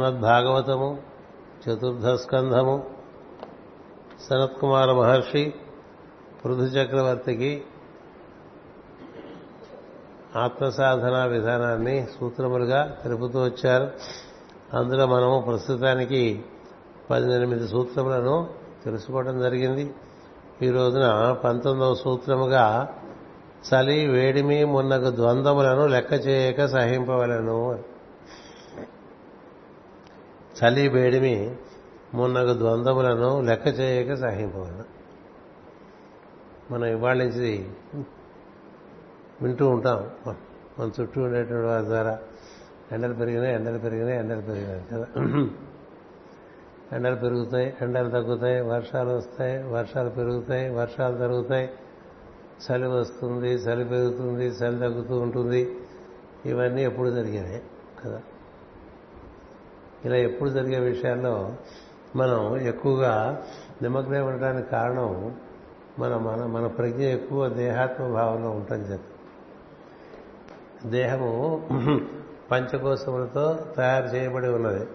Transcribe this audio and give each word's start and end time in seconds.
శ్రీమద్భాగవతము 0.00 1.02
చతుర్థ 1.62 2.06
స్కంధము 2.06 2.86
సనత్కుమార 4.30 4.92
మహర్షి 4.92 5.54
పృథు 6.44 6.60
చక్రవర్తికి 6.60 7.62
ఆత్మసాధన 10.36 11.24
విధానాన్ని 11.24 12.06
సూత్రములుగా 12.20 12.98
తెలుపుతూ 13.02 13.44
వచ్చారు. 13.44 13.90
అందులో 14.76 15.06
మనము 15.06 15.40
ప్రస్తుతానికి 15.40 16.44
పద్దెనిమిది 17.10 17.68
సూత్రములను 17.68 18.48
తెలుసుకోవడం 18.84 19.40
జరిగింది. 19.40 19.94
ఈ 20.62 20.70
రోజున 20.70 21.32
పంతొమ్మిదవ 21.44 21.94
సూత్రముగా 21.94 22.88
చలి 23.68 24.06
వేడిమి 24.06 24.64
మున్నగు 24.64 25.16
ద్వంద్వములను 25.16 25.86
లెక్క 25.86 26.12
చేయక 26.12 26.66
సహింపవలను. 26.66 27.93
చలి 30.62 30.88
వేడిమి 30.88 31.56
మున్నగు 32.14 32.58
ద్వంద్వములను 32.58 33.40
లెక్క 33.40 33.66
చేయక 33.66 34.14
సహింపవలను 34.14 34.84
మనం 36.70 36.84
ఇవాళ 36.84 37.18
నుంచి 37.18 37.68
వింటూ 39.42 39.68
ఉంటాం. 39.68 40.10
మన 40.78 40.90
చుట్టూ 41.00 41.22
ఉండేటువంటి 41.22 41.66
వారి 41.66 41.84
ద్వారా 41.84 42.18
ఎండలు 42.92 43.14
పెరిగినాయి 43.14 43.54
ఎండలు 43.54 43.78
పెరిగినాయి 43.78 44.18
ఎండలు 44.18 44.40
పెరిగినాయి 44.40 44.84
కదా. 44.92 45.06
ఎండలు 46.92 47.14
పెరుగుతాయి 47.14 47.76
ఎండలు 47.82 48.10
తగ్గుతాయి 48.10 48.60
వర్షాలు 48.60 49.10
వస్తాయి 49.10 49.62
వర్షాలు 49.62 50.10
పెరుగుతాయి 50.10 50.68
వర్షాలు 50.70 51.16
తరుగుతాయి 51.16 51.70
చలి 52.64 52.86
వస్తుంది 52.86 53.48
చలి 53.48 53.84
పెరుగుతుంది 53.84 54.44
చలి 54.44 54.78
తగ్గుతూ 54.78 55.18
ఉంటుంది. 55.18 55.78
ఇవన్నీ 56.46 56.84
ఎప్పుడు 56.84 57.10
జరిగేవి 57.10 57.60
కదా. 58.04 58.22
ఇలా 60.04 60.16
ఎప్పుడు 60.16 60.50
జరిగే 60.50 60.78
విషయాల్లో 60.78 61.52
మనం 62.16 62.56
ఎక్కువగా 62.56 63.42
నిమగ్నం 63.82 64.26
ఉండడానికి 64.26 64.70
కారణం 64.70 65.36
మన 65.98 66.16
మన 66.16 66.46
మన 66.46 66.66
ప్రజ్ఞ 66.66 67.02
ఎక్కువ 67.02 67.48
దేహాత్మ 67.48 68.08
భావంలో 68.08 68.50
ఉంటుంది 68.50 68.92
చెప్పి 68.92 69.14
దేహము 70.90 71.68
పంచకోశములతో 72.50 73.72
తయారు 73.76 74.04
చేయబడి 74.04 74.48
ఉన్నది. 74.48 74.88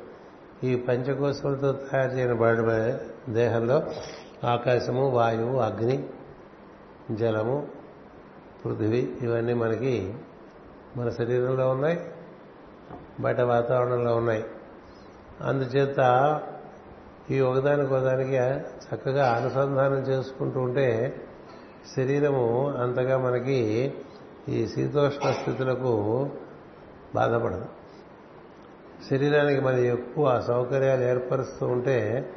ఈ 0.63 0.75
పంచకోశములతో 0.75 1.71
తయారు 1.71 2.11
చేయబడి 2.11 3.31
దేహంలో 3.31 3.83
ఆకాశము 4.43 5.09
వాయువు 5.09 5.57
అగ్ని 5.57 6.09
జలము 7.11 7.67
పృథివీ 8.65 9.13
ఇవన్నీ 9.21 9.53
మనకి 9.53 10.13
మన 10.97 11.09
శరీరంలో 11.09 11.69
ఉన్నాయి. 11.69 11.99
బయట 13.19 13.41
వాతావరణంలో 13.41 14.15
ఉన్నాయి. 14.15 14.45
అందుచేత 15.41 16.41
ఈ 17.31 17.39
ఒకదానికి 17.39 17.93
ఒకదానికి 17.93 18.37
చక్కగా 18.37 19.29
అనుసంధానం 19.29 19.95
చేసుకుంటూ 19.95 20.59
ఉంటే 20.59 21.21
శరీరము 21.97 22.71
అంతగా 22.71 23.17
మనకి 23.17 23.93
ఈ 24.49 24.67
శీతోష్ణ 24.67 25.31
స్థితులకు 25.31 26.29
బాధపడదు. 27.15 27.65
శరీరానికి 29.09 29.61
మరి 29.61 29.87
ఎక్కువ 29.87 30.41
సౌకర్యాలు 30.41 31.01
ఏర్పరుస్తూ 31.01 31.67
ఉంటే 31.67 32.29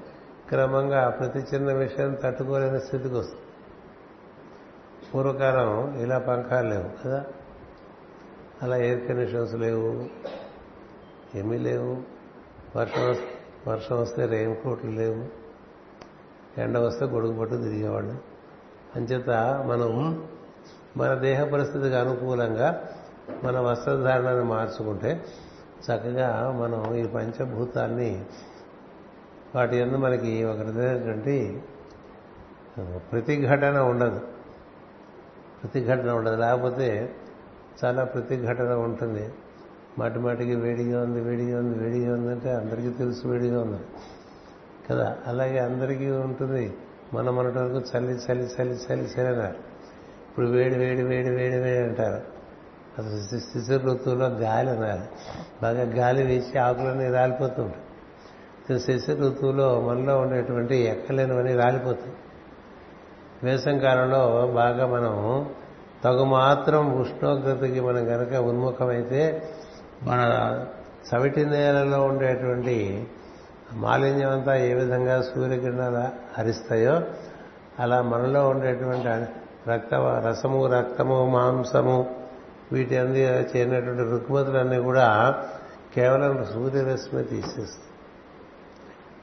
క్రమంగా 0.49 1.09
ప్రతి 1.09 1.39
చిన్న 1.39 1.73
విషయం 1.73 2.15
తట్టుకోలేని 2.15 2.81
స్థితికి 2.81 3.15
వస్తుంది. 3.15 3.43
పూర్వకాలం 5.15 5.99
ఇలా 5.99 6.19
పంకాలు 6.19 6.69
లేవు 6.69 7.05
కదా. 7.05 7.25
అలా 8.63 8.77
ఎయిర్ 8.77 9.09
కండిషన్స్ 9.09 9.55
లేవు 9.55 10.05
ఏమీ 11.35 11.59
లేవు. 11.59 12.12
వర్షం 12.77 13.17
వర్షం 13.69 14.01
వస్తే 14.01 14.27
రెయిన్ 14.27 14.57
కోట్లు 14.57 14.91
లేవు. 14.91 15.27
ఎండ 16.61 16.79
వస్తే 16.79 17.05
గొడుగు 17.05 17.41
పట్టు 17.41 17.55
తిరిగేవాళ్ళు. 17.55 18.15
అంచేత 18.97 19.31
మనం 19.67 20.29
మన 20.97 21.15
దేహ 21.15 21.45
పరిస్థితికి 21.45 21.95
అనుకూలంగా 21.95 22.89
మన 23.45 23.59
వస్త్రధారణను 23.59 24.45
మార్చుకుంటే 24.45 25.25
చక్కగా 25.81 26.53
మనం 26.61 26.95
ఈ 26.95 27.07
పంచభూతాన్ని 27.07 28.25
వాటి 29.55 29.77
ఎందు 29.77 29.97
మనకి 29.97 30.45
ఒక 30.45 30.61
రకమైనటువంటి 30.61 31.63
ప్రతిఘటన 33.13 33.79
ఉండదు. 33.79 34.21
ప్రతిఘటన 35.63 36.11
ఉండదు. 36.11 36.37
లేకపోతే 36.37 37.15
చాలా 37.85 38.05
ప్రతిఘటన 38.05 38.73
ఉంటుంది. 38.73 39.33
మాటి 39.99 40.19
మాటికి 40.19 40.55
వేడిగా 40.55 41.03
ఉంది 41.03 41.21
వేడిగా 41.21 41.59
ఉంది 41.59 41.79
వేడిగా 41.79 42.15
ఉందంటే 42.15 42.53
అందరికీ 42.53 42.91
తెలుసు 42.91 43.29
వేడిగా 43.29 43.63
ఉంది. 43.63 43.81
కదా? 44.91 45.17
అలాగే 45.27 45.59
అందరికీ 45.59 46.11
ఉంటుంది. 46.11 46.77
మనం 47.15 47.37
మనటి 47.37 47.59
వరకు 47.59 47.97
చల్లి 47.97 48.13
చలి 48.13 48.43
చలి 48.43 48.71
చలి 48.71 49.03
చలి 49.03 49.27
అన్నారు. 49.27 49.55
ఇప్పుడు 50.31 50.47
వేడి 50.47 50.75
వేడి 50.75 51.03
వేడి 51.03 51.31
వేడి 51.31 51.57
వేడి 51.57 51.87
అంటారు. 51.87 52.23
అసలు 52.99 53.39
శిశు 53.39 53.73
ఋతువులో 53.73 54.27
గాలి 54.27 54.71
అన్నారు. 54.71 55.03
బాగా 55.63 55.83
గాలి 55.83 56.23
వేసి 56.23 56.59
ఆకులన్నీ 56.59 57.09
రాలిపోతుంటాయి 57.09 58.79
శిశు 58.79 59.13
ఋతువులో 59.13 59.81
మనలో 59.81 60.19
ఉండేటువంటి 60.19 60.77
ఎక్కలేనివన్నీ 60.77 61.55
రాలిపోతాయి. 61.55 62.13
వేసం 63.45 63.79
కాలంలో 63.79 64.53
బాగా 64.55 64.87
మనం 64.87 65.47
తగు 66.05 66.25
మాత్రం 66.25 67.01
ఉష్ణోగ్రతకి 67.01 67.81
మనం 67.81 68.05
కనుక 68.07 68.35
ఉన్ముఖమైతే 68.35 69.43
మన 70.07 70.21
చవిటి 71.09 71.45
నేలలో 71.45 72.05
ఉండేటువంటి 72.05 73.07
మాలిన్యం 73.73 74.31
అంతా 74.31 74.55
ఏ 74.55 74.75
విధంగా 74.75 75.23
సూర్యకిరణాలు 75.23 76.03
హరిస్తాయో 76.39 77.01
అలా 77.81 78.03
మనలో 78.03 78.49
ఉండేటువంటి 78.49 79.09
రక్త 79.71 79.95
రసము 80.27 80.67
రక్తము 80.67 81.27
మాంసము 81.27 82.15
వీటి 82.73 82.97
అంది 82.97 83.23
చేరినటువంటి 83.23 84.03
రుగ్మతులన్నీ 84.03 84.79
కూడా 84.79 85.09
కేవలం 85.95 86.45
సూర్యరశ్మి 86.45 87.25
తీసేస్తుంది 87.25 87.89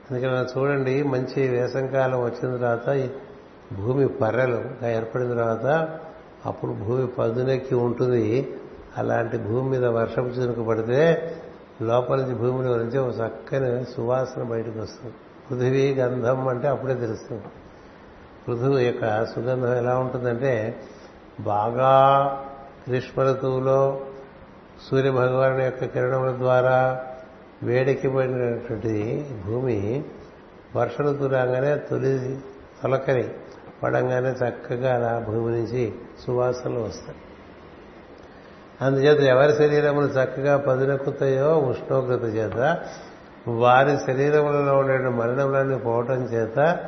అందుకని 0.10 0.60
చూడండి 0.60 1.04
మంచి 1.04 1.48
వేసంకాలం 1.48 2.24
వచ్చిన 2.24 2.58
తర్వాత 2.58 3.10
భూమి 3.74 4.08
పర్రెలు 4.08 4.86
ఏర్పడిన 4.86 5.30
తర్వాత 5.30 6.00
అప్పుడు 6.46 6.72
భూమి 6.72 7.08
పదునెక్కి 7.08 7.76
ఉంటుంది. 7.76 8.56
అలాంటి 8.98 9.38
భూమి 9.38 9.70
మీద 9.70 9.86
వర్షపు 9.86 10.28
చినుకు 10.28 10.64
పడితే 10.64 11.36
లోపల 11.82 12.22
నుంచి 12.22 12.36
భూమిలో 12.36 12.78
నుంచి 12.78 12.98
ఒక 12.98 13.16
చక్కని 13.16 13.84
సువాసన 13.84 14.44
బయటకు 14.44 14.80
వస్తుంది. 14.80 15.16
పృథివీ 15.50 15.94
గంధం 15.94 16.48
అంటే 16.48 16.68
అప్పుడే 16.68 16.94
తెలుస్తుంది. 16.94 17.44
పృథువు 18.48 18.78
యొక్క 18.78 19.26
సుగంధం 19.26 19.74
ఎలా 19.74 19.98
ఉంటుందంటే 19.98 20.82
బాగా 21.40 21.94
గ్రీష్మ 22.90 23.22
ఋతువులో 23.22 24.02
సూర్య 24.90 25.12
భగవాను 25.12 25.62
యొక్క 25.62 25.86
కిరణముల 25.86 26.32
ద్వారా 26.32 27.06
వేడెక్కిపోయినటువంటి 27.64 29.26
భూమి 29.46 30.04
వర్ష 30.76 31.02
ఋతువు 31.02 31.28
రాగానే 31.28 31.76
తొలి 31.76 32.40
తొలకని 32.84 33.30
పడంగానే 33.84 34.30
చక్కగా 34.30 34.96
అలా 34.96 35.20
భూమి 35.20 35.52
నుంచి 35.52 35.94
సువాసనలు 36.26 36.80
వస్తాయి. 36.80 37.18
అందుచేత 38.82 39.20
ఎవరి 39.20 39.54
శరీరములు 39.54 40.06
చక్కగా 40.06 40.58
పదునెక్కుతాయో 40.58 41.58
ఉష్ణోగ్రత 41.58 42.24
చేత 42.24 42.78
వారి 43.48 43.98
శరీరములలో 43.98 44.78
ఉండే 44.78 44.98
మలినములన్నీ 44.98 45.78
పోవటం 45.78 46.24
చేత 46.24 46.80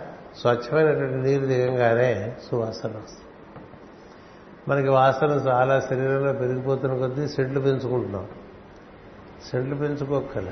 స్వచ్ఛమైనటువంటి 0.41 1.15
నీరు 1.15 1.45
దిగంగానే 1.45 2.35
సువాసన 2.51 2.87
వస్తుంది. 2.87 3.25
మనకి 4.67 4.89
వాసన 4.89 5.27
చాలా 5.27 5.79
శరీరంలో 5.79 6.33
పెరిగిపోతున్న 6.33 6.97
కొద్దీ 6.97 7.27
సెంట్లు 7.27 7.59
పెంచుకుంటున్నాం. 7.59 8.27
సెంట్లు 9.51 9.75
పెంచుకోగల 9.75 10.47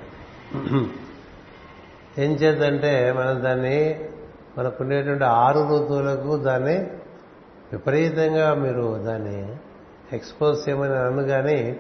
ఏం 2.18 2.31
చేద్దంటే 2.31 3.12
మనం 3.12 3.44
దాన్ని 3.44 4.00
మనకుండేటువంటి 4.58 5.24
ఆరు 5.24 5.60
ఋతువులకు 5.60 6.38
దాన్ని 6.38 6.78
విపరీతంగా 7.72 8.54
మీరు 8.54 9.04
దాన్ని 9.06 9.56
ఎక్స్పోజ్ 10.14 10.70
చేయమని 10.70 10.98
అన్ను 10.98 11.24
కానీ 11.24 11.80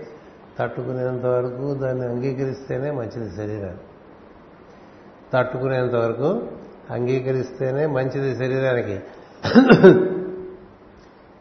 తట్టుకునేంత 0.59 1.25
వరకు 1.25 1.73
దాన్ని 1.73 2.05
అంగీకరిస్తేనే 2.05 2.91
మంచిది 2.91 3.35
శరీరానికి 3.35 3.83
తట్టుకునేంత 5.33 5.95
వరకు 5.95 6.47
అంగీకరిస్తేనే 6.91 7.85
మంచిది 7.85 8.35
శరీరానికి. 8.35 8.99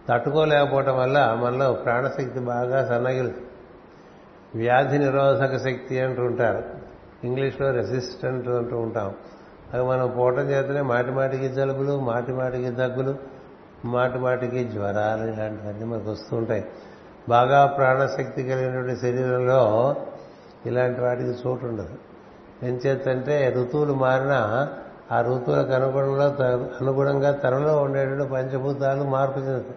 తట్టుకోలేకపోవటం 0.09 0.99
వల్ల 0.99 1.39
మనలో 1.43 1.73
ప్రాణశక్తి 1.73 2.41
బాగా 2.41 2.89
సన్నగిలి 2.89 3.35
వ్యాధి 4.55 4.99
నిరోధక 4.99 5.57
శక్తి 5.57 6.01
అంటూ 6.01 6.23
ఉంటారు. 6.23 6.63
ఇంగ్లీష్లో 7.25 7.71
రెసిస్టెంట్ 7.71 8.49
అంటూ 8.49 8.79
ఉంటాం. 8.79 9.15
అవి 9.75 9.87
మనం 9.87 10.15
పోవటం 10.17 10.51
చేతనే 10.51 10.81
మాటి 10.81 11.11
మాటికి 11.11 11.49
జలుబులు 11.49 12.01
మాటి 12.01 12.33
మాటికి 12.33 12.71
దగ్గులు 12.71 13.38
మాటి 13.85 14.19
మాటికి 14.19 14.65
జ్వరాలు 14.65 15.33
ఇలాంటివన్నీ 15.33 15.85
మనకు 15.85 16.11
వస్తూ 16.11 16.37
ఉంటాయి. 16.37 16.65
బాగా 17.29 17.67
ప్రాణశక్తి 17.67 18.43
కలిగినటువంటి 18.43 19.01
శరీరంలో 19.01 19.97
ఇలాంటి 20.67 21.01
వాటికి 21.01 21.29
చోటు 21.29 21.67
ఉండదు. 21.67 21.89
ఎంచేతంటే 22.63 23.55
ఋతువులు 23.57 23.95
మారినా 23.95 24.69
ఆ 25.13 25.21
ఋతువులకు 25.21 25.73
అనుగుణంగా 25.73 26.35
అనుగుణంగా 26.81 27.31
తనలో 27.31 27.77
ఉండేటువంటి 27.77 28.33
పంచభూతాలు 28.33 29.03
మార్పు 29.03 29.39
చెందుతాయి. 29.39 29.77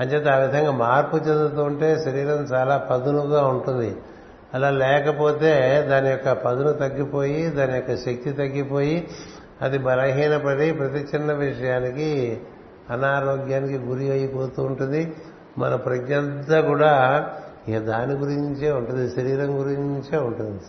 అంచేత 0.00 0.28
ఆ 0.28 0.36
విధంగా 0.36 0.70
మార్పు 0.70 1.16
చెందుతుంటే 1.16 1.96
శరీరం 2.04 2.36
చాలా 2.36 2.76
పదునుగా 2.76 3.46
ఉంటుంది. 3.46 3.96
అలా 4.54 4.70
లేకపోతే 4.70 5.82
దాని 5.90 6.08
యొక్క 6.08 6.32
పదును 6.32 6.72
తగ్గిపోయి 6.72 7.46
దాని 7.46 7.74
యొక్క 7.74 7.94
శక్తి 7.94 8.32
తగ్గిపోయి 8.32 9.08
అది 9.62 9.78
బలహీనపడి 9.78 10.72
ప్రతి 10.72 11.06
చిన్న 11.14 11.32
విషయానికి 11.32 12.40
అనారోగ్యానికి 12.90 13.78
గురి 13.78 14.10
అయిపోతూ 14.10 14.62
ఉంటుంది. 14.62 15.16
మన 15.58 15.74
ప్రజ్ఞంతా 15.74 16.60
కూడా 16.60 16.92
ఇక 17.68 17.78
దాని 17.78 18.14
గురించే 18.14 18.70
ఉంటుంది 18.72 19.10
శరీరం 19.10 19.58
గురించే 19.58 20.18
ఉంటుంది. 20.18 20.60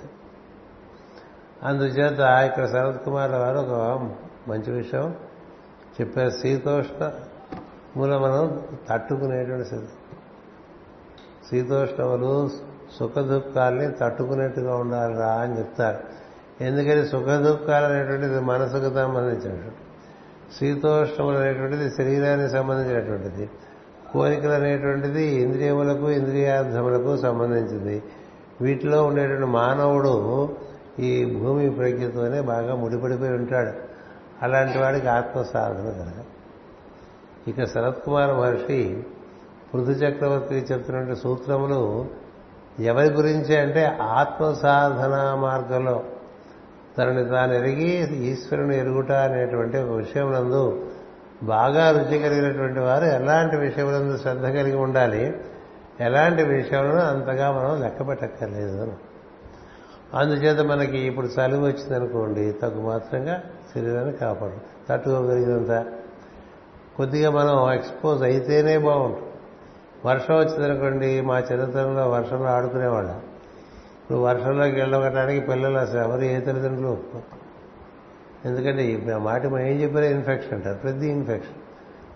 అందుచేత 1.64 2.20
ఇక్కడ 2.20 2.66
శరత్ 2.66 3.06
కుమార్ 3.06 3.32
గారు 3.32 3.58
ఒక 3.60 3.74
మంచి 4.48 4.72
విషయం 4.72 5.16
చెప్పారు. 6.02 6.30
శీతోష్ణ 6.30 7.12
మూల 7.98 8.18
మనం 8.18 8.62
తట్టుకునేటువంటి 8.90 9.66
స్థితి 9.66 9.88
శీతోష్ణములు 11.50 12.50
సుఖ 13.00 13.12
తట్టుకునేట్టుగా 14.00 14.76
ఉండాలిరా 14.76 15.28
అని 15.28 15.58
చెప్తారు. 15.58 15.98
ఎందుకని 16.64 17.06
సుఖ 17.06 17.26
దుఃఖాలు 17.26 17.86
అనేటువంటిది 17.86 18.40
మనసుకు 18.40 18.94
సంబంధించినటువంటి 18.94 19.85
శీతోష్ణములు 20.60 21.38
అనేటువంటిది 21.38 21.90
శరీరానికి 21.90 22.50
సంబంధించినటువంటిది. 22.50 23.50
కోరికలు 24.14 24.52
అనేటువంటిది 24.52 25.24
ఇంద్రియములకు 25.24 26.10
ఇంద్రియార్థములకు 26.10 27.18
సంబంధించింది. 27.18 28.04
వీటిలో 28.62 29.04
ఉండేటువంటి 29.04 29.46
మానవుడు 29.46 30.14
ఈ 31.00 31.26
భూమి 31.26 31.70
ప్రజ్ఞతోనే 31.70 32.42
బాగా 32.42 32.76
ముడిపడిపోయి 32.76 33.32
ఉంటాడు. 33.32 33.74
అలాంటి 34.42 34.78
వాడికి 34.78 35.08
ఆత్మ 35.08 35.42
సాధన 35.42 35.90
కనుక. 35.90 36.20
ఇక 37.48 37.66
శరత్ 37.66 38.06
కుమార్ 38.06 38.34
మహర్షి 38.34 39.04
పృథు 39.74 39.92
చక్రవర్తికి 39.92 40.74
చెప్తున్నటువంటి 40.74 41.22
సూత్రములు 41.22 42.06
ఎవరి 42.80 43.10
గురించి 43.10 43.58
అంటే 43.58 43.98
ఆత్మ 44.02 44.54
సాధన 44.54 45.34
మార్గంలో 45.42 46.04
తనని 46.98 47.26
తాను 47.26 47.54
ఎరిగి 47.54 48.18
ఈశ్వరుని 48.18 48.78
ఎరుగుట 48.78 49.12
అనేటువంటి 49.12 49.78
ఒక 49.78 49.90
విషయం 49.90 50.34
నందు 50.34 50.92
బాగా 51.44 51.92
రుచి 51.92 52.20
కలిగినటువంటి 52.20 52.80
వారు 52.80 53.06
ఎలాంటి 53.06 53.58
విషయములందు 53.58 54.18
శ్రద్ధ 54.18 54.44
కలిగి 54.44 54.76
ఉండాలి 54.76 55.34
ఎలాంటి 56.00 56.44
విషయంలో 56.44 57.00
అంతగా 57.00 57.52
మనం 57.52 57.82
లెక్క 57.82 58.08
పెట్టక్కర్లేదు 58.08 58.94
అందుచేత 60.14 60.60
మనకి 60.60 60.98
ఇప్పుడు 60.98 61.28
చలువు 61.28 61.66
వచ్చిందనుకోండి 61.66 62.52
తగు 62.52 62.82
మాత్రంగా 62.82 63.44
శరీరాన్ని 63.76 64.14
కాపాడు 64.14 64.88
తట్టుకోగలిగినంత. 64.90 65.86
కొద్దిగా 66.98 67.30
మనం 67.30 67.74
ఎక్స్పోజ్ 67.74 68.24
అయితేనే 68.24 68.78
బాగుంటుంది. 68.78 69.30
వర్షం 70.06 70.36
వచ్చిందనుకోండి 70.36 71.22
మా 71.22 71.40
చిన్నతనంలో 71.40 72.10
వర్షంలో 72.10 72.46
ఆడుకునేవాళ్ళం. 72.46 73.22
ఇప్పుడు 74.06 74.20
వర్షంలోకి 74.20 74.76
వెళ్ళగటానికి 74.76 75.48
పిల్లలు 75.48 75.78
అసలు 75.78 76.00
ఎవరు 76.00 76.22
ఏ 76.22 76.40
తల్లిదండ్రులు 76.40 76.98
ఎందుకంటే 78.46 79.18
మాటి 79.18 79.48
మనం 79.48 79.62
ఏం 79.62 79.82
చెప్పారో 79.82 80.06
ఇన్ఫెక్షన్ 80.06 80.54
అంటారు 80.54 80.78
ప్రతి 80.78 81.08
ఇన్ఫెక్షన్. 81.08 81.56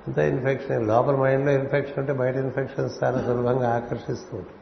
అంతా 0.07 0.23
ఇన్ఫెక్షన్ 0.23 0.87
లోపల 0.87 1.15
మైండ్లో 1.15 1.51
ఇన్ఫెక్షన్ 1.51 1.99
ఉంటే 1.99 2.13
బయట 2.13 2.35
ఇన్ఫెక్షన్స్ 2.35 3.03
చాలా 3.03 3.19
సులభంగా 3.19 3.69
ఆకర్షిస్తూ 3.75 4.37
ఉంటాయి 4.37 4.57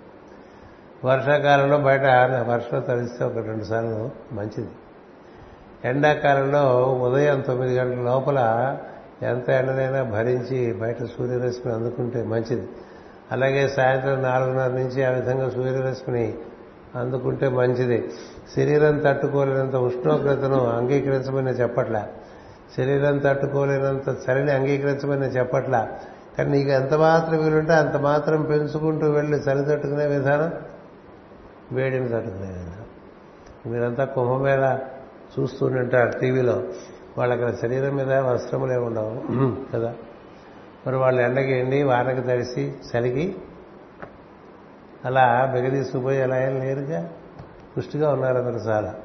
వర్షాకాలంలో 1.06 1.78
బయట 1.78 2.02
వర్షం 2.48 2.80
తడిస్తే 2.80 3.26
ఒక 3.26 3.36
రెండు 3.36 3.64
సార్లు 3.64 4.10
మంచిది. 4.36 4.70
ఎండాకాలంలో 5.84 6.84
ఉదయం 6.84 7.42
తొమ్మిది 7.42 7.76
గంటల 7.76 8.02
లోపల 8.02 8.40
ఎంత 9.22 9.50
ఎండనైనా 9.50 10.04
భరించి 10.04 10.74
బయట 10.74 11.04
సూర్యరశ్మిని 11.04 11.78
అందుకుంటే 11.78 12.24
మంచిది. 12.24 12.68
అలాగే 13.32 13.68
సాయంత్రం 13.68 14.22
నాలుగున్నర 14.22 14.68
నుంచి 14.68 15.04
ఆ 15.04 15.10
విధంగా 15.10 15.50
సూర్యరశ్మిని 15.50 16.34
అందుకుంటే 16.98 17.50
మంచిది. 17.50 18.12
శరీరం 18.56 19.00
తట్టుకోలేనంత 19.00 19.76
ఉష్ణోగ్రతను 19.76 20.68
అంగీకరించమని 20.68 21.50
చెప్పట్లా. 21.50 22.08
శరీరం 22.78 23.18
తట్టుకోలేనంత 23.18 24.16
చలిని 24.30 24.52
అంగీకరించమని 24.52 25.26
చెప్పట్లా. 25.26 25.90
కానీ 26.38 26.52
నీకు 26.52 26.70
ఎంత 26.70 26.94
మాత్రం 26.94 27.44
వీలుంటే 27.44 27.74
అంత 27.74 27.98
మాత్రం 27.98 28.42
పెంచుకుంటూ 28.42 29.10
వెళ్ళి 29.10 29.38
చలి 29.38 29.66
తట్టుకునే 29.66 30.06
విధానం 30.06 30.54
వేడిని 31.72 32.08
తట్టుకునే 32.08 32.48
విధానం. 32.48 32.84
మీరంతా 33.72 34.06
కుంభమేళ 34.06 34.80
చూస్తుంటారు 35.40 36.20
టీవీలో. 36.20 36.64
వాళ్ళకి 37.18 37.58
శరీరం 37.58 37.96
మీద 37.96 38.14
వస్త్రములే 38.14 38.78
ఉండవు 38.78 39.22
కదా? 39.74 39.94
మరి 40.88 40.96
వాళ్ళు 40.96 41.22
ఎండకి 41.22 41.60
ఎండి 41.60 41.84
వానకి 41.84 42.22
తడిసి 42.22 42.74
చలికి 42.96 43.36
అలా 45.06 45.52
బిగదీసుకుపోయి 45.54 46.22
ఎలా 46.22 46.44
ఏం 46.44 46.60
లేరుగా? 46.60 47.10
పుష్టిగా 47.78 48.10
ఉన్నారు 48.10 48.38
అందరు 48.38 48.56
చాలా 48.56 48.96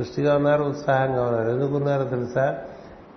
పుష్టిగా 0.00 0.36
ఉన్నారు 0.36 0.64
ఉత్సాహంగా 0.64 1.22
ఉన్నారు. 1.22 1.50
ఎందుకున్నారో 1.50 2.04
తెలుసా? 2.04 2.58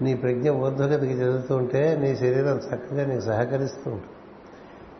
నీ 0.01 0.13
ప్రజ్ఞ 0.13 0.49
ఊర్ధ్వగతికి 0.49 1.13
చదువుతుంటే 1.13 1.97
నీ 2.01 2.15
శరీరం 2.15 2.57
చక్కగా 2.57 3.05
నీకు 3.05 3.21
సహకరిస్తూ 3.21 3.91
ఉంటుంది. 3.91 4.07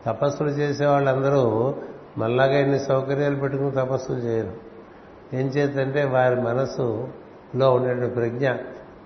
తపస్సులు 0.06 0.50
చేసే 0.50 0.86
వాళ్ళందరూ 0.86 1.76
మళ్ళాగా 2.18 2.54
ఎన్ని 2.54 2.80
సౌకర్యాలు 2.80 3.36
పెట్టుకుని 3.36 3.72
తపస్సులు 3.72 4.18
చేయరు. 4.18 4.52
ఏం 5.34 5.48
చేతంటే 5.48 6.04
వారి 6.04 6.42
మనస్సులో 6.42 7.74
ఉండేటువంటి 7.74 8.14
ప్రజ్ఞ 8.14 8.52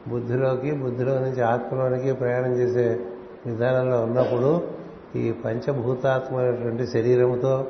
బుద్ధిలోకి 0.08 0.72
బుద్ధిలో 0.72 1.20
నుంచి 1.20 1.42
ఆత్మలోనికి 1.42 2.14
ప్రయాణం 2.14 2.54
చేసే 2.54 3.00
విధానంలో 3.46 4.04
ఉన్నప్పుడు 4.04 4.64
ఈ 5.16 5.32
పంచభూతాత్మైనటువంటి 5.32 6.88
శరీరముతో 6.88 7.68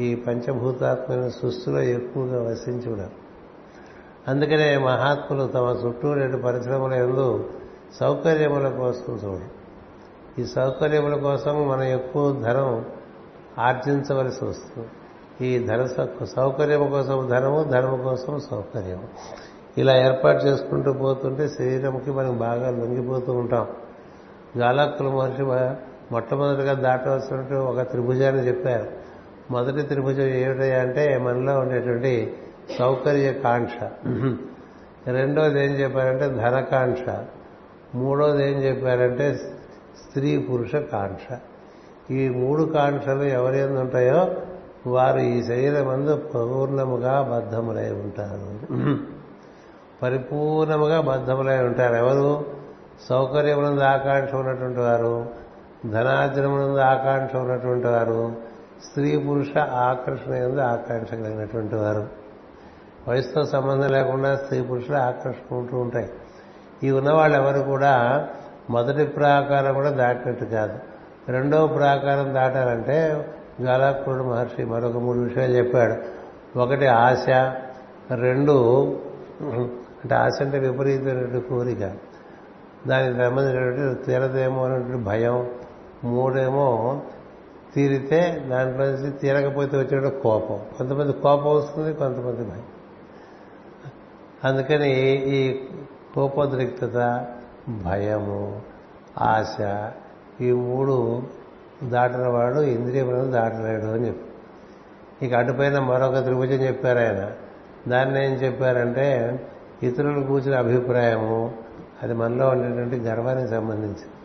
ఈ 0.00 0.14
పంచభూతాత్మైన 0.14 1.28
సృష్టిలో 1.28 1.80
ఎక్కువగా 1.80 2.42
వసించి 2.50 2.92
ఉన్నారు 2.92 3.28
అందుకనే 4.28 4.78
మహాత్ములు 4.78 5.46
తమ 5.46 5.76
చుట్టూ 5.86 6.12
రెండు 6.12 6.36
పరిశ్రమల 6.36 6.92
ఎందు 6.92 7.50
సౌకర్యముల 8.00 8.68
కోసం 8.68 9.20
చూడు. 9.24 9.58
ఈ 10.40 10.44
సౌకర్యముల 10.44 11.16
కోసం 11.20 11.68
మనం 11.68 11.82
ఎక్కువ 11.82 12.32
ధనం 12.32 12.84
ఆర్జించవలసి 13.58 14.44
వస్తుంది. 14.44 14.88
ఈ 15.46 15.66
ధన 15.66 15.86
సౌకర్యం 16.36 16.90
కోసం 16.90 17.28
ధనము 17.30 17.64
ధనము 17.64 18.02
కోసం 18.02 18.40
సౌకర్యం 18.40 19.02
ఇలా 19.78 19.96
ఏర్పాటు 19.96 20.44
చేసుకుంటూ 20.44 20.92
పోతుంటే 20.92 21.48
శరీరంకి 21.48 22.10
మనం 22.10 22.38
బాగా 22.38 22.70
లొంగిపోతూ 22.70 23.32
ఉంటాం. 23.32 23.66
జాలకుల 24.56 25.08
మహర్షి 25.08 25.42
మొట్టమొదటిగా 26.12 26.72
దాటవలసినట్టు 26.72 27.54
ఒక 27.54 27.80
త్రిభుజాన్ని 27.80 28.46
చెప్పారు. 28.48 28.97
మొదటి 29.50 29.82
త్రిభుజం 29.82 30.22
ఏమిటయ్యా 30.22 30.80
అంటే 30.80 31.18
మనలో 31.18 31.58
ఉండేటువంటి 31.58 32.36
సౌకర్య 32.78 33.32
కాంక్ష. 33.32 33.84
రెండోది 35.08 35.64
ఏం 35.64 35.70
చెప్పారంటే 35.70 36.28
ధనకాంక్ష. 36.28 37.02
మూడోది 37.94 38.52
ఏం 38.52 38.58
చెప్పారంటే 38.58 39.34
స్త్రీ 40.08 40.38
పురుష 40.38 40.76
కాంక్ష. 40.76 41.38
ఈ 42.10 42.28
మూడు 42.28 42.62
కాంక్షలు 42.62 43.22
ఎవరి 43.22 43.62
ఉంటాయో 43.62 44.36
వారు 44.86 45.18
ఈ 45.18 45.42
శరీరం 45.42 45.88
అందు 45.88 46.16
పూర్ణముగా 46.16 47.22
బద్ధములై 47.22 47.90
ఉంటారు. 47.90 48.68
పరిపూర్ణముగా 50.02 51.00
బద్ధములై 51.00 51.58
ఉంటారు. 51.58 51.94
ఎవరు? 51.94 52.44
సౌకర్యమునందు 53.08 53.80
ఆకాంక్ష 53.80 54.34
ఉన్నటువంటి 54.34 54.80
వారు 54.80 55.26
ధనార్జనమునందు 55.86 56.78
ఆకాంక్ష 56.78 57.36
ఉన్నటువంటి 57.36 57.86
వారు 57.86 58.47
స్త్రీ 58.84 59.18
పురుష 59.18 59.58
ఆకర్షణ 59.58 60.32
ఎందు 60.32 60.60
ఆకాంక్ష 60.60 61.10
కలిగినటువంటి 61.10 61.74
వారు. 61.74 62.08
వయసుతో 63.08 63.44
సంబంధం 63.44 63.92
లేకుండా 63.92 64.36
స్త్రీ 64.36 64.62
పురుషుల 64.62 64.96
ఆకర్షణ 64.96 65.56
ఉంటూ 65.56 65.78
ఉంటాయి. 65.78 66.10
ఈ 66.82 66.90
ఉన్నవాళ్ళు 66.90 67.36
ఎవరు 67.36 67.60
కూడా 67.60 68.28
మొదటి 68.70 69.04
ప్రాకారం 69.04 69.74
కూడా 69.74 69.90
దాటినట్టు 69.90 70.44
కాదు. 70.44 70.78
రెండవ 71.28 71.66
ప్రాకారం 71.66 72.34
దాటాలంటే 72.34 73.28
జ్వాలాకుడు 73.60 74.22
మహర్షి 74.22 74.64
మరొక 74.64 74.96
మూడు 74.96 75.18
విషయాలు 75.18 75.52
చెప్పాడు. 75.52 75.94
ఒకటి 76.58 76.86
ఆశ 76.86 77.26
రెండు 78.14 78.52
అంటే 79.40 80.14
ఆశ 80.14 80.38
అంటే 80.40 80.58
విపరీతమైనటువంటి 80.58 81.48
కోరిక. 81.48 81.90
దానికి 82.88 83.18
సంబంధించినటువంటి 83.18 84.04
తీరదేమో 84.04 84.64
అనేటువంటి 84.64 85.04
భయం. 85.04 85.50
మూడేమో 86.04 87.02
తీరితే 87.74 88.46
దాంట్లో 88.50 88.84
నుంచి 88.84 89.10
తీరకపోతే 89.10 89.76
వచ్చేట 89.76 90.12
కోపం. 90.12 90.60
కొంతమంది 90.78 91.12
కోపం 91.12 91.56
వస్తుంది 91.56 91.94
కొంతమంది 91.94 92.44
భయం. 92.44 92.62
అందుకని 94.44 95.00
ఈ 95.12 95.64
కోపోద్రిక్తత 96.14 97.26
భయము 97.68 98.62
ఆశ 99.20 99.56
ఈ 100.40 100.52
మూడు 100.52 101.22
దాటిన 101.84 102.28
వాడు 102.28 102.60
ఇంద్రియములను 102.60 103.30
దాటలేడు 103.30 103.84
అని 103.84 104.08
చెప్పి. 104.08 104.24
ఇక 105.26 105.34
అటుపైన 105.34 105.78
మరొక 105.78 106.24
త్రిభుజం 106.24 106.52
చెప్పారు 106.52 106.98
ఆయన. 106.98 107.30
దాన్ని 107.88 108.24
ఏం 108.24 108.32
చెప్పారంటే 108.32 109.40
ఇతరులు 109.82 110.26
కూర్చున్న 110.26 110.58
అభిప్రాయము 110.58 111.54
అది 112.02 112.14
మనలో 112.14 112.48
ఉండేటువంటి 112.48 112.96
గర్వానికి 112.96 113.48
సంబంధించింది. 113.48 114.17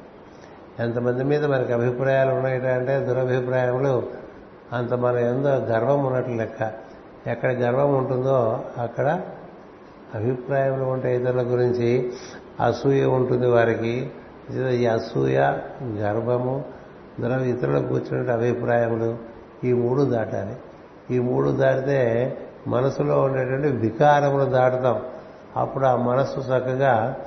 ఎంతమంది 0.80 1.24
మీద 1.24 1.46
మనకి 1.46 1.74
అభిప్రాయాలు 1.74 2.32
ఉన్నాయట 2.32 2.63
అంటే 2.63 3.00
దురభిప్రాయములు 3.00 4.03
అంత 4.74 4.94
మన 4.94 5.15
ఎందు 5.15 5.48
గర్వం 5.48 6.06
ఉన్నట్లు 6.06 6.34
లెక్క. 6.34 6.72
ఎక్కడ 7.27 7.51
గర్వం 7.51 7.96
ఉంటుందో 7.96 8.63
అక్కడ 8.77 9.22
అభిప్రాయములు 10.15 10.84
ఉంటాయి 10.84 11.22
ఇతరుల 11.22 11.42
గురించి. 11.42 12.13
అసూయ 12.60 13.06
ఉంటుంది 13.06 13.48
వారికి. 13.48 14.12
ఈ 14.51 14.86
అసూయ 14.86 15.58
గర్వము 15.84 16.63
దుర 17.20 17.39
ఇతరులకు 17.39 17.88
కూర్చున్న 17.88 18.32
అభిప్రాయములు 18.32 19.18
ఈ 19.63 19.74
మూడు 19.74 20.01
దాటాలి. 20.01 20.56
ఈ 21.15 21.20
మూడు 21.20 21.50
దాటితే 21.50 22.38
మనసులో 22.68 23.22
ఉండేటువంటి 23.22 23.68
వికారములు 23.68 24.46
దాటుతాం. 24.46 25.01
అప్పుడు 25.58 25.86
ఆ 25.86 25.96
మనస్సు 25.96 26.39
చక్కగా 26.39 27.18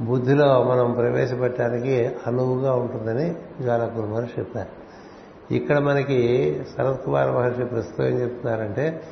బుద్ధిలో 0.00 0.64
మనం 0.64 0.92
ప్రవేశపెట్టడానికి 0.92 2.10
అనువుగా 2.26 2.72
ఉంటుందని 2.72 3.36
జ్వాలకుల 3.62 4.04
మహర్షి 4.04 4.32
చెప్పారు. 4.38 4.80
ఇక్కడ 5.54 5.78
మనకి 5.78 6.18
శరత్ 6.76 7.04
కుమార్ 7.04 7.30
మహర్షి 7.30 7.64
ప్రస్తుతం 7.64 8.04
ఏం 8.04 8.20
చెప్తున్నారంటే 8.20 9.02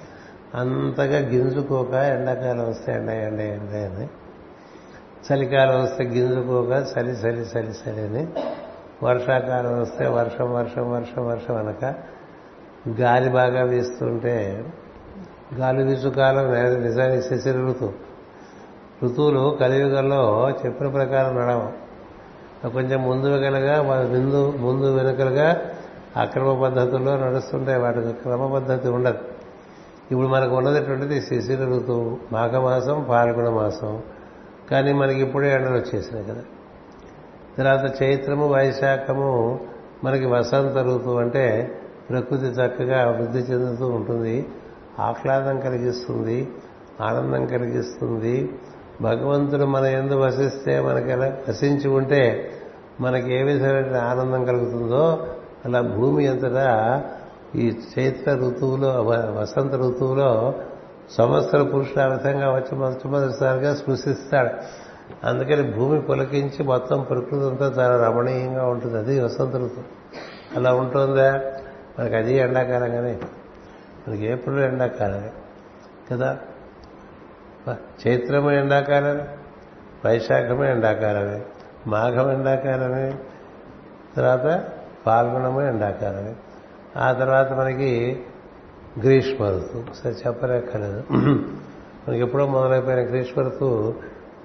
అంతగా 0.54 1.18
గింజుకోక 1.18 1.94
ఎండాకాలం 1.94 2.68
వస్తే 2.68 2.92
ఎండ 2.92 3.08
ఎండ 3.08 3.40
ఎండ 3.40 3.74
అని. 3.74 4.08
చలికాలం 5.32 5.82
వస్తే 5.82 6.04
గింజుకోక 6.04 6.70
చలి 6.70 7.10
చలి 7.10 7.40
చలి 7.40 7.70
చలి 7.70 8.00
అని. 8.00 8.28
వర్షాకాలం 9.02 9.80
వస్తే 9.82 10.06
వర్షం 10.06 10.54
వర్షం 10.54 10.92
వర్షం 10.92 11.26
వర్షం 11.26 11.56
అనక 11.56 11.94
గాలి 13.00 13.30
బాగా 13.30 13.62
వీస్తుంటే 13.62 14.64
గాలి 15.54 15.82
వీసు 15.82 16.08
కాలం 16.08 16.52
నిజానికి 16.82 17.22
శశిర 17.22 17.56
ఋతువులు 19.04 19.56
కలియుగంలో 19.60 20.50
చెప్పిన 20.50 20.88
ప్రకారం 20.88 21.36
నడవ. 21.36 21.72
కొంచెం 22.68 23.02
ముందు 23.02 23.26
వెనకలుగా 23.26 23.82
ముందు 23.82 24.52
ముందు 24.58 24.94
వెనుకలుగా 24.94 25.56
అక్రమ 26.16 26.62
పద్ధతుల్లో 26.62 27.16
నడుస్తుంటాయి. 27.16 27.80
వాటికి 27.80 28.12
క్రమ 28.12 28.54
పద్ధతి 28.54 28.88
ఉండదు. 28.88 29.18
ఇప్పుడు 30.10 30.26
మనకు 30.26 30.56
ఉన్నటువంటిది 30.56 31.20
శిశిర 31.20 31.64
ఋతువు 31.64 32.18
మాఘమాసం 32.32 33.06
పాల్గొన 33.08 33.54
మాసం. 33.54 34.02
కానీ 34.70 34.92
మనకి 34.92 35.20
ఇప్పుడే 35.20 35.54
ఎండలు 35.54 35.74
వచ్చేసినాయి 35.74 36.26
కదా. 36.26 36.42
తర్వాత 37.58 38.02
చైత్రము 38.02 38.46
వైశాఖము 38.46 39.60
మనకి 40.04 40.26
వసంత 40.26 40.78
ఋతువు 40.78 41.20
అంటే 41.20 41.74
ప్రకృతి 42.10 42.46
చక్కగా 42.46 43.10
వృద్ధి 43.10 43.38
చెందుతూ 43.38 43.86
ఉంటుంది. 43.86 44.46
ఆహ్లాదం 44.98 45.60
కలిగిస్తుంది 45.60 46.48
ఆనందం 47.00 47.46
కలిగిస్తుంది. 47.46 48.52
భగవంతుడు 49.02 49.64
మన 49.64 49.84
ఎందు 49.84 50.14
వసిస్తే 50.14 50.80
మనకి 50.80 51.10
ఎలా 51.10 51.36
వసించి 51.48 51.88
ఉంటే 51.88 52.50
మనకి 53.00 53.34
ఏ 53.34 53.42
విధమైన 53.42 53.96
ఆనందం 53.96 54.44
కలుగుతుందో 54.44 55.26
అలా 55.64 55.80
భూమి 55.80 56.26
అంతటా 56.26 57.02
ఈ 57.54 57.78
చైత్ర 57.98 58.34
ఋతువులో 58.34 58.88
వసంత 59.40 59.72
ఋతువులో 59.72 60.54
సంవత్సర 61.10 61.62
పురుషుడు 61.62 62.00
ఆ 62.00 62.06
విధంగా 62.06 62.50
వచ్చి 62.50 62.78
మొట్టమొదటిసారిగా 62.78 63.74
స్పృశిస్తాడు. 63.74 64.50
అందుకని 65.26 65.76
భూమి 65.76 66.00
పులకించి 66.02 66.62
మొత్తం 66.62 67.02
ప్రకృతి 67.02 67.46
అంతా 67.46 67.74
చాలా 67.78 68.06
రమణీయంగా 68.06 68.66
ఉంటుంది. 68.66 68.98
అది 68.98 69.20
వసంత 69.20 69.54
ఋతువు. 69.54 69.84
అలా 70.56 70.74
ఉంటుందా? 70.74 71.42
మనకి 71.98 72.16
అది 72.16 72.36
ఎండాకాలం 72.36 72.90
కానీ 72.90 73.18
మనకి 74.08 74.26
ఎప్పుడు 74.26 74.54
ఎండాకాలమే. 74.54 75.30
కదా? 76.12 76.38
చైత్రము 77.76 78.50
ఎండాకాలమే 78.50 79.26
వైశాఖమే 80.04 80.70
ఎండాకాలమే 80.70 81.42
మాఘం 81.86 82.32
ఎండాకాలమే 82.32 83.18
తర్వాత 84.16 84.64
పాల్గొనము 85.06 85.62
ఎండాకాలమే. 85.62 86.34
ఆ 86.96 87.12
తర్వాత 87.12 87.52
మనకి 87.52 88.22
గ్రీష్మ 89.02 89.44
ఋతువు. 89.44 89.94
సరే 89.94 90.12
చెప్పలేక్కలేదు 90.12 91.04
మనకి 91.10 92.20
ఎప్పుడో 92.20 92.46
మొదలైపోయిన 92.46 93.08
గ్రీష్మ 93.08 93.42
ఋతువు 93.42 93.94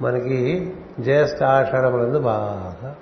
మనకి 0.01 0.73
జ్యేష్ఠ 0.99 1.43
ఆషాఢములందు 1.43 2.19
బాగా. 2.19 2.95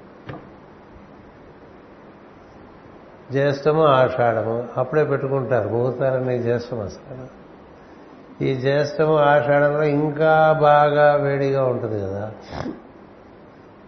జ్యేష్ఠము 3.32 3.84
ఆషాఢము 3.86 4.68
అప్పుడే 4.78 5.04
పెట్టుకుంటారు. 5.04 5.70
ముహూర్తాలన్నీ 5.70 6.40
జ్యేష్ఠం 6.40 6.80
అసలు. 6.80 7.41
ఈ 8.42 8.56
జ్యేష్టము 8.56 9.18
ఆషాఢంలో 9.18 9.84
ఇంకా 9.84 10.58
బాగా 10.62 11.16
వేడిగా 11.16 11.66
ఉంటుంది 11.66 12.02
కదా. 12.02 12.32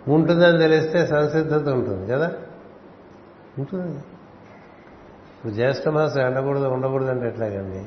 ఉంటుందని 0.07 0.57
తెలిస్తే 0.57 1.05
సంసిద్ధత 1.07 1.69
ఉంటుంది 1.69 2.12
కదా. 2.12 2.31
ఉంటుంది. 3.57 3.98
ఇప్పుడు 3.98 5.53
జ్యేష్ఠ 5.53 5.89
మాసం 5.89 6.22
ఎండకూడదు 6.22 6.65
ఉండకూడదు 6.65 7.10
అంటే 7.10 7.27
ఎట్లాగండి? 7.27 7.86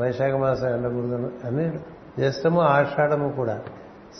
వైశాఖ 0.00 0.32
మాసం 0.32 0.68
ఎండకూడదు 0.68 1.32
అన్ని 1.44 1.78
జ్యేష్ఠము 2.18 2.60
ఆషాఢము 2.60 3.32
కూడా. 3.32 3.60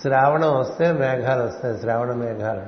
శ్రావణం 0.03 0.59
వస్తే 0.59 0.93
మేఘాలు 0.93 1.43
వస్తాయి 1.43 1.79
శ్రావణ 1.79 2.13
మేఘాలు. 2.13 2.63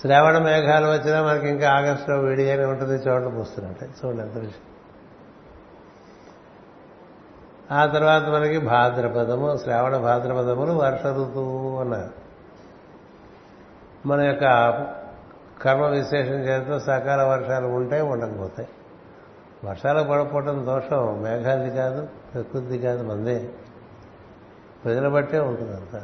శ్రావణ 0.00 0.38
మేఘాలు 0.38 0.86
వచ్చినా 0.86 1.22
మనకి 1.22 1.48
ఇంకా 1.48 1.70
ఆగస్టులో 1.70 2.18
వేడిగానే 2.18 2.64
ఉంటుంది 2.64 3.08
చోట్ల 3.08 3.28
పోస్తున్నట్టే. 3.28 3.86
చూడండి 3.86 4.22
ఎంత 4.22 4.34
విషయం 4.34 4.71
ఆ 7.72 7.86
తర్వాత 7.86 8.22
మనకి 8.22 8.58
భాద్రపదము 8.58 9.56
శ్రావణ 9.56 9.96
భాద్రపదములు 9.96 10.72
వర్ష 10.72 11.06
ఋతువు 11.06 11.80
అన్నారు. 11.80 12.10
మన 14.06 14.20
యొక్క 14.20 14.44
కర్మ 15.62 15.86
విశేషం 15.86 16.34
చేస్తూ 16.34 16.78
సకాల 16.78 17.22
వర్షాలు 17.22 17.66
ఉంటాయి 17.66 18.02
ఉండకపోతాయి 18.02 18.68
వర్షాలు 19.64 20.02
పడకపోవడం 20.02 20.66
దోషం 20.66 21.22
మేఘాది 21.22 21.70
కాదు 21.70 22.08
ప్రకృతి 22.34 22.78
కాదు 22.78 23.02
మందే. 23.02 23.48
ప్రజల 24.84 25.08
బట్టే 25.08 25.38
ఉంటుంది 25.38 25.76
అంతా. 25.76 26.02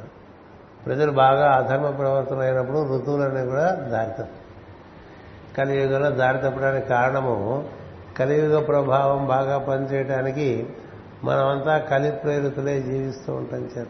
ప్రజలు 0.86 1.10
బాగా 1.10 1.52
అధర్మ 1.52 1.90
ప్రవర్తన 1.90 2.38
అయినప్పుడు 2.38 2.96
ఋతువులన్నీ 2.96 3.46
కూడా 3.46 3.74
దారి 3.74 4.24
కలియుగంలో 5.56 6.10
దారి 6.10 6.38
తప్పడానికి 6.38 6.88
కారణము 6.88 7.68
కలియుగ 8.18 8.62
ప్రభావం 8.62 9.26
బాగా 9.26 9.58
పనిచేయడానికి 9.58 10.76
మనమంతా 11.24 11.78
కలి 11.78 12.10
ప్రేరితులే 12.10 12.80
జీవిస్తూ 12.80 13.34
ఉంటాం 13.34 13.70
చేత. 13.78 13.86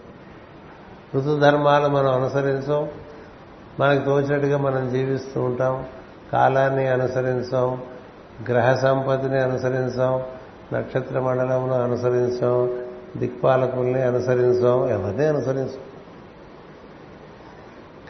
ఋతుధర్మాలు 1.16 1.88
మనం 1.88 2.14
అనుసరించాం. 2.14 2.88
మనకు 3.80 4.04
తోచినట్టుగా 4.04 4.58
మనం 4.58 4.90
జీవిస్తూ 4.92 5.42
ఉంటాం. 5.42 5.86
కాలాన్ని 6.32 6.86
అనుసరించాం. 6.86 7.82
గ్రహ 8.48 8.74
సంపత్తిని 8.74 9.42
అనుసరించాం. 9.42 10.22
నక్షత్ర 10.72 11.20
మండలమును 11.20 11.72
అనుసరించాం. 11.72 12.86
దిక్పాలకుల్ని 13.16 14.02
అనుసరించాం. 14.02 14.90
ఎవరిని 14.90 15.26
అనుసరించాం. 15.26 15.80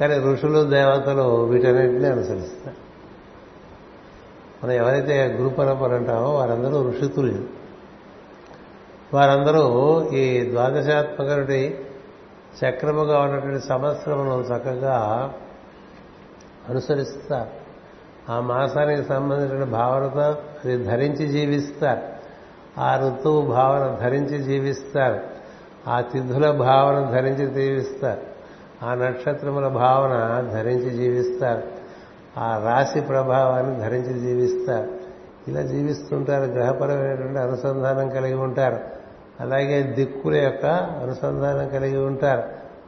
కానీ 0.01 0.15
ఋషులు 0.33 0.71
దేవతలు 0.71 1.23
వీటన్నింటినీ 1.23 2.09
అనుసరిస్తారు. 2.09 2.77
మనం 4.65 4.73
ఎవరైతే 4.73 5.27
గురు 5.27 5.55
పరంపర 5.55 5.95
అంటామో 5.95 6.35
వారందరూ 6.35 6.89
ఋషితులు. 6.89 7.58
వారందరూ 9.15 10.05
ఈ 10.11 10.51
ద్వాదశాత్మకటి 10.51 11.87
చక్రముగా 12.65 13.19
ఉన్నటువంటి 13.19 13.67
సంవత్సరమును 13.67 14.41
చక్కగా 14.41 15.35
అనుసరిస్తారు. 16.69 17.51
ఆ 18.33 18.41
మాసానికి 18.41 19.09
సంబంధించిన 19.09 19.65
భావనతో 19.65 20.21
అది 20.65 20.85
ధరించి 20.85 21.27
జీవిస్తారు. 21.27 22.03
ఆ 22.81 22.97
ఋతువు 22.97 23.43
భావన 23.43 24.05
ధరించి 24.05 24.43
జీవిస్తారు. 24.43 25.21
ఆ 25.89 26.01
తిథుల 26.01 26.51
భావన 26.51 27.11
ధరించి 27.11 27.49
జీవిస్తారు. 27.49 28.21
ఆ 28.85 28.95
నక్షత్రముల 28.95 29.69
భావన 29.69 30.41
ధరించి 30.53 30.91
జీవిస్తారు. 30.91 31.63
ఆ 32.39 32.63
రాశి 32.65 33.01
ప్రభావాన్ని 33.01 33.81
ధరించి 33.81 34.19
జీవిస్తారు. 34.19 34.91
ఇలా 35.49 35.63
జీవిస్తుంటారు. 35.63 36.45
గ్రహపరమైనటువంటి 36.45 37.39
అనుసంధానం 37.39 38.11
కలిగి 38.11 38.35
ఉంటారు. 38.35 38.98
అలాగే 39.41 39.83
దిక్కుల 39.83 40.35
యొక్క 40.35 40.67
అనుసంధానం 41.03 41.69
కలిగి 41.69 41.99
ఉంటారు. 41.99 42.43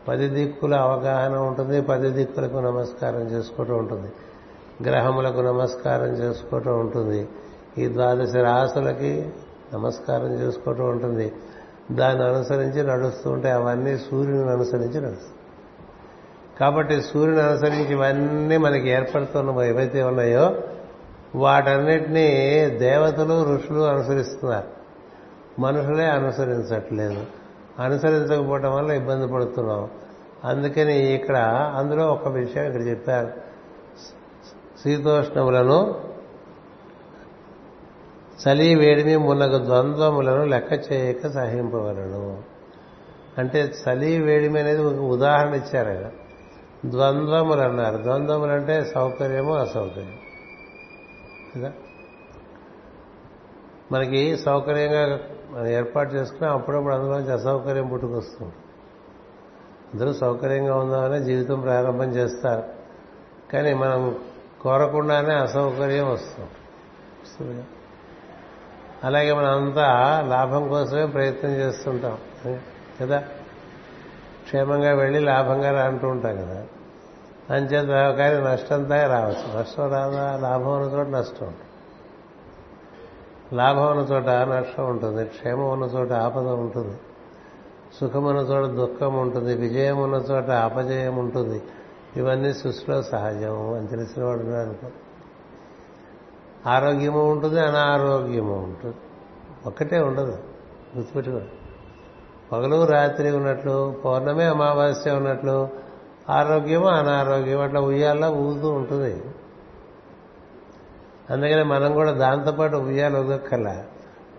పది 0.09 0.29
దిక్కుల 0.29 0.75
అవగాహన 0.75 1.39
ఉంటుంది 1.39 1.81
పది 1.81 2.11
దిక్కులకు 2.11 2.57
నమస్కారం 2.57 3.21
చేసుకోవటం 3.21 3.79
ఉంటుంది. 3.79 4.13
గ్రహములకు 4.91 5.41
నమస్కారం 5.41 6.07
చేసుకోవటం 6.07 6.81
ఉంటుంది. 6.81 7.29
ఈ 7.79 7.89
ద్వాదశ 7.89 8.37
రాసులకి 8.37 9.33
నమస్కారం 9.75 10.35
చేసుకోవటం 10.35 10.89
ఉంటుంది. 10.89 11.33
దాన్ని 11.93 12.25
అనుసరించి 12.25 12.83
నడుస్తూ 12.83 13.31
ఉంటే 13.31 13.51
అవన్నీ 13.51 13.99
సూర్యుని 13.99 14.51
అనుసరించి 14.51 15.01
నడుస్తాయి. 15.01 15.35
కాబట్టి 16.61 17.03
సూర్యుని 17.03 17.43
అనుసరించి 17.43 17.93
ఇవన్నీ 17.93 18.57
మనకి 18.57 18.89
ఏర్పడుతున్న 18.89 19.61
ఏవైతే 19.63 20.03
ఉన్నాయో 20.03 20.55
వాటన్నిటినీ 21.35 22.29
దేవతలు 22.79 23.55
ఋషులు 23.55 23.81
అనుసరిస్తున్నారు. 23.81 24.80
మనుషులే 25.61 26.07
అనుసరించట్లేదు. 26.07 27.27
అనుసరించకపోవటం 27.79 28.75
వల్ల 28.75 28.91
ఇబ్బంది 28.91 29.33
పడుతున్నాం. 29.33 29.91
అందుకని 30.45 31.15
ఇక్కడ 31.15 31.37
అందులో 31.77 32.07
ఒక 32.07 32.29
విషయం 32.29 32.65
ఇక్కడ 32.65 32.83
చెప్పారు. 32.83 33.33
శీతోష్ణములను 34.83 36.01
చలి 38.49 38.75
వేడిమి 38.75 39.17
మున్నగు 39.17 39.65
ద్వంద్వములను 39.65 40.45
లెక్క 40.45 40.93
చేయక 40.93 41.29
సహింపవలను. 41.29 42.43
అంటే 43.39 43.61
చలి 43.61 44.19
వేడిమి 44.19 44.61
అనేది 44.61 44.83
ఒక 44.83 44.95
ఉదాహరణ 44.95 45.55
ఇచ్చారు 45.55 45.89
ఆయన. 45.89 46.11
ద్వంద్వములు 46.87 47.61
అన్నారు. 47.61 47.97
ద్వంద్వములు 47.97 48.51
అంటే 48.51 48.85
సౌకర్యము 48.85 49.55
అసౌకర్యం. 49.55 50.13
కదా? 51.57 51.73
మనకి 53.93 54.37
సౌకర్యంగా 54.37 55.21
మనం 55.51 55.67
ఏర్పాటు 55.67 56.15
చేసుకుని 56.15 56.51
అప్పుడప్పుడు 56.51 56.95
అందులోంచి 56.95 57.33
అసౌకర్యం 57.33 57.89
పుట్టుకొస్తుంది. 57.89 58.53
అందరూ 59.95 60.13
సౌకర్యంగా 60.13 60.77
ఉందామనే 60.77 61.21
జీవితం 61.21 61.61
ప్రారంభం 61.61 62.11
చేస్తారు. 62.11 62.63
కానీ 63.53 63.75
మనం 63.75 64.19
కోరకుండానే 64.63 65.35
అసౌకర్యం 65.35 66.13
వస్తుంది. 66.13 67.65
అలాగే 69.05 69.33
మనం 69.33 69.65
అంతా 69.65 70.21
లాభం 70.29 70.69
కోసమే 70.69 71.07
ప్రయత్నం 71.07 71.51
చేస్తుంటాం. 71.51 72.19
కదా? 73.01 73.19
క్షేమంగా 74.45 74.95
వెళ్ళి 74.95 75.21
లాభంగా 75.21 75.85
అంటూ 75.85 76.09
ఉంటాం 76.09 76.37
కదా? 76.37 76.65
అంచేత 77.55 78.17
కానీ 78.17 78.41
నష్టంతా 78.41 79.07
రావచ్చు. 79.07 79.61
నష్టం 79.61 79.93
రాదా? 79.93 80.37
లాభం 80.37 80.83
ఉన్న 80.83 80.93
చోట 80.95 81.07
నష్టం 81.07 81.47
ఉంటుంది. 81.47 81.70
లాభం 83.53 83.91
ఉన్న 83.91 84.01
చోట 84.01 84.29
నష్టం 84.29 84.91
ఉంటుంది 84.91 85.25
క్షేమం 85.25 85.71
ఉన్న 85.71 85.85
చోట 85.85 86.13
ఆపద 86.13 86.49
ఉంటుంది 86.49 86.99
సుఖం 88.01 88.25
ఉన్న 88.25 88.41
చోట 88.41 88.71
దుఃఖం 88.71 89.15
ఉంటుంది 89.19 89.55
విజయం 89.55 89.99
ఉన్న 89.99 90.15
చోట 90.15 90.51
అపజయం 90.51 91.17
ఉంటుంది. 91.17 91.63
ఇవన్నీ 92.17 92.53
సృష్టిలో 92.53 93.03
సహజం 93.03 93.75
అని 93.75 93.87
తెలిసిన 93.87 94.25
వాడు 94.25 94.41
అనుకో 94.41 94.87
ఆరోగ్యము 96.71 97.31
ఉంటుంది 97.31 97.61
అనారోగ్యము 97.61 98.55
ఉంటుంది. 98.55 98.97
ఒక్కటే 99.67 99.99
ఉండదు 99.99 100.39
గుర్తుపెట్టుకోండి 100.97 101.49
పగలు 102.53 102.85
రాత్రి 102.85 103.31
ఉన్నట్లు 103.31 103.95
పౌర్ణమి 104.05 104.45
అమావాస్య 104.45 105.11
ఉన్నట్లు 105.11 105.69
ఆరోగ్యము 106.31 106.87
అనారోగ్యం 106.87 107.61
అట్లా 107.61 107.81
ఉయ్యాల్లో 107.81 108.31
ఊగుతూ 108.31 108.69
ఉంటుంది. 108.69 109.23
అందుకని 111.31 111.65
మనం 111.65 111.95
కూడా 111.95 112.13
దాంతోపాటు 112.13 112.77
ఉయ్యాలు 112.77 113.19
ఊగక్కల 113.19 113.83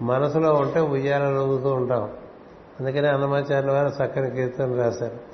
మనసులో 0.02 0.54
ఉంటే 0.54 0.80
ఉయ్యాలలో 0.80 1.46
ఊగుతూ 1.46 1.70
ఉంటాం. 1.70 2.10
అందుకని 2.80 3.08
అన్నమాచార్య 3.08 3.70
వారు 3.70 4.04
చక్కని 4.04 4.32
కీర్తన 4.32 4.84
రాశారు. 4.84 5.32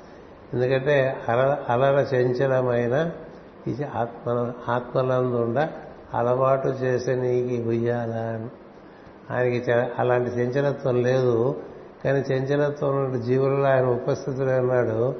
ఎందుకంటే 0.54 1.16
అల 1.28 1.56
అలర 1.68 1.94
చంచలమైన 2.14 3.10
ఇది 3.66 3.84
ఆత్మ 3.84 4.52
ఆత్మలందుండ 4.68 5.68
అలవాటు 6.14 6.68
చేసే 6.68 7.14
నీకు 7.14 7.68
ఉయ్యాల 7.68 8.40
ఆయనకి 9.30 9.72
అలాంటి 9.72 10.30
చంచలత్వం 10.30 11.02
లేదు. 11.02 11.56
కానీ 12.04 12.18
చంచలత్వం 12.18 13.04
ఉన్న 13.04 13.16
జీవులలో 13.22 13.64
ఆయన 13.64 13.84
ఉపస్థితులు 13.84 14.50
ఉన్నాడు. 14.50 15.14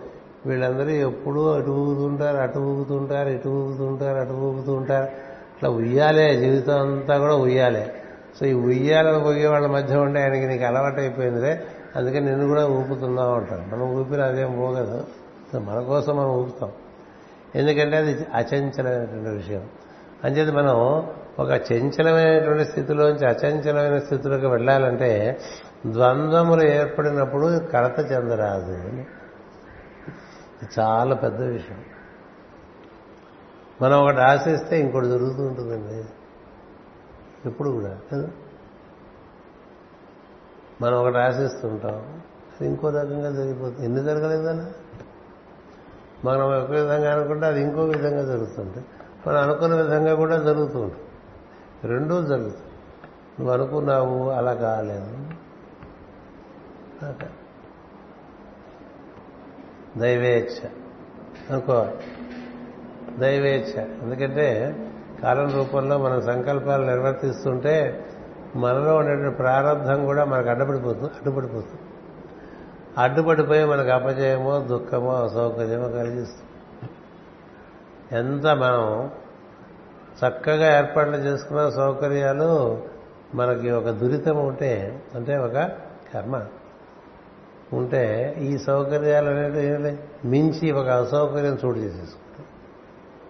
వీళ్ళందరూ 0.46 0.88
ఎప్పుడూ 0.88 1.48
అటు 1.48 1.70
ఊగుతుంటారు 1.70 2.36
అటు 2.36 2.58
ఊగుతుంటారు 2.58 3.28
ఇటు 3.28 3.48
ఊగుతుంటారు 3.48 4.18
అటు 4.18 4.32
ఊగుతుంటారు. 4.32 5.27
అట్లా 5.58 5.70
ఉయ్యాలే 5.70 6.36
జీవితం 6.36 6.80
అంతా 6.80 7.18
కూడా 7.18 7.36
ఉయ్యాలే. 7.36 7.94
సో 8.40 8.46
ఈ 8.46 8.52
ఉయ్యాలను 8.52 9.20
పోగే 9.20 9.46
వాళ్ళ 9.48 9.66
మధ్య 9.66 9.96
ఉండే 9.96 10.22
ఆయనకి 10.22 10.46
నీకు 10.46 10.64
అలవాటు 10.64 11.00
అయిపోయిందిలే 11.00 11.66
అందుకని 11.96 12.26
నిన్ను 12.26 12.46
కూడా 12.46 12.66
ఊపుతున్నావు 12.66 13.34
అంటారు 13.34 13.74
మనం 13.74 13.90
ఊపిరి 13.94 14.22
అదేం 14.22 14.56
పోగదు 14.58 15.04
మన 15.58 15.78
కోసం 15.80 16.16
మనం 16.16 16.30
ఊపుతాం. 16.30 16.70
ఎందుకంటే 17.54 17.96
అది 17.96 18.12
అచంచలమైనటువంటి 18.34 19.28
విషయం. 19.28 19.64
అంచేది 20.24 20.52
మనం 20.52 20.76
ఒక 21.38 21.50
చంచలమైనటువంటి 21.72 22.64
స్థితిలోంచి 22.64 23.26
అచంచలమైన 23.26 23.98
స్థితిలోకి 23.98 24.46
వెళ్ళాలంటే 24.46 25.38
ద్వంద్వములు 25.86 26.62
ఏర్పడినప్పుడు 26.64 27.46
కడత 27.72 27.98
చెందరాదు 28.12 28.74
చాలా 30.78 31.14
పెద్ద 31.14 31.40
విషయం. 31.42 31.80
మనం 33.82 34.02
ఒకటి 34.02 34.20
ఆశిస్తే 34.20 34.80
ఇంకోటి 34.80 35.06
జరుగుతూ 35.06 35.42
ఉంటుందండి. 35.42 36.04
ఎప్పుడు 37.48 37.70
కూడా 37.70 37.98
కదా? 38.12 38.28
మనం 40.82 40.94
ఒకటి 40.94 41.18
ఆశిస్తుంటాం 41.18 42.22
అది 42.60 42.66
ఇంకో 42.68 42.90
రకంగా 42.90 43.30
జరిగిపోతుంది. 43.30 43.84
ఎందుకు 43.84 44.04
జరగలేదన్నా 44.04 44.72
మనం 46.24 46.62
ఒక 46.62 46.70
విధంగా 46.70 47.12
అనుకుంటే 47.12 47.46
అది 47.46 47.60
ఇంకో 47.60 47.84
విధంగా 47.84 48.22
జరుగుతుంది 48.22 48.84
మనం 49.26 49.42
అనుకున్న 49.42 49.74
విధంగా 49.74 50.14
కూడా 50.14 50.36
జరుగుతూ 50.38 50.80
ఉంటుంది. 50.80 51.04
రెండూ 51.84 52.22
జరుగుతుంది 52.22 52.64
నువ్వు 53.40 53.54
అనుకున్నావు 53.54 54.30
అలా 54.30 54.54
కాలేదు. 54.54 55.18
దైవేచ్ఛ. 59.98 60.68
అనుకోవాలి. 61.50 61.96
దైవేచ్ఛ. 63.18 63.84
ఎందుకంటే 64.02 64.76
కాలం 65.22 65.50
రూపంలో 65.50 65.98
మన 65.98 66.20
సంకల్పాలు 66.20 66.86
నిర్వర్తిస్తుంటే 66.86 68.06
మనలో 68.56 68.96
ఉండేటువంటి 68.96 69.36
ప్రారంధం 69.36 70.04
కూడా 70.04 70.24
మనకు 70.24 70.48
అడ్డుపడిపోతుంది 70.48 71.04
అడ్డుపడిపోతుంది. 71.04 71.80
అడ్డుపడిపోయి 72.98 73.64
మనకు 73.64 73.88
అపజయమో 73.88 74.58
దుఃఖమో 74.58 75.10
అసౌకర్యమో 75.10 75.88
కలిగిస్తుంది. 75.88 76.48
ఎంత 78.18 78.46
మనం 78.46 79.10
చక్కగా 80.26 80.78
ఏర్పాట్లు 80.78 81.16
చేసుకున్న 81.16 81.68
సౌకర్యాలు 81.68 82.82
మనకి 83.34 83.70
ఒక 83.70 83.88
దురితం 83.88 84.36
ఉంటే 84.36 85.02
అంటే 85.14 85.36
ఒక 85.36 85.52
కర్మ. 86.14 86.44
ఉంటే 87.72 88.34
ఈ 88.38 88.58
సౌకర్యాలు 88.58 89.30
అనేవి 89.30 89.98
మించి 90.28 90.70
ఒక 90.70 90.88
అసౌకర్యం 90.88 91.58
చోటు 91.64 91.78
చేసేసుకో 91.78 92.27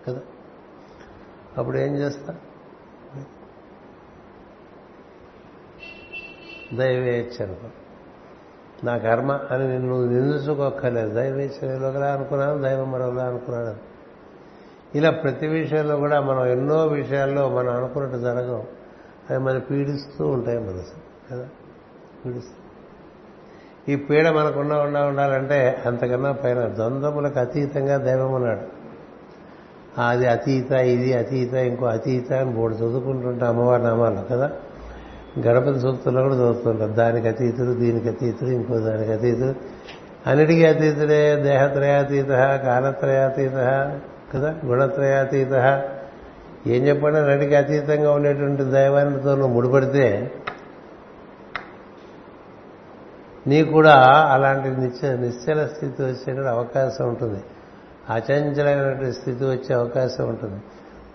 కదా. 0.07 0.21
అప్పుడు 1.59 1.79
ఏం 1.79 1.97
చేస్తా? 1.97 2.35
దైవేచ్ఛ 6.75 7.47
అనుకో 7.47 7.69
నా 8.85 8.99
కర్మ 8.99 9.41
అని 9.51 9.69
నిన్ను 9.69 10.05
నిందించుకోక్కర్లేదు. 10.05 11.15
దైవేచ్ఛ 11.15 11.89
ఒకలా 11.89 12.13
అనుకున్నాను 12.13 12.63
దైవం 12.63 12.93
మరొకలా 12.93 13.25
అనుకున్నాను 13.25 13.89
ఇలా 14.95 15.11
ప్రతి 15.11 15.47
విషయంలో 15.47 15.97
కూడా 15.97 16.21
మనం 16.21 16.47
ఎన్నో 16.47 16.87
విషయాల్లో 16.87 17.49
మనం 17.49 17.77
అనుకున్నట్టు 17.77 18.19
జరగవు 18.19 18.65
అవి 19.31 19.39
మనం 19.39 19.61
పీడిస్తూ 19.61 20.27
ఉంటాయి 20.27 20.59
మనసు 20.59 20.93
కదా? 21.33 21.49
పీడిస్తూ. 22.27 22.55
ఈ 23.93 23.97
పీడ 23.97 24.29
మనకున్నా 24.29 24.81
ఉండా 24.81 25.07
ఉండాలంటే 25.07 25.83
అంతకన్నా 25.87 26.33
పైన 26.33 26.69
ద్వంద్వములకు 26.75 27.39
అతీతంగా 27.39 27.97
దైవం 27.97 28.33
ఉన్నాడు. 28.33 28.78
అది 29.99 30.27
అతీత 30.27 30.73
ఇది 30.73 31.13
అతీత 31.13 31.55
ఇంకో 31.55 31.87
అతీత 31.87 32.33
అని 32.33 32.51
బోర్డు 32.51 32.77
చదువుకుంటుంటాం 32.77 33.49
అమ్మవారి 33.49 33.83
నామాలు 33.83 34.19
కదా? 34.31 34.51
గణపతి 35.47 35.81
సూక్తుల్లో 35.81 36.23
కూడా 36.23 36.35
చదువుతుంటారు. 36.35 36.93
దానికి 36.93 37.29
అతీతుడు 37.29 37.73
దీనికి 37.73 38.09
అతీతుడు 38.09 38.51
ఇంకో 38.51 38.79
దానికి 38.79 39.13
అతీతుడు. 39.13 39.55
అన్నిటికీ 40.27 40.67
అతీతుడే 40.67 41.37
దేహత్రయాతీత 41.37 42.29
కాలత్రయాతీత 42.65 43.53
కదా? 44.35 44.55
గుణత్రయాతీత. 44.67 45.83
ఏం 46.67 46.87
చెప్పండి? 46.87 47.19
అన్నిటికీ 47.19 47.55
అతీతంగా 47.55 48.13
ఉండేటువంటి 48.13 48.65
దైవానితో 48.65 49.35
నువ్వు 49.35 49.55
ముడిపడితే 49.55 50.33
నీ 53.47 53.65
కూడా 53.65 53.95
అలాంటి 54.33 54.81
నిశ్చ 54.81 55.21
నిశ్చల 55.21 55.67
స్థితి 55.67 56.03
వచ్చేటువంటి 56.03 56.49
అవకాశం 56.49 57.09
ఉంటుంది. 57.09 57.41
అచంచలమైనటువంటి 58.11 59.13
స్థితి 59.13 59.45
వచ్చే 59.45 59.75
అవకాశం 59.75 60.29
ఉంటుంది. 60.29 60.63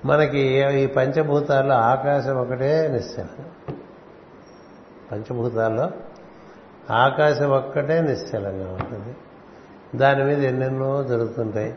మనకి 0.06 0.40
ఈ 0.84 0.86
పంచభూతాల్లో 0.86 1.76
ఆకాశం 1.76 2.38
ఒకటే 2.38 2.88
నిశ్చలం. 2.88 3.74
పంచభూతాల్లో 5.12 5.92
ఆకాశం 6.92 7.52
ఒక్కటే 7.52 8.02
నిశ్చలంగా 8.02 8.74
ఉంటుంది. 8.74 9.16
దాని 9.98 10.24
మీద 10.24 10.44
ఎన్నెన్నో 10.44 11.04
జరుగుతుంటాయి. 11.04 11.76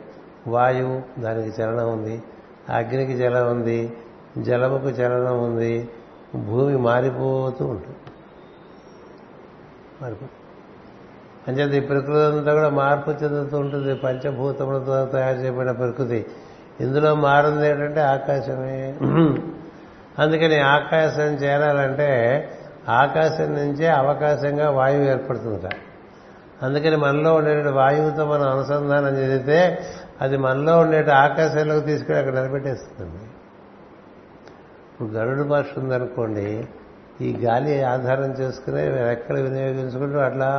వాయువు 0.49 1.21
దానికి 1.21 1.63
చలనం 1.63 1.93
ఉంది. 1.93 2.23
అగ్నికి 2.69 3.17
జలం 3.17 3.51
ఉంది. 3.51 3.97
జలముకు 4.39 4.89
చలనం 4.89 5.45
ఉంది. 5.45 5.89
భూమి 6.35 6.77
మారిపోతూ 6.77 7.67
ఉంటుంది. 7.67 7.97
మారిపోతుంది 10.03 10.31
అంచేత 11.49 11.75
ఈ 11.75 11.81
ప్రకృతి 11.81 12.39
అంతా 12.39 12.55
కూడా 12.55 12.69
మార్పు 12.69 13.11
చెందుతూ 13.11 13.59
ఉంటుంది. 13.59 13.95
పంచభూతములతో 13.95 15.05
తయారు 15.05 15.39
చేయబడిన 15.39 15.73
ప్రకృతి. 15.73 16.27
ఇందులో 16.81 17.15
మారింది 17.15 17.69
ఏంటంటే 17.69 18.01
ఆకాశమే. 18.01 18.97
అందుకని 20.19 20.61
ఆకాశం 20.61 21.35
చేరాలంటే 21.35 22.11
ఆకాశం 22.89 23.55
నుంచే 23.55 23.87
అవకాశంగా 23.89 24.71
వాయువు 24.71 25.05
ఏర్పడుతుంట 25.05 25.71
అందుకని 26.63 26.97
మనలో 26.97 27.35
ఉండే 27.35 27.71
వాయువుతో 27.71 28.25
మనం 28.25 28.49
అనుసంధానం 28.49 29.17
చేస్తే 29.17 29.79
అది 30.21 30.37
మనలో 30.37 30.79
ఉండే 30.79 31.11
ఆకాశంలోకి 31.11 31.87
తీసుకుని 31.87 32.19
అక్కడ 32.19 32.33
నిలబెట్టేస్తుంది 32.33 33.25
ఇప్పుడు 34.93 35.09
గరుడు 35.09 35.43
భాష 35.43 35.79
ఉందనుకోండి 35.79 36.69
ఈ 37.21 37.37
గాలి 37.45 37.83
ఆధారం 37.83 38.33
చేసుకుని 38.33 38.89
రెక్కలు 38.89 39.41
వినియోగించుకుంటూ 39.41 40.19
అట్లా 40.19 40.51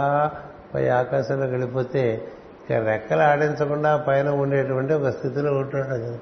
పై 0.77 0.87
ఆకాశంలోకి 0.87 1.51
వెళ్ళిపోతే 1.51 2.27
ఇక 2.69 2.75
రెక్కలు 2.75 3.21
ఆడించకుండా 3.21 3.97
పైన 3.97 4.29
ఉండేటువంటి 4.29 4.93
ఒక 4.93 5.07
స్థితిలో 5.07 5.53
ఉంటాడు 5.53 5.87
కదా. 5.87 6.19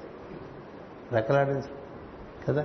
రెక్కలు 1.11 1.37
ఆడించ 1.37 1.61
కదా? 2.49 2.63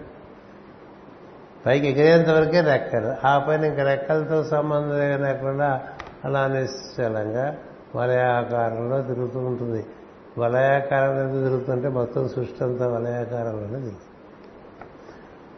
పైకి 1.67 1.87
ఎగిరేంత 1.87 2.29
వరకే 2.29 2.61
రెక్కలు. 2.61 3.27
ఆ 3.27 3.39
పైన 3.39 3.65
ఇంకా 3.65 3.85
రెక్కలతో 3.85 4.45
సంబంధం 4.45 5.23
లేకుండా 5.23 5.81
అలా 6.25 6.47
నిశ్చలంగా 6.47 7.57
వలయాకారంలో 7.97 9.03
తిరుగుతూ 9.03 9.39
ఉంటుంది. 9.39 9.87
వలయాకారంలో 10.39 11.23
ఎందుకు 11.23 11.43
తిరుగుతుంటే 11.43 11.89
మొత్తం 11.89 12.29
సృష్టి 12.29 12.65
అంతా 12.65 12.89
వలయాకారంలోనే 12.89 13.67
తిరుగుతుంది. 13.67 13.95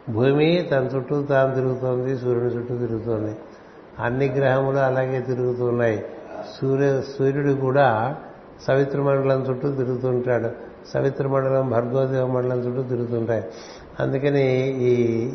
భూమి 0.09 0.69
తన 0.71 0.89
చుట్టూ 0.95 1.23
తాను 1.23 1.55
తిరుగుతోంది 1.55 2.17
సూర్యుని 2.17 2.49
చుట్టూ 2.49 2.77
తిరుగుతోంది. 2.77 3.37
అన్ని 3.99 4.27
గ్రహములు 4.29 4.77
అలాగే 4.77 5.21
తిరుగుతున్నాయి 5.21 6.05
సూర్య 6.61 7.01
సూర్యుడు 7.01 7.53
కూడా 7.53 8.15
సవిత్ర 8.67 9.01
మండలం 9.01 9.41
చుట్టూ 9.41 9.71
తిరుగుతుంటాడు. 9.71 10.49
సవిత్ర 10.93 11.27
మండలం 11.27 11.69
భర్గోదేవ 11.69 12.25
మండలం 12.27 12.59
చుట్టూ 12.59 12.83
తిరుగుతుంటాయి. 12.83 13.43
అందుకని 13.99 14.57
ఈ 14.67 15.31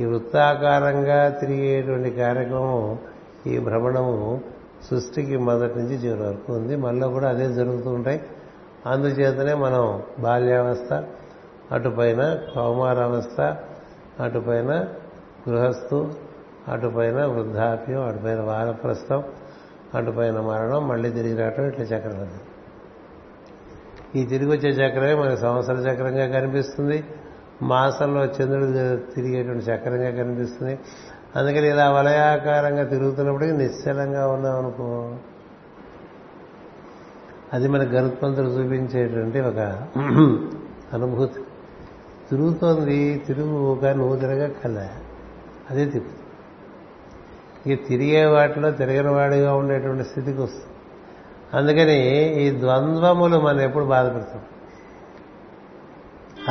ఈ 0.00 0.04
వృత్తాకారంగా 0.04 1.28
తిరిగేటువంటి 1.28 2.10
కార్యక్రమం 2.10 2.98
ఈ 3.46 3.58
భ్రమణము 3.58 4.40
సృష్టికి 4.90 5.36
మొదటి 5.36 5.78
నుంచి 5.78 5.94
చివరి 5.94 6.22
వరకు 6.22 6.52
ఉంది. 6.52 6.76
మనలో 6.76 7.08
కూడా 7.08 7.28
అదే 7.28 7.52
జరుగుతూ 7.52 7.90
ఉంటాయి. 7.90 8.20
అందుచేతనే 8.86 9.54
మనం 9.54 10.02
బాల్యావస్థ 10.20 11.04
అటుపైన 11.72 12.38
కౌమారావస్థ 12.54 13.56
అటుపైన 14.20 14.84
గృహస్థు 15.48 16.12
అటుపైన 16.68 17.26
వృద్ధాప్యం 17.26 18.06
అటుపైన 18.06 18.40
వానప్రస్థం 18.40 19.22
అటుపైన 19.94 20.40
మరణం 20.40 20.88
మళ్ళీ 20.88 21.10
తిరిగి 21.10 21.36
రావటం 21.36 21.66
ఇట్లా 21.66 21.84
చక్రం 21.84 22.20
అది. 22.20 22.40
ఈ 24.20 24.24
తిరిగి 24.26 24.50
వచ్చే 24.50 24.70
చక్రమే 24.70 25.14
మనకు 25.14 25.40
సంవత్సర 25.40 25.72
చక్రంగా 25.72 26.40
కనిపిస్తుంది. 26.40 27.04
మాసంలో 27.62 28.24
చంద్రుడు 28.24 28.96
తిరిగేటువంటి 29.14 29.64
చక్రంగా 29.64 30.10
కనిపిస్తుంది. 30.10 30.78
అందుకని 31.36 31.68
ఇలా 31.68 31.90
వలయాకారంగా 31.90 32.84
తిరుగుతున్నప్పటికీ 32.84 33.52
నిశ్చలంగా 33.52 34.28
ఉన్నాం 34.28 34.58
అనుకో. 34.58 35.16
అది 37.52 37.68
మన 37.68 37.82
గరుత్మంతుడు 37.82 38.46
చూపించేటువంటి 38.46 39.40
ఒక 39.40 39.58
అనుభూతి. 40.92 41.40
తిరుగుతోంది 42.30 43.22
తిరుగు 43.26 43.78
కానీ 43.82 43.98
నువ్వు 43.98 44.16
తిరగక్కల 44.16 44.88
అదే 45.70 45.84
తిప్పుతుంది 45.84 46.21
ఇక 47.66 47.88
తిరిగే 47.88 48.24
వాటిలో 48.24 48.70
తిరగని 48.70 49.10
వాడిగా 49.10 49.54
ఉండేటువంటి 49.54 50.04
స్థితికి 50.04 50.40
వస్తుంది. 50.40 50.64
అందుకని 51.54 52.06
ఈ 52.42 52.60
ద్వంద్వములు 52.60 53.40
మనం 53.40 53.60
ఎప్పుడు 53.60 53.84
బాధపడతాం? 53.84 54.40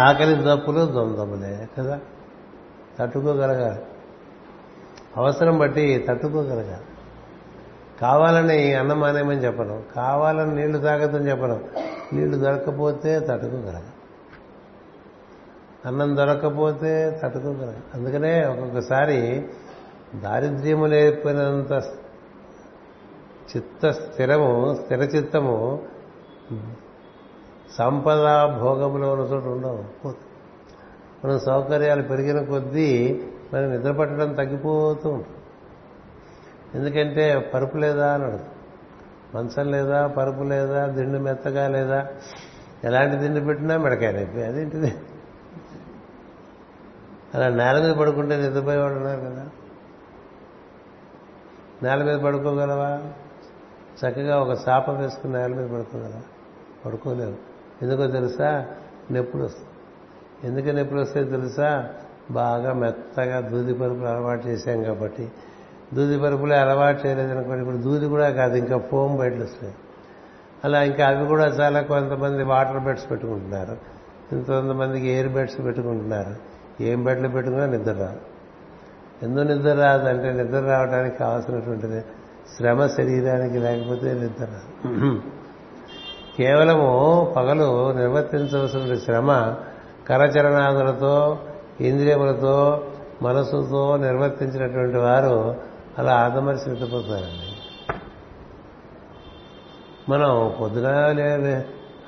ఆకలి 0.04 0.36
దప్పులు 0.36 0.86
ద్వంద్వములే 0.86 1.68
కదా? 1.78 2.00
తట్టుకోగలగాలి. 3.00 3.82
అవసరం 5.18 5.60
బట్టి 5.60 6.06
తట్టుకోగలగాలి. 6.10 6.86
కావాలని 8.02 8.74
అన్నం 8.74 9.00
మానేమని 9.00 9.46
చెప్పను. 9.46 9.82
కావాలని 9.96 10.56
నీళ్ళు 10.56 10.78
తాగద్దని 10.78 11.30
చెప్పను. 11.30 11.60
నీళ్ళు 12.14 12.38
దొరకపోతే 12.38 13.20
తట్టుకోగలగాలి. 13.20 13.86
అన్నం 15.86 16.18
దొరకకపోతే 16.18 17.20
తట్టుకోగలగాలి. 17.24 17.78
అందుకనే 17.94 18.46
ఒక్కొక్కసారి 18.46 19.48
దారిద్ర్యము 20.16 20.86
లేపినంత 20.86 21.72
చిత్త 23.52 23.92
స్థిరము 23.92 24.76
స్థిర 24.76 25.02
చిత్తము 25.16 25.56
సంపద 27.78 28.24
భోగంలో 28.60 29.12
ఉన్న 29.12 29.22
చోట 29.22 29.44
ఉండవు 29.46 29.84
మనం 31.26 31.40
సౌకర్యాలు 31.40 32.02
పెరిగిన 32.02 32.44
కొద్దీ 32.44 33.22
మనం 33.54 33.72
నిద్రపట్టడం 33.72 34.34
తగ్గిపోతూ 34.34 35.10
ఉంటుంది 35.10 35.38
ఎందుకంటే 36.76 37.52
పరుపు 37.54 37.78
లేదా 37.78 38.14
అని 38.14 38.40
మంచం 39.36 39.72
లేదా 39.72 40.08
పరుపు 40.08 40.44
లేదా 40.44 40.88
దిండు 40.88 41.18
మెత్తగా 41.20 41.68
లేదా 41.68 42.00
ఎలాంటి 42.84 43.18
దిండు 43.18 43.40
పెట్టినా 43.40 43.78
మెడకాయ 43.78 44.12
నొప్పి 44.12 44.44
అదేంటిది 44.44 44.92
అలా 47.34 47.50
నేల 47.50 47.82
మీద 47.84 47.92
పడుకుంటే 47.92 48.38
నిద్రపోయేవాడు 48.38 48.94
ఉన్నారు 48.96 49.22
కదా. 49.22 49.44
నేల 51.84 52.04
మీద 52.04 52.20
పడుకోగలవా? 52.20 53.00
చక్కగా 54.02 54.40
ఒక 54.40 54.58
చాప 54.70 54.90
వేసుకుని 54.90 55.34
నేల 55.34 55.54
మీద 55.54 55.70
పడుకోగలవా? 55.70 56.22
పడుకోలేవు 56.86 57.36
ఎందుకో 57.82 58.08
తెలుసా? 58.08 58.66
నొప్పులు 59.12 59.44
వస్తాయి. 59.44 59.68
ఎందుకు 60.48 60.76
నొప్పులు 60.76 61.02
వస్తాయి 61.02 61.26
తెలుసా? 61.26 61.90
బాగా 62.32 62.74
మెత్తగా 62.74 63.40
దూది 63.40 63.74
పరుపులు 63.74 64.06
అలవాటు 64.06 64.48
చేశాం 64.48 64.84
కాబట్టి. 64.84 65.32
దూది 65.94 66.20
పరుపులే 66.20 66.56
అలవాటు 66.56 67.08
చేయలేదు 67.08 67.32
అనుకోండి. 67.32 67.62
ఇప్పుడు 67.62 67.78
దూది 67.78 68.06
కూడా 68.06 68.30
కాదు 68.30 68.56
ఇంకా 68.56 68.78
ఫోమ్ 68.78 69.18
బయటలు 69.18 69.44
వస్తాయి. 69.44 69.74
అలా 70.66 70.84
ఇంకా 70.84 71.08
అవి 71.08 71.28
కూడా 71.28 71.46
చాలా 71.46 71.82
కొంతమంది 71.82 72.44
వాటర్ 72.44 72.80
బెడ్స్ 72.80 73.12
పెట్టుకుంటున్నారు. 73.12 73.78
ఇంతమందికి 74.32 75.08
ఎయిర్ 75.08 75.28
బెడ్స్ 75.28 75.60
పెట్టుకుంటున్నారు. 75.60 76.36
ఏం 76.84 77.04
బెడ్లు 77.04 77.28
పెట్టుకున్నా 77.28 77.66
నిద్ర 77.66 77.92
రాదు. 77.92 78.31
ఎందుకు 79.22 79.48
నిద్ర 79.48 79.74
రాదంటే 79.74 80.32
నిద్ర 80.32 80.60
రావడానికి 80.60 81.18
కావాల్సినటువంటిది 81.18 82.04
శ్రమ 82.58 82.88
శరీరానికి 82.88 83.58
లేకపోతే 83.60 84.14
నిద్ర 84.14 84.44
రాదు. 84.46 85.22
కేవలము 86.38 86.90
పగలు 87.36 87.94
నిర్వర్తించవలసిన 87.94 88.96
శ్రమ 88.96 89.56
కరచరణాదులతో 90.10 91.40
ఇంద్రియములతో 91.80 92.88
మనసుతో 93.22 93.98
నిర్వర్తించినటువంటి 93.98 94.98
వారు 94.98 95.56
అలా 95.98 96.12
ఆదమరిచి 96.14 96.70
నిద్రపోతారండి 96.70 97.48
మనం 100.10 100.54
పొద్దున 100.62 100.88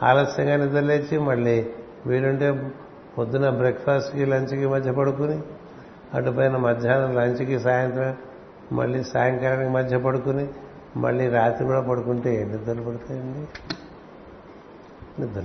ఆలస్యంగా 0.03 0.55
నిద్రలేచి 0.55 1.17
మళ్ళీ 1.19 1.65
వీలుంటే 2.05 2.71
పొద్దున 3.17 3.49
బ్రేక్ఫాస్ట్కి 3.49 4.25
లంచ్కి 4.25 4.65
మధ్య 4.65 4.91
పడుకుని 4.91 5.37
అటుపైన 6.13 6.57
మధ్యాహ్నం 6.57 7.15
లంచ్కి 7.15 7.59
సాయంత్రం 7.59 8.15
మళ్ళీ 8.71 9.03
సాయంకాలానికి 9.03 9.69
మధ్య 9.69 9.97
పడుకుని 9.97 10.47
మళ్ళీ 10.97 11.29
రాత్రి 11.29 11.67
కూడా 11.67 11.81
పడుకుంటే 11.81 12.45
నిద్రలు 12.51 12.81
పడతాయండి? 12.81 13.47
నిద్ర 15.21 15.43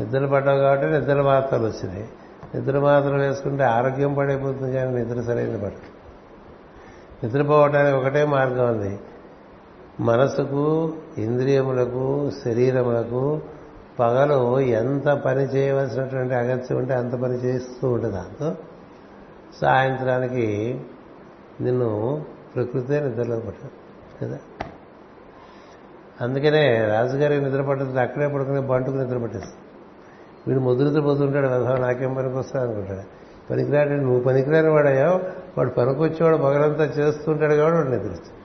నిద్రలు 0.00 0.26
పడ్డావు 0.26 0.58
కాబట్టి 0.58 0.86
నిద్ర 0.86 1.22
మాత్రలు 1.22 1.66
వచ్చినాయి. 1.66 2.08
నిద్ర 2.54 2.78
మాత్రం 2.78 3.18
వేసుకుంటే 3.18 3.64
ఆరోగ్యం 3.64 4.14
పడైపోతుంది 4.14 4.72
కానీ 4.72 4.92
నిద్ర 4.92 5.20
సరైన 5.20 5.56
పడదు. 5.56 5.90
నిద్రపోవటానికి 7.24 7.96
ఒకటే 7.96 8.24
మార్గం 8.24 8.66
ఉంది 8.68 8.98
మనసుకు 10.00 10.92
ఇంద్రియములకు 11.18 12.30
శరీరములకు 12.44 13.40
పగలు 14.00 14.60
ఎంత 14.60 15.08
పని 15.08 15.42
చేయవలసినటువంటి 15.42 16.34
అగత్యం 16.34 16.78
ఉంటే 16.78 16.94
అంత 16.94 17.12
పని 17.12 17.34
చేస్తూ 17.34 17.90
ఉంటుంది 17.90 18.14
దాంతో 18.14 18.54
సాయంత్రానికి 19.60 20.80
నిన్ను 21.60 22.24
ప్రకృతే 22.54 23.00
నిద్రలో 23.00 23.40
పట్టదు 23.40 23.70
కదా? 24.22 24.38
అందుకనే 26.20 26.86
రాజుగారికి 26.86 27.44
నిద్ర 27.44 27.62
పట్టదు 27.62 27.98
అక్కడే 27.98 28.28
పడుకునే 28.28 28.60
బంటుకు 28.60 28.96
నిద్ర 28.96 29.18
పట్టేస్తుంది 29.18 29.56
వీడు 30.48 30.60
ముద్దు 30.60 31.00
పోతుంటాడు 31.00 31.46
కదా 31.46 31.76
నాకేం 31.76 32.14
పనికి 32.14 32.34
వస్తా 32.34 32.62
అనుకుంటాడు. 32.62 33.22
పనికిరాడు 33.50 33.90
నువ్వు 33.90 34.20
పనికిరాని 34.20 34.68
వాడయ్యో 34.68 35.20
వాడు 35.58 35.70
పనికొచ్చేవాడు 35.70 36.36
పగలంతా 36.36 36.84
చేస్తుంటాడు 36.84 37.54
కాబట్టి 37.54 37.76
వాడు 37.76 37.88
నిద్రిస్తాడు. 37.88 38.42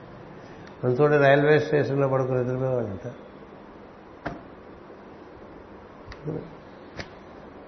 మనం 0.86 0.94
చూడండి 0.94 1.18
రైల్వే 1.18 1.58
స్టేషన్లో 1.58 2.08
పడుకుని 2.08 2.38
నిద్రపోయేవాడు 2.38 2.86
అంట 2.86 3.12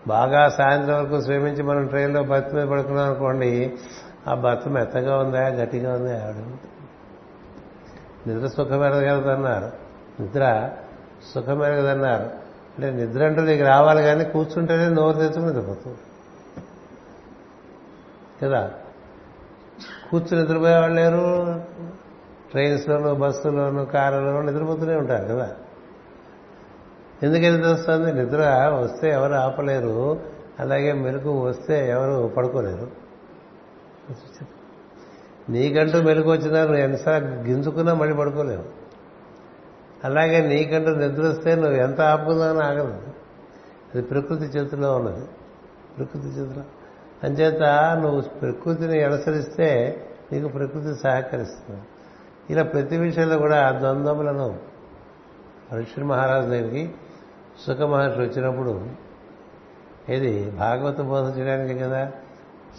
బాగా 0.07 0.49
సాయంత్రం 0.49 0.97
వరకు 0.97 1.21
శ్రమించి 1.21 1.63
మనం 1.63 1.87
ట్రైన్లో 1.87 2.23
బత్ 2.23 2.55
మీద 2.55 2.69
పడుకున్నాం 2.69 3.05
అనుకోండి 3.07 3.79
ఆ 4.27 4.35
బత్ 4.35 4.69
మెత్తగా 4.69 5.19
ఉందా 5.19 5.49
గట్టిగా 5.49 5.95
ఉందా? 5.95 6.23
ఆవిడ 6.25 6.37
నిద్ర 8.27 8.47
సుఖమెరగదన్నారు 8.47 9.71
నిద్ర 10.23 10.71
సుఖమెరగదన్నారు 11.35 12.25
అంటే 12.75 12.91
నిద్ర 12.91 13.25
అంటూ 13.25 13.43
నీకు 13.43 13.65
రావాలి 13.65 14.03
కానీ 14.03 14.25
కూర్చుంటేనే 14.25 14.89
నోరు 14.89 15.19
తెచ్చుకుని 15.19 15.47
నిద్రపోతుంది 15.47 15.99
కదా? 18.43 18.71
కూర్చుని 20.11 20.43
నిద్రపోయేవాళ్ళు 20.43 20.97
లేరు 20.97 21.25
ట్రైన్స్లోను 22.51 23.15
బస్సులోను 23.15 23.85
కారులోనూ 23.85 24.43
నిద్రపోతూనే 24.43 24.97
ఉంటారు 24.97 25.25
కదా? 25.25 25.49
ఎందుకు 27.23 27.41
నిద్ర 27.41 27.73
వస్తుంది 27.73 28.13
నిద్ర 28.13 28.69
వస్తే 28.83 29.11
ఎవరు 29.11 29.33
ఆపలేరు 29.33 30.21
అలాగే 30.61 30.93
మెలకు 30.93 31.41
వస్తే 31.41 31.91
ఎవరు 31.91 32.29
పడుకోలేరు. 32.29 32.91
నీకంటూ 35.49 36.03
మెలకు 36.03 36.31
వచ్చినా 36.31 36.61
నువ్వు 36.61 36.77
ఎన్నిసార్లు 36.77 37.29
గింజుకున్నా 37.29 37.95
మళ్ళీ 37.95 38.17
పడుకోలేవు. 38.17 38.65
అలాగే 40.05 40.41
నీకంటూ 40.41 40.91
నిద్ర 40.91 41.23
వస్తే 41.23 41.55
నువ్వు 41.55 41.73
ఎంత 41.73 42.01
ఆపుకున్నానో 42.01 42.61
ఆగదు 42.61 43.01
అది 43.95 44.03
ప్రకృతి 44.03 44.45
చేతిలో 44.45 44.97
ఉన్నది. 44.97 45.27
ప్రకృతి 45.99 46.29
చేతిలో. 46.29 46.63
అంచేత 47.25 47.63
నువ్వు 48.03 48.21
ప్రకృతిని 48.21 49.03
అనుసరిస్తే 49.03 49.97
నీకు 50.33 50.49
ప్రకృతి 50.49 50.95
సహకరిస్తుంది. 51.03 51.83
ఇలా 52.51 52.63
ప్రతి 52.63 52.97
విషయంలో 52.97 53.39
కూడా 53.39 53.71
ద్వంద్వములను 53.71 54.59
పరీక్ష 55.73 55.99
మహారాజు 55.99 56.47
దగ్గరికి 56.47 56.95
సుఖ 57.67 57.77
మహర్షి 57.77 58.21
వచ్చినప్పుడు 58.21 58.87
ఇది 60.09 60.51
భాగవత 60.51 61.01
బోధ 61.01 61.39
చేయడానికి 61.39 61.79
కదా? 61.79 62.13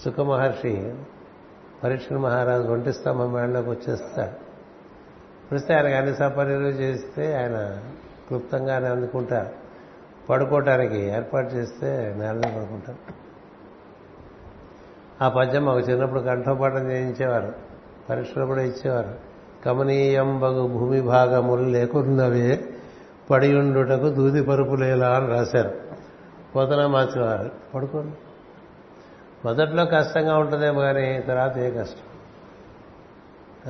సుఖ 0.05 0.19
మహర్షి 0.19 0.95
పరీక్ష 1.83 2.13
మహారాజు 2.13 2.67
ఒంటి 2.67 2.93
స్తంభం 2.93 3.33
మేడలోకి 3.33 3.69
వచ్చేస్తాడు. 3.69 4.51
వస్తే 5.55 5.73
ఆయనకు 5.73 5.93
అన్ని 5.93 6.15
సపర్యలు 6.15 6.67
చేస్తే 6.67 7.35
ఆయన 7.35 7.81
క్లుప్తంగానే 8.27 8.87
అందుకుంటారు. 8.87 9.49
పడుకోవటానికి 10.29 10.97
ఏర్పాటు 10.97 11.47
చేస్తే 11.47 12.15
నేల 12.17 12.37
పడుకుంటారు. 12.37 13.13
ఆ 15.23 15.29
పద్యం 15.29 15.65
మాకు 15.65 15.79
చిన్నప్పుడు 15.79 16.19
కంఠపాఠం 16.19 16.91
చేయించేవారు. 16.91 17.53
పరీక్షలు 18.09 18.45
కూడా 18.45 18.61
ఇచ్చేవారు. 18.61 19.15
కమనీయం 19.65 20.39
బగు 20.39 20.67
భూమి 20.67 21.01
భాగములు 21.01 21.61
లేకున్నవే 21.61 22.70
పడియుండుటకు 23.29 24.09
దూది 24.09 24.43
పరుపులేలా 24.43 25.09
అని 25.09 25.27
రాశారు. 25.27 25.81
పోతన 26.55 26.85
మార్చినవారు 26.85 27.51
పడుకోండి. 27.75 28.15
మొదట్లో 29.45 29.85
కష్టంగా 29.85 30.37
ఉంటుందేమో 30.37 30.81
కానీ 30.81 31.19
తర్వాత 31.19 31.57
ఏ 31.57 31.71
కష్టం? 31.71 32.01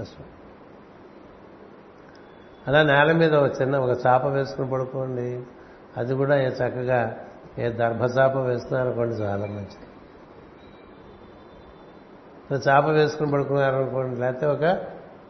కష్టం. 0.01 0.23
అలా 2.67 2.83
నేల 2.83 3.11
మీద 3.11 3.35
ఒక 3.35 3.61
చిన్న 3.61 3.77
ఒక 3.77 3.97
చాప 4.07 4.25
వేసుకుని 4.25 4.69
పడుకోండి. 4.69 5.43
అది 5.97 6.13
కూడా 6.13 6.41
ఏ 6.41 6.47
చక్కగా 6.47 7.17
ఏ 7.59 7.69
దర్భచాప 7.69 8.37
వేస్తున్నారనుకోండి 8.37 9.15
చాలా 9.15 9.45
మంచిది. 9.45 9.87
చాప 12.69 12.85
వేసుకుని 12.85 13.31
పడుకున్నారనుకోండి 13.31 14.21
లేకపోతే 14.21 14.45
ఒక 14.45 14.81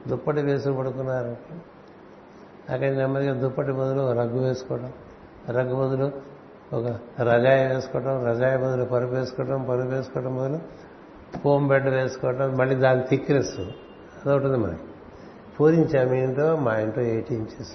దుప్పటి 0.08 0.42
వేసుకుని 0.42 0.78
పడుకున్నారనుకోండి. 0.78 1.64
అక్కడ 2.72 2.90
నెమ్మదిగా 2.92 3.34
దుప్పటి 3.34 3.72
బదులు 3.72 4.12
రగ్గు 4.12 4.40
వేసుకోవడం 4.40 4.94
రగ్గు 5.50 5.76
బదులు 5.76 6.12
ఒక 6.76 6.88
రజాయి 7.22 7.68
వేసుకోవడం 7.68 8.26
రజాయి 8.26 8.58
బదులు 8.58 8.86
పరుపు 8.86 9.14
వేసుకోవడం 9.14 9.64
పరుపు 9.64 9.88
వేసుకోవడం 9.88 10.36
బదులు 10.36 10.60
ఫోమ్ 11.38 11.68
బెడ్ 11.68 11.88
వేసుకోవడం 11.88 12.58
మళ్ళీ 12.58 12.76
దాని 12.76 13.04
థిక్నెస్ 13.08 13.60
అదొకటి 13.60 14.48
మనకి 14.48 14.88
పూరించా 15.60 16.04
మీ 16.04 16.20
ఇంట్లో 16.20 16.56
మా 16.56 16.76
ఇంట్లో 16.76 17.04
ఎయిట్ 17.04 17.32
ఇంచెస్. 17.32 17.74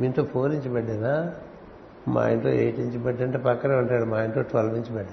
మీ 0.00 0.06
ఇంట్లో 0.06 0.24
ఫోర్ 0.24 0.52
ఇంచ్ 0.52 0.68
బెడ్డేనా 0.68 1.34
మా 2.08 2.28
ఇంట్లో 2.28 2.50
ఎయిట్ 2.50 2.80
ఇంచ్ 2.80 2.98
బెడ్ 2.98 3.22
అంటే 3.22 3.38
పక్కనే 3.38 3.74
ఉంటాడు 3.74 4.04
మా 4.04 4.22
ఇంట్లో 4.22 4.42
ట్వెల్వ్ 4.42 4.76
ఇంచ్ 4.76 4.92
బెడ్. 4.92 5.12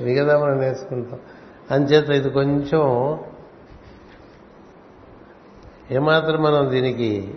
మిగతా 0.00 0.38
మనం 0.38 0.58
నేర్చుకుంటాం. 0.58 1.20
అంచేత 1.70 2.10
ఇది 2.10 2.30
కొంచెం 2.30 3.18
ఏమాత్రం 5.90 6.42
మనం 6.42 6.70
దీనికి 6.70 7.34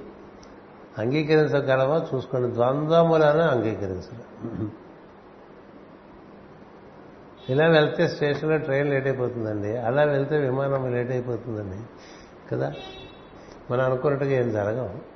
అంగీకరించగలమో? 0.98 2.06
చూసుకోండి. 2.16 2.54
ద్వంద్వములను 2.54 3.42
అంగీకరించడం. 3.42 4.72
ఇలా 7.50 7.68
వెళ్తే 7.68 8.08
స్టేషన్లో 8.08 8.58
ట్రైన్ 8.58 8.90
లేట్ 8.90 9.08
అయిపోతుందండి. 9.08 9.78
అలా 9.78 10.04
వెళ్తే 10.04 10.38
విమానం 10.38 10.92
లేట్ 10.92 11.12
అయిపోతుందండి. 11.12 11.78
కదా? 12.52 12.74
మనం 13.72 13.86
అనుకున్నట్టుగా 13.86 14.32
ఏం 14.32 14.52
జరగవు. 14.52 15.16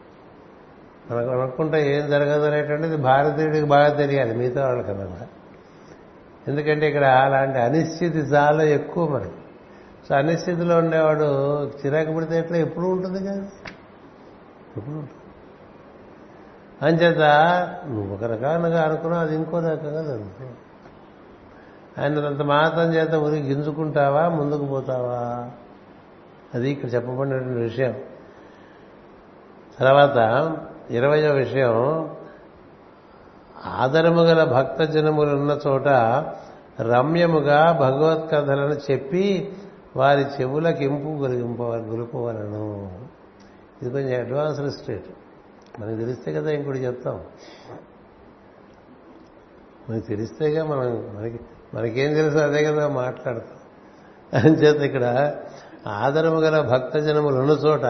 మనకు 1.13 1.29
అనుకుంటే 1.29 1.95
ఏం 1.95 2.09
జరగదు 2.09 2.45
అనేటువంటిది 2.45 2.97
భారతీయుడికి 2.97 3.65
బాగా 3.65 3.89
తెలియాలి. 3.89 4.35
మిగతా 4.35 4.67
వాళ్ళకన్నా 4.67 5.05
కూడా 5.05 5.27
ఎందుకంటే 6.49 6.87
ఇక్కడ 6.87 7.03
అలాంటి 7.03 7.59
అనిశ్చితి 7.59 8.17
చాలా 8.17 8.63
ఎక్కువ 8.63 9.09
మనకి 9.09 9.31
సో 10.09 10.15
అనిశ్చితిలో 10.15 10.77
ఉండేవాడు 10.77 11.23
చిరాకు 11.67 12.13
పడితే 12.13 12.39
ఎట్లా 12.39 12.57
ఎప్పుడు 12.57 12.85
ఉంటుంది 12.85 13.27
కదా? 13.27 13.43
ఎప్పుడు 14.77 14.95
ఉంటుంది? 14.95 15.09
అంచేత 16.81 17.19
నువ్వు 17.87 18.13
ఒక 18.13 18.23
రకంగా 18.23 18.83
అనుకున్నావు 18.83 19.23
అది 19.23 19.35
ఇంకో 19.35 19.59
రకంగా 19.59 20.03
జరుగుతుంది. 20.03 20.53
ఆయనంత 22.01 22.41
మాత్రం 22.41 22.93
చేత 22.93 23.15
ఉరికి 23.15 23.53
గింజుకుంటావా 23.53 24.29
ముందుకు 24.29 24.65
పోతావా? 24.65 25.49
అది 26.53 26.71
ఇక్కడ 26.71 26.93
చెప్పబడినటువంటి 26.93 27.59
విషయం. 27.59 27.95
తర్వాత 29.79 30.57
ఇరవయో 30.89 31.33
విషయం 31.33 32.09
ఆదరము 33.65 34.21
గల 34.21 34.43
భక్త 34.43 34.83
జనములున్న 34.83 35.59
చోట 35.67 35.87
రమ్యముగా 36.81 37.71
భగవత్కథలను 37.71 38.91
చెప్పి 38.91 39.53
వారి 39.95 40.21
చెవులకు 40.21 40.83
ఇంపు 40.83 41.09
గొలిగింప 41.09 41.61
గొలుపవలను. 41.61 42.91
ఇది 43.81 43.91
కొంచెం 43.91 44.19
అడ్వాన్స్డ్ 44.19 44.71
స్టేట్ 44.71 45.05
మనకు 45.79 45.99
తెలిస్తే 45.99 46.33
కదా 46.33 46.51
ఇంకోటి 46.51 46.79
చెప్తాం. 46.79 47.19
మనకి 49.89 50.07
తెలిస్తేగా 50.07 50.65
మనం 50.65 51.13
మనకి 51.15 51.39
మనకేం 51.73 52.13
తెలుసు 52.13 52.37
అదే 52.37 52.63
కదా 52.63 52.87
మాట్లాడతాం. 52.87 53.57
అని 54.33 54.51
చేత 54.51 54.81
ఇక్కడ 54.81 55.35
ఆదరము 55.87 56.39
గల 56.39 56.61
భక్తజనములు 56.61 57.35
ఉన్న 57.35 57.51
చోట 57.51 57.85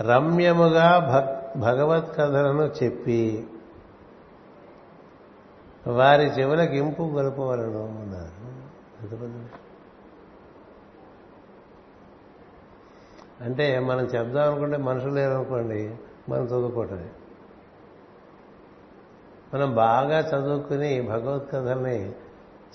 రమ్యముగా 0.00 1.10
భక్ 1.12 1.58
భగవత్ 1.58 2.16
కథలను 2.16 2.84
చెప్పి 2.84 3.46
వారి 5.86 6.24
చెవులకు 6.24 6.72
ఇంపు 6.72 7.02
గొలపవలను 7.02 8.00
అన్నారు. 8.00 8.42
అంటే 13.44 13.78
మనం 13.78 14.00
చెప్దాం 14.00 14.50
అనుకుంటే 14.50 14.76
మనుషులు 14.76 15.10
లేరనుకోండి 15.10 15.96
మనం 16.28 16.44
చదువుకోవటమే. 16.44 17.08
మనం 19.54 19.74
బాగా 19.74 20.18
చదువుకుని 20.18 21.02
భగవత్కథల్ని 21.02 22.14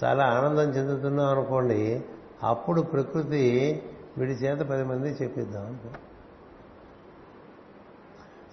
చాలా 0.03 0.25
ఆనందం 0.25 0.61
చెందుతున్నాం 0.61 1.39
అనుకోండి 1.39 2.03
అప్పుడు 2.43 2.81
ప్రకృతి 2.81 3.83
వీడి 4.17 4.31
చేత 4.31 4.59
పది 4.59 4.83
మంది 4.83 5.09
చెప్పిద్దాం 5.09 5.65
అనుకో. 5.65 5.89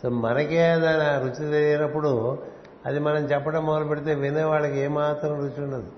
సో 0.03 0.09
మనకే 0.09 0.77
దాని 0.77 1.25
రుచి 1.25 1.51
తెలియనప్పుడు 1.51 2.39
అది 2.87 2.99
మనం 3.01 3.23
చెప్పడం 3.25 3.67
మొదలు 3.67 3.85
పెడితే 3.85 4.15
వినేవాళ్ళకి 4.15 4.79
ఏమాత్రం 4.79 5.35
రుచి 5.39 5.65
ఉండదు. 5.65 5.91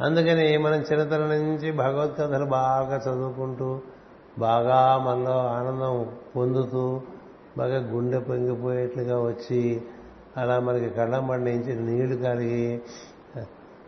అందుకని 0.00 0.58
మనం 0.58 0.80
చిన్నతనం 0.80 1.28
నుంచి 1.28 1.72
భగవద్కథలు 1.72 2.44
బాగా 2.44 2.96
చదువుకుంటూ 2.96 3.80
బాగా 4.38 4.98
మనలో 4.98 5.38
ఆనందం 5.48 6.06
పొందుతూ 6.36 7.00
బాగా 7.58 7.78
గుండె 7.92 8.18
పొంగిపోయేట్లుగా 8.18 9.16
వచ్చి 9.22 9.82
అలా 10.36 10.60
మనకి 10.60 10.90
కళ్ళం 10.90 11.26
పండించి 11.26 11.72
నీళ్ళు 11.74 12.16
కలిగి 12.16 12.80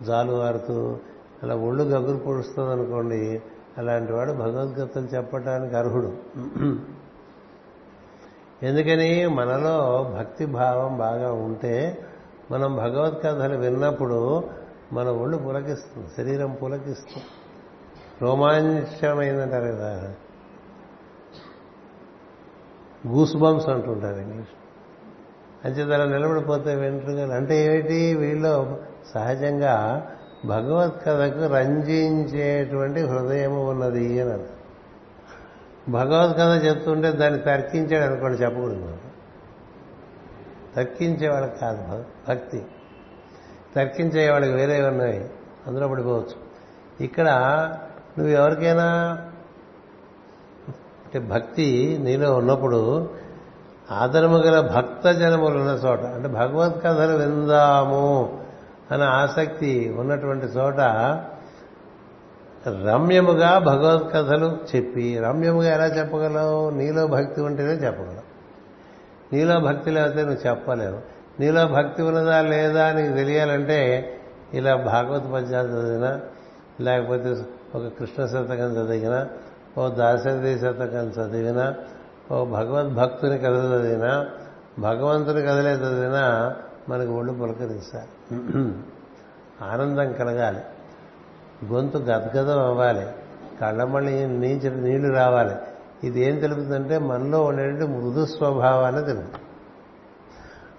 జాలు 0.03 0.33
వారుతూ 0.33 0.97
అలా 1.43 1.55
ఒళ్ళు 1.57 1.83
గగురు 1.85 2.17
పొడుస్తుంది 2.17 2.71
అనుకోండి 2.71 3.43
అలాంటి 3.79 4.13
వాడు 4.13 4.33
భగవద్గీతలు 4.33 5.05
చెప్పడానికి 5.05 5.77
అర్హుడు. 5.77 6.11
ఎందుకని 8.63 9.27
మనలో 9.27 10.11
భక్తి 10.19 10.47
భావం 10.47 10.99
బాగా 10.99 11.33
ఉంటే 11.33 12.05
మనం 12.51 12.77
భగవద్కథలు 12.77 13.57
విన్నప్పుడు 13.57 14.45
మన 14.93 15.09
ఒళ్ళు 15.09 15.37
పులకిస్తుంది 15.37 16.09
శరీరం 16.17 16.59
పులకిస్తుంది. 16.63 17.25
రోమాంచమైందంటారు 18.23 19.65
కదా. 19.65 20.15
గూస్ 23.09 23.37
బంప్స్ 23.37 23.69
అంటుంటారు 23.69 24.21
ఇంగ్లీష్. 24.21 24.49
అంచేత 25.65 26.09
నిలబడిపోతే 26.09 26.75
వెంట్రుకలు 26.75 27.33
అంటే 27.33 27.65
ఏమిటి? 27.65 28.15
వీళ్ళు 28.15 28.83
సహజంగా 29.15 30.07
భగవత్ 30.47 31.05
కథకు 31.05 31.55
రంజించేటువంటి 31.55 33.01
హృదయము 33.01 33.71
ఉన్నది 33.71 34.21
అని 34.21 34.62
భగవద్ 35.89 36.37
కథ 36.37 36.65
చెప్తుంటే 36.65 37.13
దాన్ని 37.13 37.41
తర్కించాడు 37.41 38.13
అనుకోండి 38.13 38.43
చెప్పకూడదు 38.43 38.97
తర్కించే 40.77 41.29
కాదు 41.61 41.83
భ- 41.83 42.29
భక్తి. 42.29 42.63
తర్కించే 43.77 44.31
వాళ్ళకి 44.31 44.53
వేరే 44.53 44.87
ఉన్నాయి 44.87 45.31
అందులో 45.67 45.89
పడిపోవచ్చు. 45.89 46.53
ఇక్కడ 47.01 47.29
నువ్వు 48.19 48.35
ఎవరికైనా 48.35 49.19
అంటే 51.05 51.19
భక్తి 51.19 51.99
నీలో 52.01 52.35
ఉన్నప్పుడు 52.35 53.11
ఆదరము 53.91 54.39
గల 54.39 54.61
భక్త 54.61 55.09
జనములు 55.09 55.59
ఉన్న 55.59 55.71
చోట 55.71 56.01
అంటే 56.01 56.29
భగవత్ 56.29 56.85
కథలు 56.85 57.17
విందాము 57.17 58.41
అనే 58.91 59.05
ఆసక్తి 59.05 59.95
ఉన్నటువంటి 59.99 60.47
చోట 60.47 60.81
రమ్యముగా 62.69 63.59
భగవత్ 63.59 64.13
కథలు 64.13 64.59
చెప్పి 64.77 65.19
రమ్యముగా 65.19 65.75
ఎలా 65.75 65.87
చెప్పగలవు? 65.87 66.71
నీలో 66.71 67.07
భక్తి 67.07 67.41
ఉంటేనే 67.41 67.73
చెప్పగలవు. 67.73 68.33
నీలో 69.35 69.61
భక్తి 69.61 69.91
లేకపోతే 69.91 70.23
నువ్వు 70.23 70.49
చెప్పలేవు. 70.49 70.99
నీలో 71.41 71.67
భక్తి 71.67 72.03
ఉన్నదా 72.03 72.41
లేదా 72.41 72.93
నీకు 72.93 73.15
తెలియాలంటే 73.15 74.13
ఇలా 74.55 74.77
భాగవత 74.77 75.23
పద్యాలు 75.23 75.69
చదివినా 75.69 76.21
లేకపోతే 76.81 77.37
ఒక 77.75 77.93
కృష్ణ 77.99 78.27
శతకం 78.27 78.73
చదివినా 78.73 79.29
ఓ 79.79 79.89
దాశరథి 79.89 80.59
శతకం 80.59 81.09
చదివినా 81.09 81.75
ఓ 82.33 82.45
భగవద్భక్తుని 82.45 83.39
కథ 83.39 83.53
చదివినా 83.53 84.27
భగవంతుని 84.79 85.43
కథలే 85.43 85.73
చదివినా 85.73 86.55
మనకు 86.89 87.11
ఒళ్ళు 87.11 87.33
పులకరిస్తారు 87.33 88.35
ఆనందం 89.63 90.13
కలగాలి. 90.13 90.59
గొంతు 91.65 91.99
గద్గదం 91.99 92.61
అవ్వాలి. 92.67 93.07
కళ్ళమళ్ళి 93.61 94.27
నీచ 94.27 94.71
నీళ్ళు 94.75 95.15
రావాలి. 95.15 95.55
ఇది 96.05 96.21
ఏం 96.21 96.39
తెలుపుతుందంటే 96.39 96.99
మనలో 96.99 97.45
ఉండేటువంటి 97.45 97.85
మృదు 97.85 98.27
స్వభావాన్ని 98.27 99.05
తెలుపుతుంది. 99.05 99.41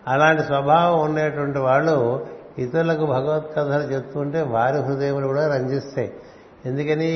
అలాంటి 0.07 0.43
స్వభావం 0.43 1.01
ఉండేటువంటి 1.01 1.59
వాళ్ళు 1.59 2.25
ఇతరులకు 2.57 3.05
భగవత్ 3.05 3.55
కథలు 3.55 3.83
చెప్తుంటే 3.83 4.41
వారి 4.41 4.77
హృదయములు 4.77 5.27
కూడా 5.27 5.55
రంజిస్తాయి. 5.55 6.13
ఎందుకని 6.65 7.07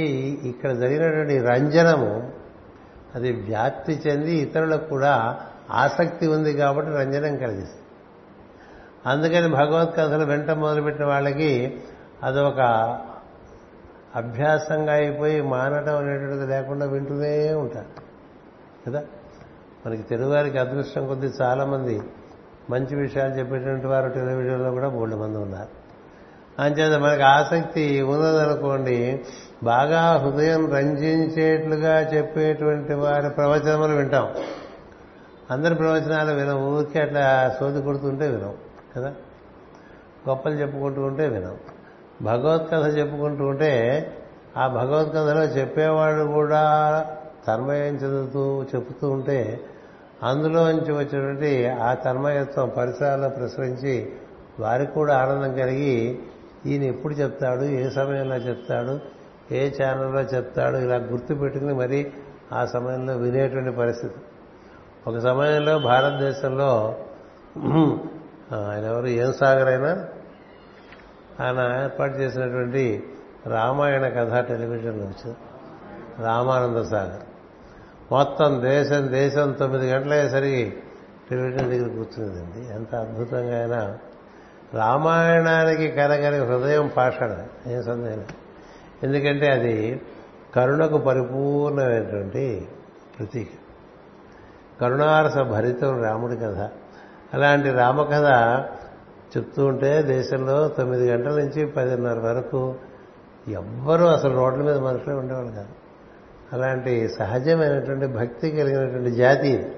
ఇక్కడ 0.43 0.71
జరిగినటువంటి 0.71 1.39
రంజనము 1.39 2.32
అది 3.15 3.32
వ్యాప్తి 3.32 4.01
చెంది 4.08 4.36
ఇతరులకు 4.36 4.89
కూడా 4.89 5.38
ఆసక్తి 5.71 6.27
ఉంది 6.27 6.53
కాబట్టి 6.53 6.91
రంజనం 6.91 7.38
కలిగిస్తుంది. 7.38 7.84
అందుకని 9.06 9.47
భగవత్ 9.47 9.97
కథలు 9.97 10.25
వెంట 10.25 10.51
మొదలుపెట్టిన 10.51 11.06
వాళ్ళకి 11.06 11.82
అదొక 12.23 12.60
అభ్యాసంగా 14.15 14.93
అయిపోయి 14.93 15.41
మానటం 15.41 15.98
అనేటువంటిది 15.98 16.48
లేకుండా 16.48 16.86
వింటూనే 16.86 17.54
ఉంటారు. 17.54 18.08
కదా? 18.88 19.04
మనకి 19.86 20.02
తెలుగువారికి 20.02 20.58
అదృష్టం 20.58 21.08
కొద్దీ 21.08 21.28
చాలామంది 21.41 22.02
మంచి 22.70 22.96
విషయాలు 22.96 23.34
చెప్పేటువంటి 23.34 23.88
వారు 23.88 24.10
టెలివిజన్లో 24.10 24.72
కూడా 24.72 24.89
బోల్డ్ 24.89 25.15
మంది 25.15 25.38
ఉన్నారు. 25.38 25.67
అంచేత 26.62 27.00
మనకి 27.00 27.22
ఆసక్తి 27.22 28.02
ఉన్నదనుకోండి 28.02 29.24
బాగా 29.63 30.02
హృదయం 30.02 30.72
రంజించేట్లుగా 30.72 32.00
చెప్పేటువంటి 32.00 32.93
వారి 32.93 33.30
ప్రవచనములు 33.30 33.96
వింటాం. 33.96 34.34
అందరి 35.52 35.76
ప్రవచనాలు 35.76 36.34
వినం 36.34 36.62
ఊరికే 36.63 37.00
అట్లా 37.00 37.56
సోది 37.60 37.82
కొడుతుంటే 37.82 38.28
వినం 38.28 38.54
కదా? 38.98 39.13
గొప్పలు 40.30 40.54
చెప్పుకుంటూ 40.54 41.02
ఉంటే 41.02 41.28
వినం 41.28 41.58
భగవత్కథ 42.21 42.97
చెప్పుకుంటూ 42.97 43.45
ఉంటే 43.45 43.73
ఆ 44.58 44.67
భగవద్గీతలో 44.67 45.43
చెప్పేవాడు 45.43 46.23
కూడా 46.23 47.06
తన్మయం 47.47 47.95
చదువుతూ 47.95 48.65
చెబుతూ 48.75 49.10
ఉంటే 49.10 49.62
అందులోంచి 50.23 50.91
వచ్చినటువంటి 50.93 51.67
ఆ 51.67 51.93
తన్మయత్వం 51.93 52.69
పరిసరాల్లో 52.77 53.30
ప్రసరించి 53.30 54.13
వారికి 54.60 54.91
కూడా 54.91 55.17
ఆనందం 55.17 55.53
కలిగి 55.53 56.19
ఈయన 56.65 56.84
ఎప్పుడు 56.84 57.13
చెప్తాడు 57.13 57.63
ఏ 57.63 57.89
సమయంలో 57.89 58.36
చెప్తాడు 58.36 58.99
ఏ 59.51 59.69
ఛానల్లో 59.69 60.21
చెప్తాడు 60.21 60.77
ఇలా 60.77 60.95
గుర్తు 60.95 61.34
పెట్టుకుని 61.34 61.73
మరి 61.73 62.12
ఆ 62.53 62.65
సమయంలో 62.65 63.13
వినేటువంటి 63.17 63.71
పరిస్థితి. 63.71 64.15
ఒక 65.08 65.17
సమయంలో 65.17 65.80
భారతదేశంలో 65.80 66.95
ఆయన 68.58 68.86
ఎవరు 68.86 69.08
ఏం 69.08 69.34
సాగర్ 69.34 69.67
అయినా 69.67 70.06
ఆయన 71.41 71.82
ఏర్పాటు 71.84 72.17
చేసినటువంటి 72.17 73.04
రామాయణ 73.47 74.08
కథ 74.08 74.45
టెలివిజన్లో 74.47 75.04
వచ్చింది. 75.04 75.38
రామానంద 76.23 76.86
సాగర్. 76.86 77.21
మొత్తం 78.12 78.62
దేశం 78.63 79.12
దేశం 79.12 79.52
తొమ్మిది 79.52 79.89
గంటలయ్యేసరికి 79.89 80.78
టెలివిజన్ 81.30 81.71
దగ్గర 81.71 81.88
కూర్చునేదండి. 81.88 82.73
ఎంత 82.73 82.95
అద్భుతంగా 82.95 83.60
అయినా 83.60 83.97
రామాయణానికి 84.73 85.91
కలగని 85.91 86.38
హృదయం 86.38 86.91
పాషాడ 86.97 87.45
ఏం 87.67 87.84
సందేహం? 87.84 88.23
ఎందుకంటే 89.04 89.52
అది 89.52 90.02
కరుణకు 90.56 90.97
పరిపూర్ణమైనటువంటి 90.97 92.67
ప్రతీక. 93.19 93.47
కరుణారస 94.82 95.38
భరితం 95.38 96.04
రాముడి 96.04 96.36
కథ. 96.36 96.69
అలాంటి 97.34 97.69
రామకథ 97.69 98.26
చెప్తూ 99.38 99.65
ఉంటే 99.65 100.02
దేశంలో 100.02 100.67
తొమ్మిది 100.67 101.12
గంటల 101.12 101.30
నుంచి 101.30 101.65
పదిన్నర 101.65 102.19
వరకు 102.19 102.76
ఎవ్వరూ 103.47 104.06
అసలు 104.06 104.36
రోడ్ల 104.36 104.62
మీద 104.62 104.78
మనుషులే 104.78 105.15
ఉండేవాళ్ళు 105.15 105.52
కాదు. 105.52 105.67
అలాంటి 106.54 107.10
సహజమైనటువంటి 107.10 108.08
భక్తి 108.08 108.52
కలిగినటువంటి 108.52 109.12
జాతి 109.12 109.71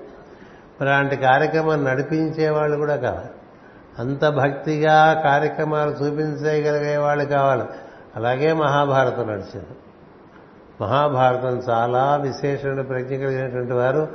మరి 0.82 0.90
అలాంటి 0.90 1.16
కార్యక్రమాన్ని 1.16 1.92
నడిపించే 1.92 2.50
వాళ్ళు 2.50 2.78
కూడా 2.78 2.96
కావాలి. 2.96 3.30
అంత 4.00 4.26
భక్తిగా 4.26 5.22
కార్యక్రమాలు 5.24 5.92
చూపించగలిగే 5.92 6.98
వాళ్ళు 6.98 7.26
కావాలి. 7.26 7.64
అలాగే 8.16 8.54
మహాభారతం 8.54 9.28
నడిచింది. 9.28 9.78
మహాభారతం 10.82 11.62
చాలా 11.70 12.16
విశేషమైన 12.16 12.82
ప్రజ్ఞ 12.82 13.16
కలిగినటువంటి 13.16 13.74
వారు. 13.74 14.08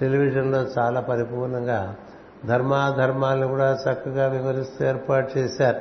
టెలివిజన్లో 0.00 0.66
చాలా 0.78 1.00
పరిపూర్ణంగా 1.00 1.96
ధర్మాధర్మాలను 2.44 3.48
కూడా 3.48 3.72
చక్కగా 3.72 4.26
వివరిస్తూ 4.26 4.86
ఏర్పాటు 4.86 5.38
చేశారు. 5.38 5.80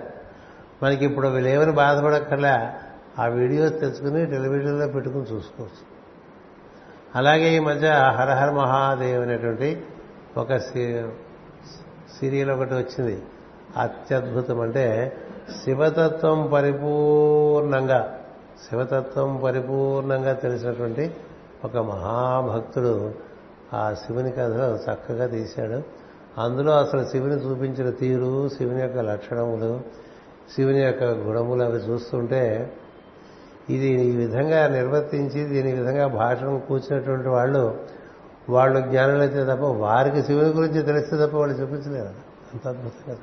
మనకి 0.84 1.06
ఇప్పుడు 1.06 1.28
అవి 1.28 1.42
లేవని 1.42 1.72
బాధపడక్కర్లే. 1.72 2.70
ఆ 3.20 3.26
వీడియోస్ 3.26 3.74
తెచ్చుకుని 3.74 4.26
టెలివిజన్లో 4.26 4.88
పెట్టుకుని 4.88 5.24
చూసుకోవచ్చు. 5.24 5.96
అలాగే 7.16 7.56
ఈ 7.56 7.60
మధ్య 7.60 7.90
హరహర 7.90 8.52
మహాదేవ్ 8.52 9.22
అనేటువంటి 9.22 9.86
ఒక 10.38 10.58
సీరియల్ 10.58 12.52
ఒకటి 12.52 12.74
వచ్చింది. 12.74 13.24
అత్యద్భుతం 13.78 14.62
అంటే 14.62 15.18
శివతత్వం 15.64 16.50
పరిపూర్ణంగా 16.54 18.20
శివతత్వం 18.70 19.42
పరిపూర్ణంగా 19.44 20.34
తెలిసినటువంటి 20.34 21.16
ఒక 21.66 21.78
మహాభక్తుడు 21.78 23.14
ఆ 23.74 23.94
శివుని 23.94 24.32
కథలో 24.32 24.76
చక్కగా 24.76 25.28
తీశాడు. 25.28 26.05
అందులో 26.38 26.72
అసలు 26.72 27.06
శివుని 27.06 27.34
చూపించిన 27.34 27.90
తీరు 27.90 28.50
శివుని 28.50 28.82
యొక్క 28.82 28.98
లక్షణములు 28.98 29.82
శివుని 30.56 30.82
యొక్క 30.82 31.04
గుణములు 31.04 31.64
అవి 31.64 31.78
చూస్తుంటే 31.78 32.74
ఇది 33.70 33.88
ఈ 33.88 34.16
విధంగా 34.16 34.68
నిర్వర్తించి 34.68 35.44
దీని 35.44 35.70
ఈ 35.70 35.74
విధంగా 35.74 36.08
భాషను 36.08 36.60
కూర్చున్నటువంటి 36.60 37.28
వాళ్ళు 37.28 37.80
వాళ్ళు 38.50 38.80
జ్ఞానులైతే 38.80 39.44
తప్ప 39.44 39.64
వారికి 39.64 40.24
శివుని 40.24 40.50
గురించి 40.50 40.82
తెలిస్తే 40.82 41.28
తప్ప 41.28 41.36
వాళ్ళు 41.36 41.56
చూపించలేరు. 41.56 42.10
అంత 42.54 42.68
అద్భుతం 42.68 43.14
కదా. 43.14 43.18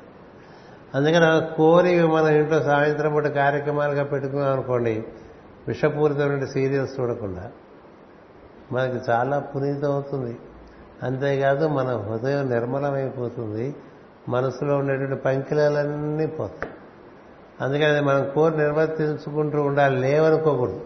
అందుకని 0.95 1.55
కోరి 1.55 2.07
మన 2.07 2.23
ఇంట్లో 2.23 2.63
సాయంత్రం 2.63 3.13
పూట 3.13 3.25
కార్యక్రమాలుగా 3.25 4.03
పెట్టుకున్నాం 4.03 4.53
అనుకోండి 4.53 5.03
విషపూరితమైన 5.67 6.45
సీరియల్స్ 6.45 6.99
చూడకుండా 6.99 7.51
మనకి 8.71 9.11
చాలా 9.11 9.39
పునీతం 9.39 9.91
అవుతుంది 9.91 10.37
అంతేకాదు 11.03 11.67
మన 11.67 11.97
హృదయం 11.97 12.49
నిర్మలమైపోతుంది. 12.49 13.75
మనసులో 14.29 14.77
ఉండేటువంటి 14.77 15.15
పంకిలాలన్నీ 15.15 16.27
పోతాయి. 16.27 16.73
అందుకని 17.61 18.01
మనం 18.01 18.29
కోరి 18.35 18.57
నిర్వర్తించుకుంటూ 18.57 19.61
ఉండాలి 19.61 19.99
లేవనుకోకూడదు. 19.99 20.81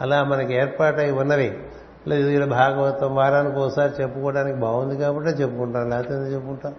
అలా 0.00 0.24
మనకి 0.24 0.54
ఏర్పాటై 0.54 1.10
ఉన్నవి. 1.10 1.58
లేదు 2.06 2.28
ఇలా 2.28 2.46
భాగవతం 2.46 3.14
వారానికి 3.14 3.58
ఒకసారి 3.58 4.02
చెప్పుకోవడానికి 4.02 4.58
బాగుంది 4.58 4.96
కాబట్టి 4.96 5.30
చెప్పుకుంటాం 5.30 5.90
లేకపోతే 5.90 6.14
ఎందుకు 6.14 6.34
చెప్పుకుంటాం? 6.34 6.74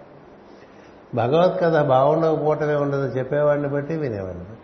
భగవత్ 1.14 1.60
కథ 1.60 1.82
బాగుండకపోవటమే 1.82 2.74
ఉండదు 2.74 3.06
చెప్పేవాడిని 3.06 3.68
బట్టి 3.68 3.96
వినేవాడిని 3.96 4.44
బట్టి. 4.44 4.60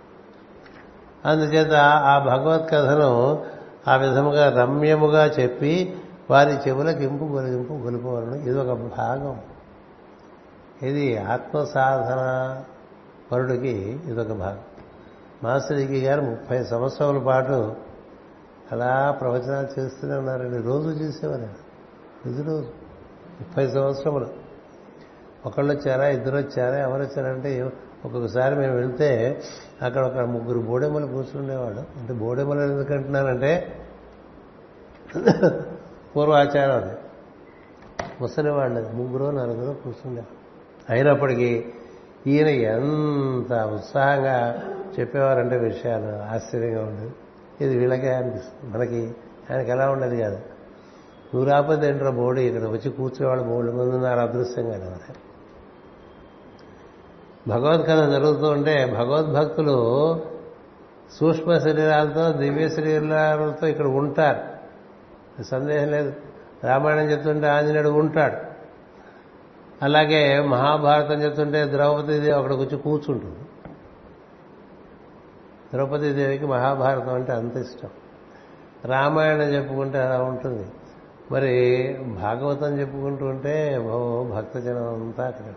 అందుచేత 1.29 1.73
ఆ 1.81 2.19
భగవత్ 2.19 2.71
కథను 2.71 3.45
ఆ 3.89 3.97
విధముగా 3.97 4.63
రమ్యముగా 4.63 5.25
చెప్పి 5.27 5.97
వారి 6.31 6.53
చెవులకు 6.69 6.99
ఇంపు 6.99 7.25
గొలిగింపు 7.25 7.73
గొలిపోవడం 7.73 8.35
ఇది 8.35 8.59
ఒక 8.59 8.79
భాగం. 8.99 9.41
ఇది 10.83 11.17
ఆత్మ 11.17 11.65
సాధన 11.65 12.23
పరుడికి 13.33 14.01
ఇదొక 14.07 14.33
భాగం. 14.33 14.59
మాస్టర్కి 15.45 16.01
గారు 16.01 16.21
ముప్పై 16.21 16.65
సంవత్సరాల 16.65 17.19
పాటు 17.19 17.77
అలా 18.73 19.11
ప్రవచనాలు 19.21 19.81
చేస్తూనే 19.81 20.15
ఉన్నారండి 20.15 20.59
రోజు 20.59 20.89
చేసేవారు 20.89 21.49
ప్రతిరోజు 22.25 22.69
ముప్పై 23.41 23.69
సంవత్సరములు. 23.69 24.27
ఒకళ్ళు 25.47 25.73
వచ్చారా 25.73 26.09
ఇద్దరు 26.09 26.37
వచ్చారా 26.37 26.79
ఎవరు 26.79 27.03
వచ్చారంటే 27.03 27.63
ఒక్కొక్కసారి 28.05 28.55
మేము 28.55 28.75
వెళ్తే 28.75 29.43
అక్కడ 29.83 30.03
ఒక 30.05 30.19
ముగ్గురు 30.19 30.59
బోడెమ్మలు 30.59 31.07
కూర్చుండేవాడు 31.07 31.79
అంటే 31.79 32.13
బోడెమ్మలు 32.13 32.61
ఎందుకంటున్నానంటే 32.61 33.53
పూర్వాచారం 36.17 36.85
అది 36.85 36.97
ముసలి 38.21 38.51
వాళ్ళు 38.51 38.97
ముగ్గురు 38.97 39.25
నలుగురు 39.25 39.75
కూర్చుండేవాడు 39.75 40.37
అయినప్పటికీ 40.93 41.65
ఈయన 42.27 42.49
ఎంత 42.49 43.53
ఉత్సాహంగా 43.53 44.63
చెప్పేవారంటే 45.01 45.57
విషయాలు 45.57 46.35
ఆశ్చర్యంగా 46.35 46.83
ఉండేది 46.83 47.13
ఇది 47.61 47.79
వీళ్ళకే 47.79 48.15
అనిపిస్తుంది. 48.15 48.75
మనకి 48.75 49.15
ఆయనకి 49.51 49.71
ఎలా 49.71 49.91
ఉండేది 49.91 50.17
కాదు. 50.17 50.37
నువ్వు 51.35 51.51
రాకపోతే 51.51 51.89
ఏంట్రా 51.89 52.11
ఇక్కడ 52.41 52.69
వచ్చి 52.69 52.91
కూర్చునేవాళ్ళు 52.91 53.45
బోర్డు 53.45 53.73
మంది 53.73 53.97
ఉన్నారు 53.97 54.21
కదా 54.29 54.91
మరి 54.91 55.15
భగవద్కథ 57.51 58.11
జరుగుతూ 58.11 58.47
ఉంటే 58.47 58.87
భగవద్భక్తులు 58.87 59.77
సూక్ష్మ 61.13 61.59
శరీరాలతో 61.59 62.33
దివ్య 62.33 62.69
శరీరాలతో 62.69 63.67
ఇక్కడ 63.67 63.87
ఉంటారు. 63.87 64.56
సందేహం 65.43 65.91
లేదు. 65.91 66.13
రామాయణం 66.65 67.11
చెప్తుంటే 67.11 67.47
ఆంజనేయుడు 67.47 67.89
ఉంటాడు. 67.89 68.37
అలాగే 69.85 70.41
మహాభారతం 70.41 71.23
చెప్తుంటే 71.23 71.67
ద్రౌపదీదేవి 71.67 72.31
అక్కడికి 72.31 72.61
వచ్చి 72.61 72.77
కూర్చుంటుంది. 72.77 73.39
ద్రౌపదీదేవికి 75.73 76.47
మహాభారతం 76.47 77.15
అంటే 77.15 77.33
అంత 77.33 77.57
ఇష్టం. 77.57 77.89
రామాయణం 78.85 79.43
చెప్పుకుంటే 79.43 79.99
అలా 79.99 80.23
ఉంటుంది. 80.23 80.69
మరి 81.33 81.97
భాగవతం 82.23 82.81
చెప్పుకుంటూ 82.81 83.27
ఉంటే 83.27 83.77
ఓ 83.77 84.25
భక్తజనం 84.25 84.95
అంతా 84.95 85.27
అక్కడ. 85.27 85.53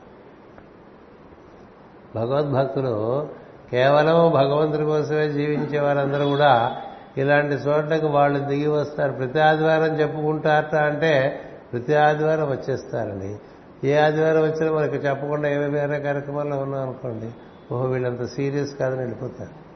భగవద్భక్తులు 2.16 3.28
కేవలం 3.72 4.32
భగవంతుడి 4.32 4.86
కోసమే 4.86 5.30
జీవించే 5.30 5.80
వారందరూ 5.80 6.30
కూడా 6.30 6.82
ఇలాంటి 7.18 7.54
చోట్లకు 7.54 8.08
వాళ్ళు 8.08 8.40
దిగి 8.40 8.68
వస్తారు. 8.68 9.12
ప్రతి 9.12 9.40
ఆదివారం 9.40 10.00
చెప్పుకుంటారట 10.00 10.76
అంటే 10.76 11.42
ప్రతి 11.74 11.96
ఆదివారం 11.96 12.50
వచ్చేస్తారండి 12.52 13.36
ఏ 13.84 13.98
ఆదివారం 13.98 14.42
వచ్చినా 14.42 14.72
మనకి 14.72 14.96
చెప్పకుండా 14.96 15.50
ఏమి 15.50 15.70
వేరే 15.70 16.00
కార్యక్రమాల్లో 16.00 16.58
ఉన్నాం 16.58 16.82
అనుకోండి 16.82 17.30
ఓహో 17.74 17.86
వీళ్ళంత 17.86 18.26
సీరియస్ 18.26 18.76
కాదని 18.76 19.00
వెళ్ళిపోతారు. 19.00 19.70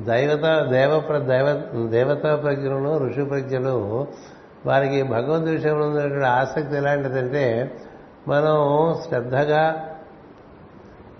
దైవత 0.00 0.66
దేవ 0.70 1.18
దైవ 1.18 1.62
దేవతా 1.90 2.36
ప్రజ్ఞలు 2.36 2.98
ఋషి 2.98 3.24
ప్రజ్ఞలు 3.24 4.06
వారికి 4.66 5.02
భగవంతు 5.02 5.50
విషయంలో 5.50 5.88
ఉన్నటువంటి 5.88 6.26
ఆసక్తి 6.26 6.76
ఎలాంటిదంటే 6.76 7.74
మనం 8.28 8.56
శ్రద్ధగా 9.08 9.89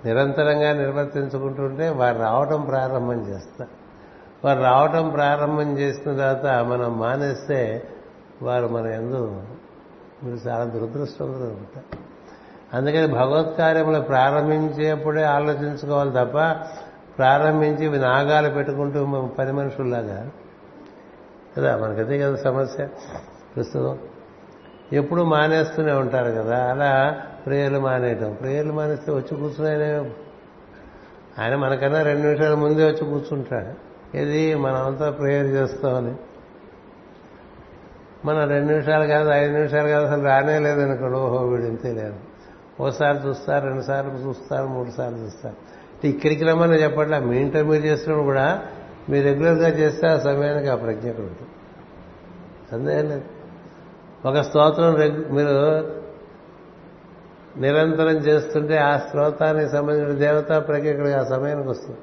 నిరంతరంగా 0.04 0.72
నిర్వర్తించుకుంటుంటే 0.72 1.88
వారు 1.88 2.18
రావటం 2.18 2.60
ప్రారంభం 2.60 3.28
చేస్తారు 3.28 3.70
వారు 4.46 4.60
రావటం 4.60 5.10
ప్రారంభం 5.10 5.78
చేసిన 5.78 6.16
తర్వాత 6.16 6.64
మనం 6.64 6.98
మానేస్తే 6.98 7.88
వారు 8.42 8.66
మన 8.66 8.86
ఎందు 8.86 9.42
మీరు 10.24 10.48
చాలా 10.48 10.64
దురదృష్టవంతులు 10.64 11.44
అనమాట 11.44 11.96
అందుకని 12.76 13.06
భగవత్ 13.06 13.58
కార్యములు 13.58 14.00
ప్రారంభించేప్పుడే 14.00 15.22
ఆలోచించుకోవాలి 15.22 16.10
తప్ప 16.10 16.66
ప్రారంభించి 17.18 17.98
నాగాలు 17.98 18.50
పెట్టుకుంటూ 18.50 19.26
పని 19.38 19.52
మనుషుల్లాగా. 19.52 20.30
కదా 21.58 21.76
మనకదే 21.76 22.18
కదా 22.18 22.36
సమస్య. 22.36 22.86
ప్రస్తుతం 23.56 23.98
ఎప్పుడు 24.92 25.22
మానేస్తూనే 25.22 25.92
ఉంటారు 25.92 26.30
కదా. 26.30 26.70
అలా 26.70 27.22
ప్రేయర్లు 27.46 27.78
మానేయటం. 27.78 28.36
ప్రేయర్లు 28.40 28.72
మానేస్తే 28.72 29.12
వచ్చి 29.12 29.36
కూర్చుని 29.36 29.68
ఆయన 29.68 30.10
ఆయన 31.38 31.56
మనకన్నా 31.56 32.02
రెండు 32.02 32.22
నిమిషాల 32.22 32.54
ముందే 32.54 32.84
వచ్చి 32.84 33.06
కూర్చుంటాడు. 33.06 33.90
ఇది 34.16 34.54
మనమంతా 34.54 35.10
ప్రేయర్ 35.10 35.46
చేస్తామని. 35.46 36.14
మనం 38.24 38.48
రెండు 38.48 38.72
నిమిషాలు 38.72 39.06
కాదు 39.06 39.30
ఐదు 39.30 39.52
నిమిషాలు 39.52 39.88
కాదు 39.88 40.06
అసలు 40.06 40.24
రానే 40.24 40.58
లేదనుకోండి 40.58 41.18
ఓహో 41.18 41.46
వీడు 41.46 41.62
ఇంతే 41.62 41.92
లేదు 41.92 42.14
ఓసారి 42.80 43.28
చూస్తారు 43.28 43.66
రెండు 43.66 43.82
సార్లు 43.82 44.12
చూస్తారు 44.12 44.66
మూడు 44.66 44.90
సార్లు 44.90 45.18
చూస్తారు 45.18 45.56
ఇక్కడికి 46.06 46.44
రమ్మని 46.44 46.82
చెప్పట్లా 46.82 47.18
మీ 47.18 47.40
ఇంటర్ 47.40 47.64
మీరు 47.64 47.84
చేసినప్పుడు 47.86 48.24
కూడా 48.24 48.62
మీరు 49.08 49.24
రెగ్యులర్గా 49.24 49.68
చేస్తే 49.68 50.06
ఆ 50.06 50.18
సమయానికి 50.18 50.68
ఆ 50.68 50.74
ప్రజ్ఞ 50.74 51.08
ఉంటుంది. 51.08 51.48
సందేహం 52.72 53.08
లేదు. 53.08 53.24
ఒక 54.28 54.40
స్తోత్రం 54.40 54.92
మీరు 55.34 55.99
నిరంతరం 57.56 58.16
చేస్తుంటే 58.16 58.78
ఆ 58.78 58.96
స్తోత్రానికి 58.96 59.68
సంబంధించిన 59.68 60.18
దేవతా 60.18 60.58
ప్రజ్ఞకుడికి 60.58 61.12
ఆ 61.12 61.24
సమయానికి 61.24 61.68
వస్తుంది. 61.68 61.98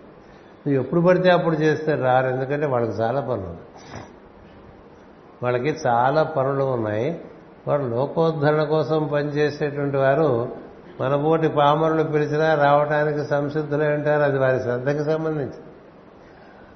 నువ్వు 0.68 0.84
ఎప్పుడు 0.84 1.02
పడితే 1.02 1.30
అప్పుడు 1.30 1.56
చేస్తే 1.56 1.96
రారు 1.96 2.28
ఎందుకంటే 2.28 2.66
వాళ్ళకి 2.66 3.02
చాలా 3.02 3.22
పనులు 3.22 3.56
వాళ్ళకి 5.44 5.78
చాలా 5.88 6.24
పనులు 6.24 6.64
ఉన్నాయి. 6.64 7.22
వాడు 7.68 7.84
లోకోద్ధరణ 7.84 8.64
కోసం 8.64 9.08
పనిచేసేటువంటి 9.08 9.98
వారు 9.98 10.50
మనపోటి 11.02 11.48
పామరులు 11.48 12.04
పిలిచినా 12.04 12.54
రావడానికి 12.54 13.26
సంసిద్ధులే 13.26 13.94
ఉంటారు 13.94 14.22
అది 14.22 14.40
వారి 14.40 14.60
శ్రద్ధకి 14.60 15.04
సంబంధించి. 15.04 15.60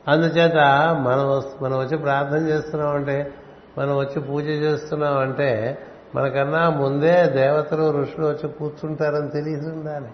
అందుచేత 0.08 0.58
మనం 1.00 1.44
మనం 1.62 1.80
వచ్చి 1.80 1.98
ప్రార్థన 1.98 2.48
చేస్తున్నామంటే 2.48 3.34
మనం 3.78 3.98
వచ్చి 3.98 4.22
పూజ 4.22 4.46
చేస్తున్నామంటే 4.46 5.78
మనకన్నా 6.16 6.70
ముందే 6.70 7.28
దేవతలు 7.28 8.02
ఋషులు 8.02 8.28
వచ్చి 8.28 8.50
కూర్చుంటారని 8.50 9.30
తెలిసి 9.30 9.70
ఉండాలి 9.70 10.08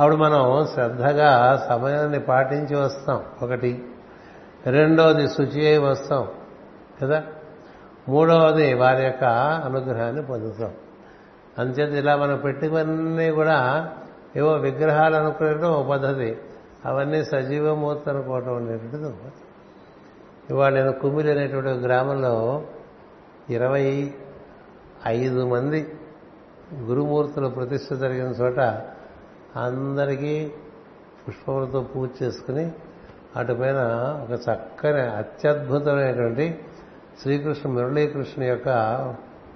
అప్పుడు 0.00 0.16
మనం 0.16 0.66
శ్రద్ధగా 0.74 1.62
సమయాన్ని 1.68 2.20
పాటించి 2.20 2.76
వస్తాం. 2.76 3.22
ఒకటి. 3.42 3.84
రెండవది 4.66 5.28
శుచి 5.28 5.68
అయి 5.68 5.78
వస్తాం. 5.78 6.28
కదా? 7.02 7.24
మూడవది 8.08 8.74
వారి 8.74 9.02
యొక్క 9.02 9.24
అనుగ్రహాన్ని 9.64 10.22
పొందుతాం. 10.22 10.70
అంచేత 11.58 11.90
ఇలా 11.90 12.16
మనం 12.16 12.36
పెట్టివన్నీ 12.36 13.30
కూడా 13.30 13.88
ఏవో 14.36 14.52
విగ్రహాలు 14.52 15.16
అనుకునేటం 15.16 15.72
ఒక 15.72 15.86
పద్ధతి. 15.86 16.38
అవన్నీ 16.84 17.24
సజీవమూర్తి 17.24 18.10
అనుకోవటం 18.10 18.56
అనేటువంటిది 18.56 19.14
ఇవాళ 20.50 20.72
నేను 20.72 20.92
కుమిలి 20.92 21.30
అనేటువంటి 21.30 21.70
గ్రామంలో 21.70 22.62
ఇరవై 23.50 24.12
ఐదు 25.06 25.48
మంది 25.48 25.92
గురుమూర్తుల 26.74 27.48
ప్రతిష్ట 27.48 27.94
జరిగిన 27.94 28.26
చోట 28.26 28.58
అందరికీ 29.56 30.50
పుష్పములతో 31.28 31.82
పూజ 31.82 32.08
చేసుకుని 32.22 32.72
అటుపైన 33.36 33.78
ఒక 34.22 34.38
చక్కని 34.50 35.00
అత్యద్భుతమైనటువంటి 35.00 36.60
శ్రీకృష్ణ 37.22 37.70
మురళీకృష్ణ 37.70 38.42
యొక్క 38.42 38.68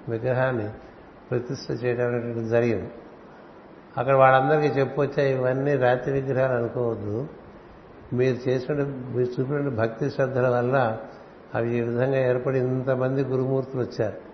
విగ్రహాన్ని 0.09 0.69
ప్రతిష్ట 1.31 1.83
చేయడం 1.83 2.07
అనేటువంటి 2.07 2.49
జరిగింది. 2.49 2.91
అక్కడ 3.97 4.13
వాళ్ళందరికీ 4.15 4.79
చెప్పొచ్చా 4.79 5.23
ఇవన్నీ 5.23 5.75
రాతి 5.75 6.11
విగ్రహాలు 6.11 6.53
అనుకోవద్దు. 6.53 7.27
మీరు 8.13 8.49
చేసిన 8.49 8.75
మీరు 9.15 9.41
చూపిన 9.41 9.69
భక్తి 9.69 10.09
శ్రద్ధల 10.09 10.47
వల్ల 10.47 10.97
అవి 11.55 11.77
ఈ 11.77 11.81
విధంగా 11.81 12.17
ఏర్పడి 12.17 12.59
ఇంతమంది 12.59 13.23
గురుమూర్తులు 13.23 13.81
వచ్చారు. 13.81 14.33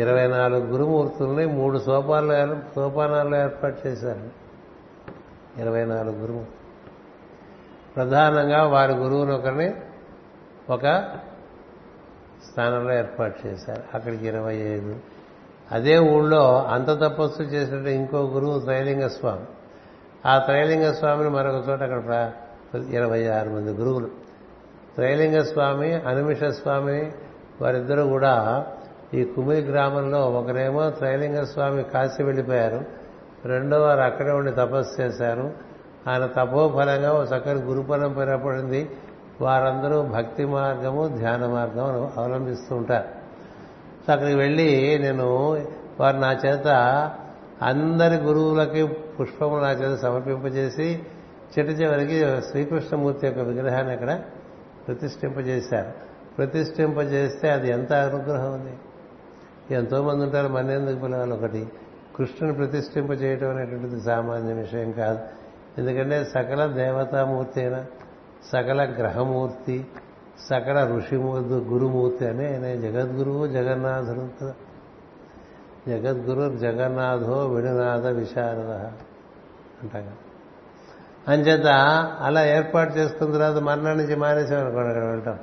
ఇరవై 0.00 0.26
నాలుగు 0.26 0.66
గురుమూర్తుల్ని 0.66 1.46
మూడు 1.46 1.78
సోపాల్లో 1.78 2.56
సోపానాల్లో 2.74 3.42
ఏర్పాటు 3.42 3.88
చేశారు. 3.88 4.44
ఇరవై 5.60 5.84
నాలుగు 5.84 6.16
గురువు 6.16 6.44
ప్రధానంగా 7.96 8.66
వారి 8.66 8.92
గురువుని 8.92 9.32
ఒకరిని 9.32 9.74
ఒక 10.70 11.04
స్థానంలో 12.50 12.94
ఏర్పాటు 12.94 13.46
చేశారు. 13.46 13.82
అక్కడికి 13.94 14.26
ఇరవై 14.26 14.56
ఐదు. 14.56 14.96
అదే 15.72 15.98
ఊళ్ళో 15.98 16.64
అంత 16.64 16.90
తపస్సు 16.90 17.42
చేసినట్టు 17.42 17.88
ఇంకో 17.88 18.18
గురువు 18.18 18.60
త్రైలింగ 18.60 19.06
స్వామి 19.06 19.46
ఆ 20.26 20.38
త్రైలింగ 20.38 20.92
స్వామిని 20.92 21.30
మరొక 21.30 21.54
చోట 21.54 21.82
అక్కడ 21.82 22.32
ఇరవై 22.88 23.26
ఆరు 23.26 23.50
మంది 23.50 23.70
గురువులు. 23.72 24.23
త్రైలింగ 24.94 25.42
స్వామి 25.42 25.94
అనుమిష 25.94 26.44
స్వామి 26.44 27.12
వారిద్దరూ 27.60 28.08
కూడా 28.08 28.66
ఈ 29.14 29.24
కుమిలి 29.24 29.60
గ్రామంలో 29.60 30.30
ఒకరేమో 30.30 30.90
త్రైలింగ 30.90 31.44
స్వామి 31.44 31.82
కాశీ 31.82 32.22
వెళ్ళిపోయారు. 32.22 32.84
రెండో 33.44 33.82
వారు 33.82 34.00
అక్కడే 34.00 34.30
ఉండి 34.30 34.52
తపస్సు 34.52 35.02
చేశారు. 35.02 35.52
ఆయన 36.08 36.26
తపోఫలంగా 36.26 37.12
ఒక 37.12 37.28
చక్కని 37.32 37.60
గురు 37.60 37.82
పరంపర 37.82 38.36
పడింది. 38.36 38.90
వారందరూ 39.40 40.02
భక్తి 40.02 40.44
మార్గము 40.44 41.08
ధ్యాన 41.08 41.46
మార్గం 41.46 42.10
అవలంబిస్తూ 42.16 42.76
ఉంటారు. 42.76 43.08
సో 44.06 44.12
అక్కడికి 44.12 44.36
వెళ్ళి 44.36 44.98
నేను 44.98 45.56
వారు 46.00 46.16
నా 46.16 46.32
చేత 46.46 46.68
అందరి 47.62 48.16
గురువులకి 48.16 48.86
పుష్పము 48.86 49.58
నా 49.58 49.70
చేత 49.70 49.98
సమర్పింపజేసి 49.98 51.02
చిట్ట 51.58 51.80
చివరికి 51.80 52.42
శ్రీకృష్ణమూర్తి 52.50 53.26
యొక్క 53.26 53.40
విగ్రహాన్ని 53.40 53.92
అక్కడ 53.92 54.20
ప్రతిష్ఠింపజేశారు. 54.88 55.92
ప్రతిష్ఠింపజేస్తే 56.38 57.50
అది 57.50 57.68
ఎంత 57.70 57.92
అనుగ్రహం 57.92 58.54
ఉంది 58.54 58.74
ఎంతోమంది 59.74 60.24
ఉంటారు 60.24 60.48
మన 60.48 60.70
ఎందుకు 60.70 60.98
పిలవాలి? 60.98 61.32
ఒకటి 61.32 61.68
కృష్ణుని 62.16 62.56
ప్రతిష్ఠింప 62.56 63.10
చేయటం 63.10 63.50
అనేటువంటిది 63.50 64.00
సామాన్య 64.00 64.52
విషయం 64.52 64.92
కాదు. 64.92 65.18
ఎందుకంటే 65.78 66.24
సకల 66.24 66.66
దేవతామూర్తి 66.66 67.60
అయినా 67.60 67.86
సకల 68.52 68.84
గ్రహమూర్తి 68.84 69.86
సకల 70.50 70.96
ఋషిమూర్తి 70.96 71.54
గురుమూర్తి 71.54 72.26
అని 72.26 72.46
ఆయన 72.46 72.80
జగద్గురువు 72.80 73.46
జగన్నాథుడు 73.46 74.52
జగద్గురు 75.88 76.56
జగన్నాథో 76.56 77.46
విడునాథ 77.46 78.06
విశారద 78.06 78.72
అంటాం 79.82 80.10
అంచేత 81.28 81.66
అలా 82.20 82.46
ఏర్పాటు 82.46 82.98
చేసుకున్న 82.98 83.32
తర్వాత 83.32 83.62
మర్నాడు 83.62 83.98
నుంచి 83.98 84.16
మానేసామనుకోండి 84.16 84.88
అక్కడ 84.88 85.04
వెళ్ళటం. 85.04 85.38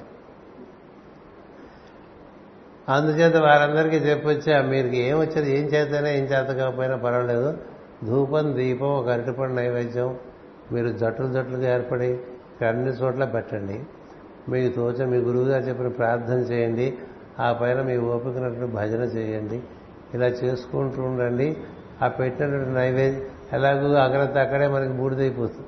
అందుచేత 2.89 3.35
వారందరికీ 3.35 3.95
చెప్పొచ్చా 3.95 4.61
మీరు 4.61 4.87
ఏం 4.87 5.19
వచ్చేది 5.19 5.59
ఏం 5.59 5.65
చేతనే 5.65 6.17
ఏం 6.17 6.23
చేత 6.23 6.47
కాకపోయినా 6.47 6.95
పర్వాలేదు. 6.95 7.57
ధూపం 8.05 8.55
దీపం 8.55 8.87
ఒక 8.87 9.09
అరటిపండు 9.09 9.53
నైవేద్యం. 9.53 10.17
మీరు 10.71 10.89
జట్లు 10.89 11.33
జట్లుగా 11.33 11.75
ఏర్పడి 11.75 12.07
ఇక్కడ 12.07 12.67
అన్ని 12.67 12.89
చోట్ల 12.89 13.25
పెట్టండి. 13.25 13.83
మీకు 14.49 14.75
తోచ 14.75 15.05
మీ 15.05 15.17
గురువుగారు 15.17 15.63
చెప్పిన 15.63 15.87
ప్రార్థన 15.87 16.33
చేయండి. 16.33 16.97
ఆ 17.39 17.53
పైన 17.53 17.81
మీ 17.81 17.97
ఓపికనట్టు 17.97 18.65
భజన 18.65 19.01
చేయండి. 19.01 19.61
ఇలా 20.13 20.27
చేసుకుంటూ 20.27 21.01
ఉండండి. 21.01 21.57
ఆ 22.01 22.07
పెట్టినటువంటి 22.07 22.69
నైవేద్యం 22.69 23.21
ఎలాగూ 23.53 23.93
అక్కడ 23.93 24.39
అక్కడే 24.39 24.67
మనకి 24.67 24.93
బూడిదైపోతుంది. 24.93 25.67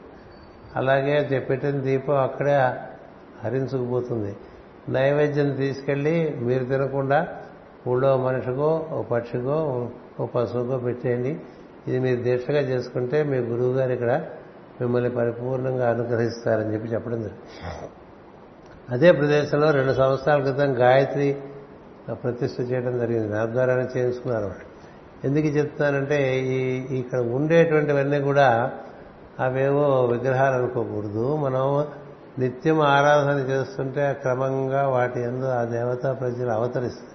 అలాగే 0.80 1.16
పెట్టిన 1.50 1.78
దీపం 1.88 2.18
అక్కడే 2.28 2.56
హరించుకుపోతుంది. 3.44 4.32
నైవేద్యం 4.96 5.50
తీసుకెళ్ళి 5.62 6.16
మీరు 6.48 6.66
తినకుండా 6.72 7.20
ఊళ్ళో 7.90 8.12
మనిషికో 8.26 8.70
ఓ 8.96 9.00
పక్షికో 9.12 9.58
ఓ 10.20 10.26
పశువుకో 10.36 10.78
పెట్టేయండి. 10.88 11.34
ఇది 11.88 11.98
మీరు 12.06 12.20
దీక్షగా 12.28 12.62
చేసుకుంటే 12.72 13.18
మీ 13.32 13.38
గురువు 13.52 13.74
గారు 13.78 13.92
ఇక్కడ 13.98 14.14
మిమ్మల్ని 14.82 15.12
పరిపూర్ణంగా 15.18 15.86
అనుగ్రహిస్తారని 15.94 16.72
చెప్పి 16.74 16.88
చెప్పడం 16.94 17.20
జరిగింది. 17.26 17.90
అదే 18.94 19.10
ప్రదేశంలో 19.20 19.68
రెండు 19.80 19.94
సంవత్సరాల 20.02 20.40
క్రితం 20.46 20.72
గాయత్రి 20.84 21.28
ప్రతిష్ఠ 22.24 22.56
చేయడం 22.72 22.96
జరిగింది. 23.02 23.30
నా 23.36 23.42
ద్వారానే 23.56 23.86
చేయించుకున్నారు 23.96 24.50
ఎందుకు 25.28 25.50
చెప్తానంటే 25.58 26.18
ఈ 26.56 26.58
ఇక్కడ 27.00 27.20
ఉండేటువంటివన్నీ 27.38 28.20
కూడా 28.30 28.48
అవేవో 29.40 30.06
విగ్రహాలు 30.06 30.56
అనుకోకూడదు. 30.56 31.36
మనం 31.36 31.88
నిత్యం 32.40 32.82
ఆరాధన 32.82 33.40
చేస్తుంటే 33.40 34.14
క్రమంగా 34.14 34.88
వాటి 34.88 35.22
ఎందు 35.22 35.46
ఆ 35.46 35.64
దేవతా 35.64 36.14
ప్రజలు 36.14 36.50
అవతరిస్తారు. 36.50 37.14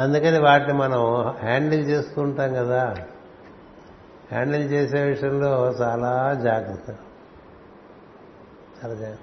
అందుకని 0.00 0.38
వాటిని 0.38 0.72
మనం 0.72 1.34
హ్యాండిల్ 1.38 1.88
చేస్తూ 1.88 2.22
ఉంటాం 2.22 2.54
కదా. 2.54 2.94
హ్యాండిల్ 4.32 4.72
చేసే 4.72 5.02
విషయంలో 5.02 5.72
చాలా 5.72 6.40
జాగ్రత్త. 6.44 6.90
చాలా 8.84 8.94
జాగ్రత్త. 8.94 9.22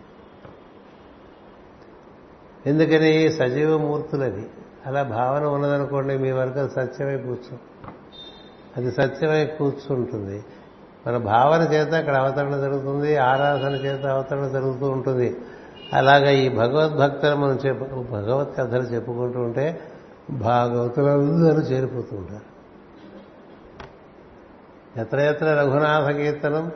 ఎందుకని 2.68 3.34
సజీవ 3.34 3.78
మూర్తులది 3.78 4.49
అలా 4.86 5.03
భావన 5.03 5.43
ఉన్నదనుకోండి 5.43 6.18
మీ 6.18 6.32
వరకు 6.32 6.59
అది 6.59 6.70
సత్యమై 6.70 7.18
కూర్చో. 7.18 7.57
అది 8.78 8.91
సత్యమై 8.91 9.45
కూర్చుంటుంది. 9.45 10.43
మన 11.08 11.18
భావన 11.18 11.62
చేత 11.62 11.93
అక్కడ 11.93 12.16
అవతరణ 12.16 12.58
జరుగుతుంది 12.58 13.18
ఆరాధన 13.18 13.72
చేత 13.74 14.06
అవతరణ 14.06 14.47
జరుగుతూ 14.47 14.89
ఉంటుంది. 14.89 15.38
అలాగా 15.93 16.30
ఈ 16.30 16.49
భగవద్భక్తులు 16.49 17.36
మనం 17.36 17.60
చెప్పు 17.66 17.84
భగవత్ 18.12 18.58
కథలు 18.58 18.84
చెప్పుకుంటూ 18.84 19.39
ఉంటే 19.39 19.80
భాగవతులందరూ 20.30 21.62
చేరిపోతూ 21.62 22.16
ఉంటారు. 22.18 22.52
ఎత్ర 24.99 25.20
ఎత్ర 25.20 25.45
రఘునాథ 25.45 26.16
కీర్తనం 26.16 26.72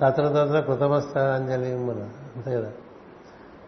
తత్ర 0.00 0.28
తత్ర 0.28 0.60
కృతమస్తాంజలి 0.60 1.74
మన 1.74 2.08
అంతే 2.36 2.54
కదా. 2.54 2.70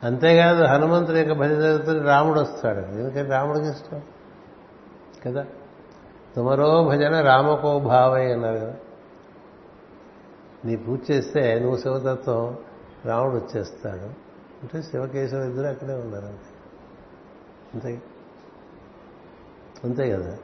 అంతేకాదు 0.04 0.64
హనుమంతుడి 0.64 1.18
యొక్క 1.18 1.32
భజన 1.32 1.60
జరుగుతుంది 1.60 2.04
రాముడు 2.04 2.40
వస్తాడు. 2.40 2.78
ఎందుకంటే 2.78 3.30
రాముడికి 3.30 3.68
ఇష్టం 3.68 4.02
కదా. 5.26 5.46
తుమరో 6.36 6.84
భజన 6.84 7.20
రామకో 7.20 7.78
భావై 7.78 8.32
అన్నారు. 8.32 8.58
కదా 8.58 8.74
నీ 10.64 10.76
పూజ 10.76 11.00
చేస్తే 11.10 11.58
నువ్వు 11.58 11.76
శివతత్వం 11.76 12.58
రాముడు 13.04 13.36
వచ్చేస్తాడు. 13.36 14.30
అంటే 14.62 14.82
శివకేశవ 14.82 15.36
ఇద్దరు 15.36 15.66
అక్కడే 15.66 15.94
ఉన్నారు 15.94 16.26
అంతే. 16.26 16.50
అంతే. 17.74 18.02
అంతే 19.84 20.10
కదా. 20.10 20.36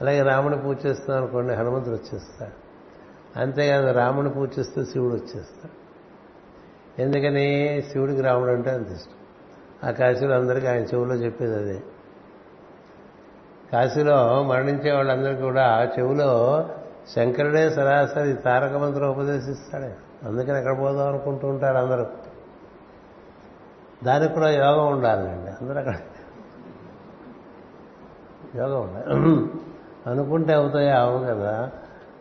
అలాగే 0.00 0.22
రాముని 0.22 0.58
పూజ 0.58 0.86
చేస్తున్నాం 0.86 1.22
అనుకోండి 1.22 1.54
హనుమంతుడు 1.54 1.94
వచ్చేస్తాడు. 1.94 2.62
అంతేకాదు 3.38 3.90
రాముని 3.90 4.30
పూజిస్తే 4.30 4.84
శివుడు 4.84 5.14
వచ్చేస్తాడు. 5.14 5.82
ఎందుకని? 7.02 7.82
శివుడికి 7.92 8.20
రాముడు 8.20 8.50
అంటే 8.50 8.70
అంత 8.70 8.88
ఇష్టం. 8.88 9.12
ఆ 9.88 9.90
కాశీలో 9.90 10.34
అందరికీ 10.34 10.66
ఆయన 10.66 10.82
చెవులో 10.82 11.14
చెప్పేది 11.14 11.54
అదే. 11.54 11.82
కాశీలో 13.72 14.42
మరణించే 14.42 14.92
వాళ్ళందరికీ 14.92 15.42
కూడా 15.42 15.90
చెవిలో 15.98 16.64
శంకరుడే 17.16 17.70
సరాసరి 17.70 18.32
తారక 18.32 18.72
మంత్రం 18.72 19.08
ఉపదేశిస్తాడే. 19.08 19.96
అందుకని 20.24 20.58
ఎక్కడ 20.58 20.80
పోదాం 20.80 21.08
అనుకుంటూ 21.08 21.48
ఉంటారు 21.48 21.76
అందరూ. 21.76 22.06
దానికి 24.04 24.34
కూడా 24.34 24.50
యోగం 24.50 24.92
ఉండాలండి. 24.92 25.50
అందరూ 25.50 25.78
అక్కడ 25.78 25.94
యోగం 28.56 28.82
ఉండాలి. 28.82 29.20
అనుకుంటే 30.06 30.54
అవుతాయి? 30.54 30.90
అవు 30.90 31.18
కదా. 31.18 31.70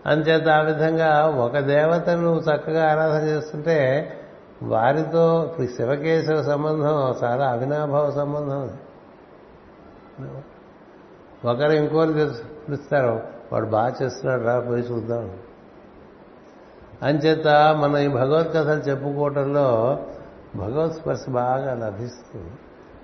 అంచేత 0.06 0.50
ఆ 0.50 0.62
విధంగా 0.62 1.26
ఒక 1.28 1.58
దేవతను 1.58 2.22
నువ్వు 2.22 2.54
చక్కగా 2.54 2.92
ఆరాధన 2.92 3.26
చేస్తుంటే 3.26 4.10
వారితో 4.64 5.46
ఇప్పుడు 5.52 5.68
శివకేశవ 5.68 6.44
సంబంధం 6.44 7.16
చాలా 7.24 7.50
అవినాభావ 7.50 8.12
సంబంధం 8.12 8.70
ఒకరు 11.46 11.72
ఇంకోరు 11.72 12.12
పిలుస్తారు. 12.12 13.22
వాడు 13.54 13.66
బాగా 13.66 13.96
చేస్తున్నాడు 14.04 14.44
రా 14.44 14.60
పోయి 14.60 14.82
చూద్దాం. 14.82 15.38
అంచేత 17.04 17.48
మనం 17.48 17.98
ఈ 17.98 18.08
భగవద్కథలు 18.08 18.80
చెప్పుకోవటంలో 18.80 20.00
భగవత్ 20.56 20.94
స్పర్శ 20.94 21.30
బాగా 21.30 21.74
లభిస్తుంది. 21.74 22.52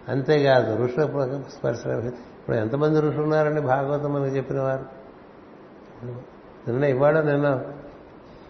అంతేకాదు 0.10 0.84
ఋషుల 0.84 1.42
స్పర్శ 1.60 1.86
ఇప్పుడు 1.88 2.56
ఎంతమంది 2.56 3.02
ఋషులు 3.02 3.22
ఉన్నారండి 3.22 3.62
భాగవతం 3.62 4.14
మనకు 4.14 4.36
చెప్పిన 4.36 4.60
వారు? 4.62 4.86
నిన్న 6.68 6.84
ఇవాళ 6.84 7.22
నిన్న 7.22 7.62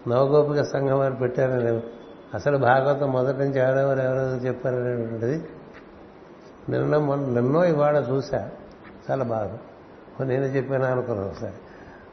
నవగోపిక 0.08 0.62
సంఘం 0.62 0.98
వారు 0.98 1.14
పెట్టారని 1.14 1.64
నేను 1.64 1.82
అసలు 2.34 2.58
భాగవతం 2.58 3.12
మొదటి 3.12 3.38
నుంచి 3.38 3.60
ఎవరెవరు 3.60 4.00
ఎవరెవరు 4.00 4.46
చెప్పారనేటువంటిది 4.46 5.48
నిన్న 6.68 6.96
మొన్న 6.96 7.40
నిన్నో 7.40 7.64
ఇవాళ 7.64 7.96
చూశా. 8.10 8.50
చాలా 9.10 9.24
బాగా. 9.24 9.58
నేను 10.24 10.44
చెప్పాను 10.44 10.84
అనుకున్నాను 10.84 11.30
ఒకసారి. 11.30 11.54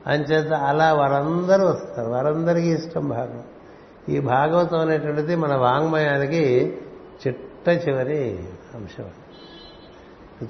అంచేత 0.08 0.54
అలా 0.54 0.94
వారందరూ 0.94 1.68
వస్తారు. 1.68 2.10
వారందరికీ 2.10 2.68
ఇష్టం 2.68 3.10
భాగం. 3.10 3.44
ఈ 4.10 4.20
భాగవతం 4.20 4.80
అనేటువంటిది 4.80 5.36
మన 5.36 5.56
వాంగ్మయానికి 5.56 6.78
చిట్ట 7.28 7.70
చివరి 7.70 8.40
అంశం. 8.76 9.06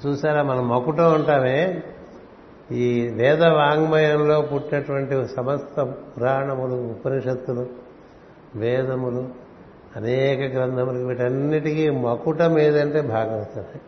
చూసారా 0.06 0.42
మనం 0.42 0.68
మకుటం 0.68 1.14
ఉంటామే. 1.14 1.82
ఈ 2.72 3.08
వేద 3.08 3.44
వాంగ్మయంలో 3.44 4.40
పుట్టినటువంటి 4.40 5.28
సమస్త 5.28 5.82
పురాణములు 5.82 6.74
ఉపనిషత్తులు 6.74 7.66
వేదములు 8.54 9.28
అనేక 9.96 10.56
గ్రంథములు 10.56 11.06
వీటన్నిటికీ 11.06 11.90
మకుటం 11.90 12.58
ఏదంటే 12.58 13.00
భాగవతమే 13.00 13.80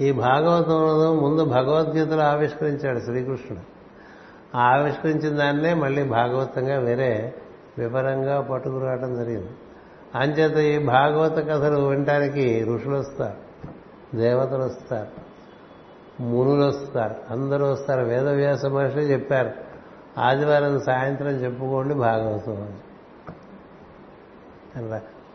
ఈ 0.00 0.12
భాగవతంలో 0.12 1.14
ముందు 1.14 1.44
భగవద్గీతలో 1.44 2.22
ఆవిష్కరించాడు 2.22 2.98
శ్రీకృష్ణుడు. 2.98 3.62
ఆవిష్కరించిన 4.56 5.36
దాన్నే 5.36 5.74
మళ్ళీ 5.74 6.02
భాగవతంగా 6.02 6.78
వేరే 6.78 7.34
వివరంగా 7.78 8.40
పట్టుకురావడం 8.40 9.16
జరిగింది. 9.16 9.50
అంచేత 10.14 10.56
ఈ 10.56 10.86
భాగవత 10.86 11.36
కథలు 11.38 11.80
వినటానికి 11.80 12.64
ఋషులు 12.64 12.96
వస్తారు 12.96 13.36
దేవతలు 14.16 14.62
వస్తారు 14.62 15.28
మునులు 16.22 16.64
వస్తారు 16.64 17.14
అందరూ 17.30 17.66
వస్తారు. 17.66 18.04
వేదవ్యాస 18.04 18.64
మహర్షి 18.64 18.98
చెప్పారు 18.98 19.50
ఆదివారం 20.18 20.80
సాయంత్రం 20.80 21.28
చెప్పుకోండి 21.28 21.94
భాగవతం 21.94 22.52
అని. 22.52 22.78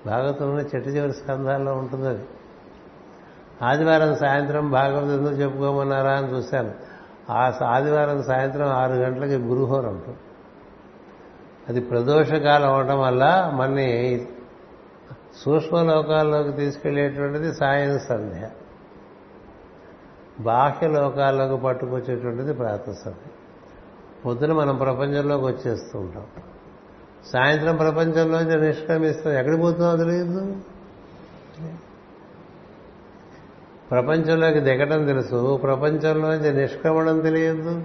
భాగవతంలో 0.05 0.61
చెట్టు 0.61 0.89
చివరి 0.89 1.13
స్కంధాల్లో 1.13 1.73
ఉంటుంది 1.73 2.07
అది 2.07 2.23
ఆదివారం 3.63 4.15
సాయంత్రం 4.15 4.71
భాగవతం 4.71 5.11
ఎందుకు 5.13 5.33
చెప్పుకోమన్నారా 5.33 6.11
అని 6.11 6.27
చూశాను. 6.27 6.71
ఆ 7.29 7.51
ఆదివారం 7.65 8.23
సాయంత్రం 8.23 8.67
ఆరు 8.67 8.93
గంటలకి 8.93 9.35
గురుహోరం. 9.35 9.89
ఉంటుంది 9.89 10.17
అది 11.69 11.81
ప్రదోషకాలం 11.81 12.69
అవడం 12.73 12.99
వల్ల 12.99 13.51
మనని 13.53 13.89
సూక్ష్మ 15.43 15.81
లోకాల్లోకి 15.81 16.51
తీసుకెళ్ళేటువంటిది 16.51 17.53
సాయం 17.53 17.99
సంధ్య. 17.99 18.49
బాహ్య 20.39 20.87
లోకాల్లోకి 20.87 21.57
పట్టుకొచ్చేటువంటిది 21.63 22.53
ప్రాత 22.53 22.85
సంధ్య 22.91 23.29
పొద్దున 24.25 24.53
మనం 24.53 24.75
ప్రపంచంలోకి 24.75 25.45
వచ్చేస్తూ 25.45 25.99
ఉంటాం 25.99 26.27
సాయంత్రం 27.25 27.75
ప్రపంచంలోంచి 27.75 28.55
నిష్క్రమిస్తాం. 28.67 29.33
ఎక్కడికి 29.33 29.61
పోతుందో 29.61 29.97
తెలియదు. 29.97 30.57
ప్రపంచంలోకి 33.93 34.59
దిగటం 34.59 35.05
తెలుసు. 35.05 35.57
ప్రపంచంలోంచి 35.57 36.53
నిష్క్రమణం 36.53 37.19
తెలియదు. 37.19 37.83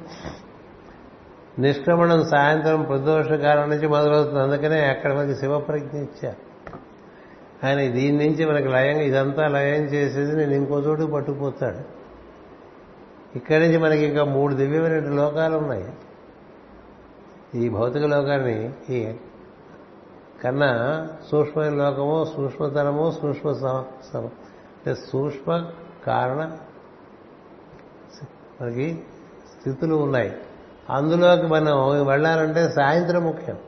నిష్క్రమణం 1.59 2.25
సాయంత్రం 2.25 2.83
ప్రదోష 2.83 3.27
కాలం 3.27 3.71
నుంచి 3.71 3.89
మొదలవుతుంది. 3.89 4.41
అందుకనే 4.41 4.85
అక్కడ 4.85 5.13
మనకి 5.13 5.35
శివప్రజ్ఞ 5.35 5.99
ఇచ్చారు. 5.99 6.49
ఆయన 7.67 7.91
దీని 7.93 8.27
నుంచి 8.27 8.45
మనకి 8.45 8.69
లయం 8.69 8.97
ఇదంతా 8.97 9.49
లయం 9.49 9.83
చేసేది 9.83 10.37
నేను 10.37 10.51
ఇంకో 10.51 10.79
చోటు 10.79 11.03
పట్టుకుపోతాడు. 11.03 11.99
ఇక్కడి 13.37 13.65
నుంచి 13.65 13.79
మనకి 13.79 14.05
ఇంకా 14.05 14.25
మూడు 14.25 14.55
దివ్యమైన 14.55 14.99
లోకాలు 14.99 15.57
ఉన్నాయి. 15.57 15.93
ఈ 17.55 17.69
భౌతిక 17.69 18.03
లోకాన్ని 18.03 18.73
ఈ 18.91 19.13
కన్నా 20.45 21.07
సూక్ష్మ 21.31 21.63
లోకము 21.63 22.27
సూక్ష్మతరము 22.37 23.11
సూక్ష్మ 23.11 23.53
సూక్ష్మ 24.93 25.67
కారణ 26.09 26.43
మనకి 28.61 28.87
స్థితులు 29.59 29.95
ఉన్నాయి. 29.95 30.33
అందులోకి 30.91 31.47
మనం 31.47 32.07
వెళ్ళాలంటే 32.07 32.69
సాయంత్రం 32.69 33.23
ముఖ్యం. 33.25 33.59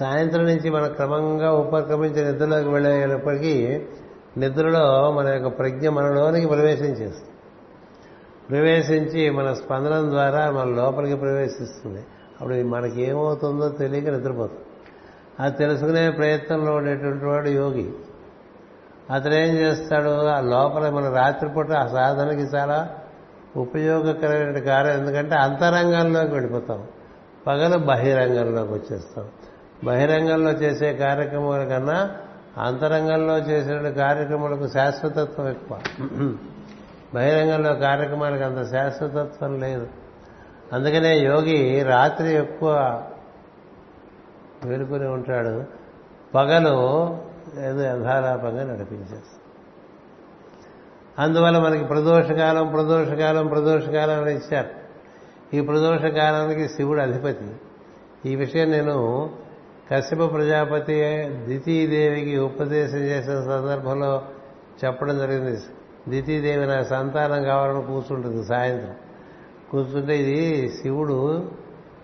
సాయంత్రం 0.00 0.44
నుంచి 0.44 0.70
మనం 0.70 0.92
క్రమంగా 0.92 1.52
ఉపక్రమించి 1.52 2.32
నిద్రలోకి 2.32 2.68
వెళ్ళేటప్పటికీ 2.68 3.54
నిద్రలో 4.36 5.12
మన 5.12 5.28
యొక్క 5.28 5.48
ప్రజ్ఞ 5.58 5.88
మనలోనికి 5.88 6.46
ప్రవేశించేస్తుంది 6.46 7.30
ప్రవేశించి 8.50 9.30
మన 9.30 9.52
స్పందనం 9.52 10.10
ద్వారా 10.10 10.50
మన 10.50 10.68
లోపలికి 10.68 11.16
ప్రవేశిస్తుంది. 11.16 12.02
అప్పుడు 12.40 12.54
మనకి 12.54 13.02
ఏమవుతుందో 13.02 13.68
తెలియక 13.68 14.08
నిద్రపోతుంది 14.08 14.64
అది 15.40 15.56
తెలుసుకునే 15.56 16.10
ప్రయత్నంలో 16.10 16.72
ఉండేటువంటి 16.74 17.24
వాడు 17.24 17.48
యోగి. 17.48 17.88
అతను 19.10 19.34
ఏం 19.34 19.54
చేస్తాడు? 19.54 20.26
ఆ 20.26 20.40
లోపల 20.40 20.90
మన 20.90 21.08
రాత్రిపూట 21.08 21.70
ఆ 21.70 21.86
సాధనకి 21.86 22.42
చాలా 22.42 22.88
ఉపయోగకరమైన 23.56 24.58
కార్యం. 24.58 24.92
ఎందుకంటే 24.92 25.34
అంతరంగంలోకి 25.34 26.32
వెళ్ళిపోతాం. 26.32 26.84
పగలు 27.46 27.78
బహిరంగంలోకి 27.78 28.72
వచ్చేస్తాం. 28.72 29.24
బహిరంగంలో 29.84 30.50
చేసే 30.50 30.94
కార్యక్రమాల 30.94 31.64
కన్నా 31.64 32.10
అంతరంగంలో 32.58 33.38
చేసే 33.38 33.92
కార్యక్రమాలకు 33.92 34.68
శాశ్వతత్వం 34.68 35.48
ఎక్కువ. 35.48 35.78
బహిరంగంలో 37.14 37.74
కార్యక్రమాలకు 37.74 38.44
అంత 38.44 38.70
శాశ్వతత్వం 38.70 39.60
లేదు. 39.60 39.88
అందుకనే 40.72 41.18
యోగి 41.18 41.82
రాత్రి 41.82 42.34
ఎక్కువ 42.34 43.02
వేలుకొని 44.64 45.08
ఉంటాడు. 45.08 45.64
పగలు 46.34 47.18
ఏదో 47.58 47.82
యథాలాపంగా 47.82 48.72
నడిపించేస్తాడు 48.72 49.40
అందువల్ల 51.18 51.58
మనకి 51.58 51.84
ప్రదోషకాలం 51.84 52.68
ప్రదోషకాలం 52.68 53.46
ప్రదోషకాలం 53.46 54.22
అని 54.22 54.34
ఇచ్చారు. 54.34 54.68
ఈ 55.56 55.60
ప్రదోషకాలానికి 55.60 56.68
శివుడు 56.68 57.00
అధిపతి. 57.00 57.50
ఈ 58.30 58.36
విషయం 58.36 58.70
నేను 58.70 59.30
కశ్యప 59.92 60.32
ప్రజాపతి 60.32 61.24
ద్వితీయదేవికి 61.28 62.38
ఉపదేశం 62.38 62.98
చేసిన 62.98 63.34
సందర్భంలో 63.34 64.22
చెప్పడం 64.84 65.18
జరిగింది. 65.18 65.56
ద్వితీయదేవి 66.08 66.66
నా 66.66 66.82
సంతానం 66.82 67.42
కావాలని 67.42 67.82
కూర్చుంటుంది 67.82 68.46
సాయంత్రం. 68.46 68.94
కూర్చుంటే 69.70 70.18
ఇది 70.18 70.68
శివుడు 70.68 71.50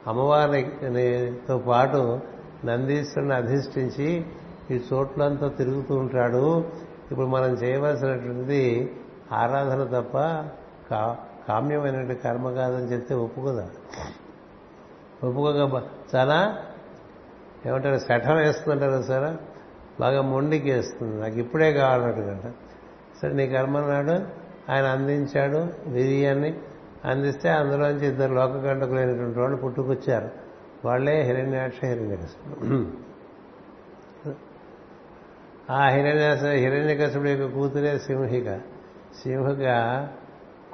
అమ్మవారితో 0.06 1.58
పాటు 1.58 2.20
నందీశ్వరుని 2.64 3.34
అధిష్ఠించి 3.34 4.26
ఈ 4.70 4.80
చోట్లంతా 4.92 5.48
తిరుగుతూ 5.48 5.94
ఉంటాడు. 5.96 6.64
ఇప్పుడు 7.10 7.26
మనం 7.26 7.50
చేయవలసినటువంటిది 7.52 8.62
ఆరాధన 9.32 9.82
తప్ప 9.84 10.16
కా 10.90 11.16
కామ్యమైనటువంటి 11.48 12.14
కర్మ 12.14 12.50
కాదని 12.50 12.84
చెప్తే 12.84 13.14
ఒప్పుకోదా? 13.14 13.66
ఒప్పుకోక 15.24 15.82
చాలా 16.14 16.38
ఏమంటారు 17.66 17.98
శఠం 17.98 18.36
వేస్తుందంటారు 18.36 19.02
సరే? 19.02 19.30
బాగా 20.00 20.20
మొండికి 20.22 20.70
వేస్తుంది 20.70 21.20
నాకు 21.20 21.34
ఇప్పుడే 21.34 21.72
కావాలన్నట్టుగా. 21.72 22.52
సరే 23.22 23.32
నీ 23.32 23.46
కర్మ 23.46 23.80
నాడు 23.80 24.16
ఆయన 24.72 24.86
అందించాడు 24.86 25.60
బిర్యాన్ని 25.90 26.50
అందిస్తే 27.04 27.48
అందులోంచి 27.48 28.06
ఇద్దరు 28.06 28.34
లోకకంటకులైనటువంటి 28.34 29.38
వాళ్ళు 29.38 29.56
పుట్టుకొచ్చారు. 29.56 30.28
వాళ్ళే 30.84 31.22
హిరణ్యాక్ష 31.22 31.84
హిరణ్యాక్ష 31.84 32.34
ఆ 35.70 35.88
హిరణ్యాస 35.88 36.44
హిరణ్యకశుడు 36.44 37.28
యొక్క 37.28 37.54
కూతురే 37.54 37.98
సింహిక. 37.98 38.56
సింహిక 39.22 40.08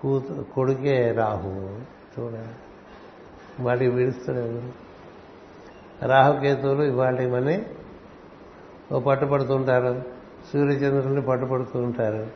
కూతు 0.01 0.45
కొడుకే 0.55 1.13
రాహు. 1.13 1.79
చూడ. 2.19 2.33
వాటికి 3.61 3.91
విడుస్తున్నాడు. 3.91 4.83
రాహుకేతువులు 6.07 6.83
ఇవాళ 6.83 7.29
మని 7.29 7.67
ఓ 8.93 9.01
పట్టుపడుతుంటారు 9.01 10.03
సూర్యచంద్రుల్ని 10.53 11.23
పట్టుపడుతూ 11.23 11.79
ఉంటారు 11.79 12.27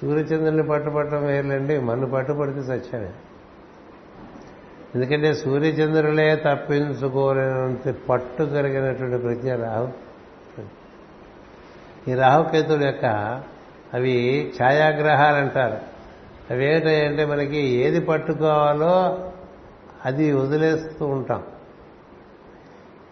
సూర్యచంద్రుల్ని 0.00 0.62
పట్టుపడటం 0.62 1.26
వేర్లండి 1.26 1.78
మన్ను 1.78 2.10
పట్టుపడితే 2.10 2.62
సత్యమే. 2.62 3.12
ఎందుకంటే 4.94 5.34
సూర్యచంద్రులే 5.34 6.36
తప్పించుకోలేనంత 6.36 7.94
పట్టు 8.08 8.42
కలిగినటువంటి 8.42 9.18
ప్రజ్ఞ 9.18 9.54
రాహు. 9.54 10.05
ఈ 12.08 12.14
రాహుకేతుల 12.14 12.86
యొక్క 12.86 13.04
అవి 13.94 14.52
ఛాయాగ్రహాలు 14.62 15.36
అంటారు. 15.36 15.78
అవి 16.50 16.66
ఏంటంటే 16.66 17.24
మనకి 17.24 17.56
ఏది 17.56 18.00
పట్టుకోవాలో 18.00 19.18
అది 20.04 20.32
వదిలేస్తూ 20.32 21.06
ఉంటాం. 21.06 21.42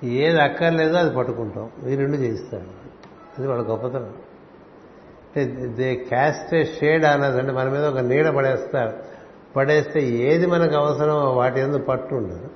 ఏది 0.05 0.41
అక్కర్లేదో 0.41 0.97
అది 0.97 1.17
పట్టుకుంటాం. 1.17 1.71
ఈ 1.89 1.97
రెండు 1.97 2.17
చేయిస్తాడు 2.17 2.85
అది 3.39 3.49
వాళ్ళ 3.49 3.71
గొప్పతనం. 3.71 4.13
దే 5.75 5.95
క్యాస్ట్ 5.95 6.55
ఏ 6.55 6.65
షేడ్ 6.65 7.05
అన్నది 7.05 7.39
అంటే 7.39 7.53
మన 7.53 7.69
మీద 7.69 7.85
ఒక 7.85 7.99
నీడ 7.99 8.29
పడేస్తారు. 8.29 8.93
పడేస్తే 9.57 10.03
ఏది 10.03 10.47
మనకు 10.47 10.75
అవసరమో 10.75 11.33
వాటి 11.33 11.61
ఎందుకు 11.61 11.83
పట్టు 11.83 12.15
ఉండదు. 12.15 12.51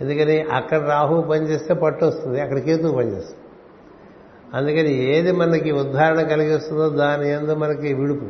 ఎందుకని 0.00 0.42
అక్కడ 0.42 0.78
రాహు 0.78 1.22
పనిచేస్తే 1.22 1.74
పట్టు 1.74 2.04
వస్తుంది 2.04 2.40
అక్కడ 2.40 2.58
కేతు 2.58 2.88
పనిచేస్తుంది. 2.88 3.39
అందుకని 4.54 4.94
ఏది 4.94 5.32
మనకి 5.32 5.70
ఉద్ధారణ 5.70 6.22
కలిగిస్తుందో 6.22 6.88
దాని 6.88 7.30
ఎందు 7.30 7.54
మనకి 7.54 7.94
విడుపు. 7.94 8.24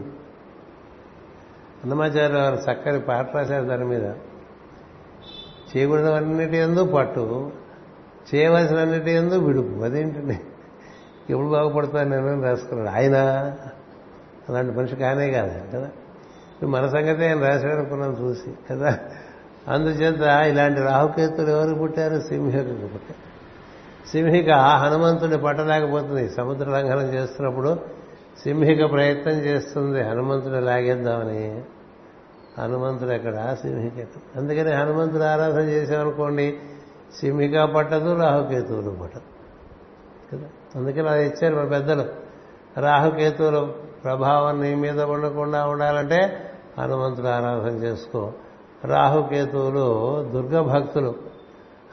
అన్నమాచార్య 1.82 2.36
వారు 2.36 2.72
చక్కని 2.72 3.00
పాట 3.00 3.36
రాశారు 3.36 3.64
దాని 3.64 3.84
మీద. 3.84 4.02
చేయకూడదన్నిటి 5.76 6.56
ఎందు 6.56 6.84
పట్టు 6.84 7.50
చేయవలసినన్నిటి 8.34 9.10
ఎందు 9.10 9.34
విడుపు. 9.34 9.84
అదేంటండి? 9.84 10.40
ఎప్పుడు 11.30 11.48
బాగుపడతాను 11.48 12.10
నేను 12.10 12.42
రాసుకున్నాడు. 12.42 12.96
ఆయన? 12.96 13.16
అలాంటి 14.48 14.78
మనిషి 14.78 14.96
కానే 14.96 15.30
కాదు 15.30 15.76
కదా? 15.76 15.90
మన 16.62 16.86
సంగతి 16.86 17.24
ఆయన 17.24 17.46
రాశాడు 17.46 17.72
అనుకున్నాను 17.72 18.16
చూసి 18.22 18.52
కదా? 18.70 18.98
అందుచేత 19.68 20.20
ఇలాంటి 20.20 20.80
రాహుకేతులు 20.80 21.50
ఎవరు 21.50 21.74
పుట్టారు? 21.74 22.20
సింహికకు 22.20 22.86
పుట్టారు. 22.86 23.29
సింహిక 24.08 24.50
హనుమంతుని 24.50 25.38
పట్టలేకపోతుంది. 25.38 26.28
సముద్ర 26.28 26.70
లంఘనం 26.70 27.14
చేస్తున్నప్పుడు 27.14 27.78
సింహిక 28.42 28.90
ప్రయత్నం 28.90 29.32
చేస్తుంది. 29.32 30.02
హనుమంతుని 30.02 30.60
లాగేద్దామని. 30.60 31.62
హనుమంతుడు 32.58 33.10
ఎక్కడ? 33.10 33.56
సింహిక 33.62 34.06
అందుకని 34.36 34.72
హనుమంతుడు 34.72 35.22
ఆరాధన 35.22 35.60
చేసామనుకోండి 35.60 36.58
సింహిక 37.20 37.62
పట్టదు 37.62 38.14
రాహుకేతువులు 38.14 38.90
పట్టదు. 38.90 39.22
కదా? 40.32 40.48
అందుకని 40.76 41.08
అది 41.08 41.26
ఇచ్చారు 41.26 41.54
మన 41.56 41.64
పెద్దలు. 41.64 42.04
రాహుకేతువుల 42.80 43.70
ప్రభావం 44.04 44.62
నీ 44.62 44.74
మీద 44.74 45.00
ఉండకుండా 45.00 45.66
ఉండాలంటే 45.66 46.50
హనుమంతుడు 46.78 47.26
ఆరాధన 47.26 47.76
చేసుకో. 47.76 48.32
రాహుకేతువులు 48.84 50.22
దుర్గ 50.32 50.60
భక్తులు 50.60 51.14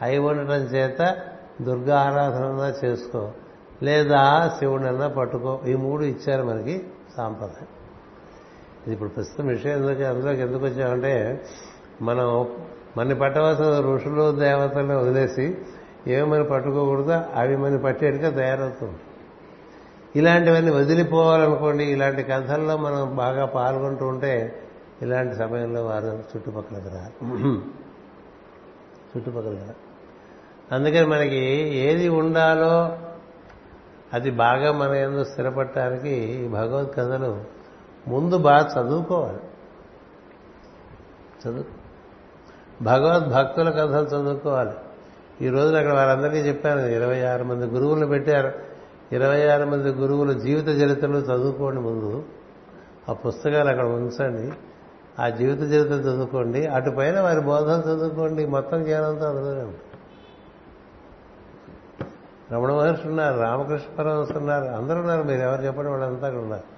అయి 0.01 0.17
ఉండటం 0.17 0.55
చేత 0.55 1.17
దుర్గా 1.61 1.99
ఆరాధన 1.99 2.73
చేసుకో. 2.85 3.31
లేదా 3.83 4.51
శివుడన్నా 4.59 5.07
పట్టుకో. 5.07 5.59
ఈ 5.67 5.75
మూడు 5.75 6.03
ఇచ్చారు 6.03 6.43
మనకి 6.43 6.83
సాంప్రదాయం. 7.17 7.67
ఇది 8.83 8.93
ఇప్పుడు 8.93 9.09
ప్రస్తుతం 9.09 9.47
విషయం 9.47 9.71
ఎందుకు 9.71 10.03
అందులోకి 10.03 10.41
ఎందుకు 10.41 10.65
వచ్చామంటే 10.65 11.45
మనం 12.01 12.47
మన 12.97 13.13
పట్టవలసిన 13.13 13.79
ఋషులు 13.79 14.39
దేవతలు 14.39 14.93
వదిలేసి 14.93 15.57
ఏమి 16.07 16.31
మనం 16.31 16.45
పట్టుకోకూడదో 16.51 17.21
అవి 17.35 17.57
మనం 17.57 17.77
పట్టేట్టుగా 17.77 18.29
తయారవుతుంది. 18.29 18.97
ఇలాంటివన్నీ 20.15 20.71
వదిలిపోవాలనుకోండి 20.71 21.83
ఇలాంటి 21.83 22.23
కథల్లో 22.23 22.77
మనం 22.77 23.15
బాగా 23.15 23.45
పాల్గొంటూ 23.45 24.07
ఉంటే 24.07 24.59
ఇలాంటి 25.01 25.35
సమయంలో 25.35 25.85
వారు 25.85 26.07
చుట్టుపక్కల 26.07 26.79
కదా. 26.79 27.11
చుట్టుపక్కల 29.17 29.53
కదా. 29.53 29.73
అందుకని 30.71 31.05
మనకి 31.05 31.35
ఏది 31.75 32.09
ఉండాలో 32.09 32.97
అది 34.13 34.31
బాగా 34.31 34.71
మన 34.71 34.95
ఎందు 34.95 35.23
స్థిరపడటానికి 35.23 36.09
ఈ 36.09 36.47
భగవద్ 36.47 36.95
కథలు 36.95 37.41
ముందు 38.07 38.37
బాగా 38.37 38.81
చదువుకోవాలి. 38.81 39.39
చదువు. 41.47 41.63
భగవద్ 42.83 43.33
భక్తుల 43.33 43.69
కథలు 43.69 44.05
చదువుకోవాలి. 44.05 44.71
ఈ 45.41 45.49
రోజున 45.49 45.77
అక్కడ 45.77 45.93
వారందరికీ 45.93 46.37
చెప్పాను 46.37 46.79
ఇరవై 46.79 47.21
ఆరు 47.21 47.43
మంది 47.43 47.65
గురువులు 47.65 48.05
పెట్టారు. 48.05 48.51
ఇరవై 49.11 49.47
ఆరు 49.47 49.65
మంది 49.65 49.89
గురువుల 49.89 50.31
జీవిత 50.31 50.67
చరిత్రలు 50.67 51.17
చదువుకోండి 51.17 51.81
ముందు. 51.81 52.23
ఆ 53.09 53.13
పుస్తకాలు 53.13 53.69
అక్కడ 53.69 53.85
ఉంచండి. 53.85 54.57
ఆ 55.21 55.29
జీవిత 55.29 55.59
చరిత్ర 55.59 55.93
చదువుకోండి. 55.93 56.65
అటుపైన 56.67 57.19
వారి 57.19 57.41
బోధన 57.41 57.79
చదువుకోండి. 57.79 58.45
మొత్తం 58.45 58.83
జ్ఞానంతో 58.83 59.25
అందులోనే 59.25 59.59
ఉంటుంది. 59.59 59.81
రమణ 62.53 62.71
మహర్షి 62.71 63.07
ఉన్నారు 63.07 63.39
రామకృష్ణ 63.39 63.95
పరమహంస 63.95 64.31
ఉన్నారు 64.31 64.65
అందరూ 64.65 64.99
ఉన్నారు 64.99 65.23
మీరు 65.23 65.41
ఎవరు 65.41 65.61
చెప్పండి 65.61 65.89
వాళ్ళంతా 65.89 66.27
అక్కడ 66.27 66.41
ఉన్నారు. 66.41 66.77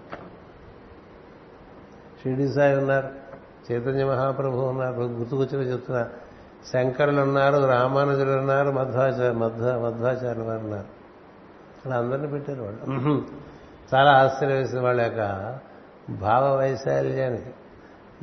షిరిడి 2.24 2.54
సాయి 2.54 2.78
ఉన్నారు 2.78 3.10
చైతన్య 3.72 4.06
మహాప్రభు 4.06 4.58
ఉన్నారు 4.58 5.02
గుర్తుకొచ్చిన 5.02 5.62
చెప్తున్నా 5.62 6.10
శంకరులు 6.74 7.22
ఉన్నారు 7.22 7.66
రామానుజులు 7.66 8.32
ఉన్నారు 8.32 8.72
మధ్వాచార్య 8.72 9.32
మధ్వ 9.32 9.80
మధ్వాచార్యులు 9.80 10.48
వారు 10.48 10.62
ఉన్నారు. 10.62 10.86
అలా 11.86 11.98
అందరిని 11.98 12.28
పెట్టారు 12.28 12.62
వాళ్ళు. 12.62 13.26
చాలా 13.96 14.12
ఆశ్చర్యం 14.12 14.58
వేసిన 14.58 14.80
వాళ్ళ 14.82 15.02
యొక్క 15.02 15.58
భావ 16.10 16.58
వైశాల్యానికి. 16.58 17.50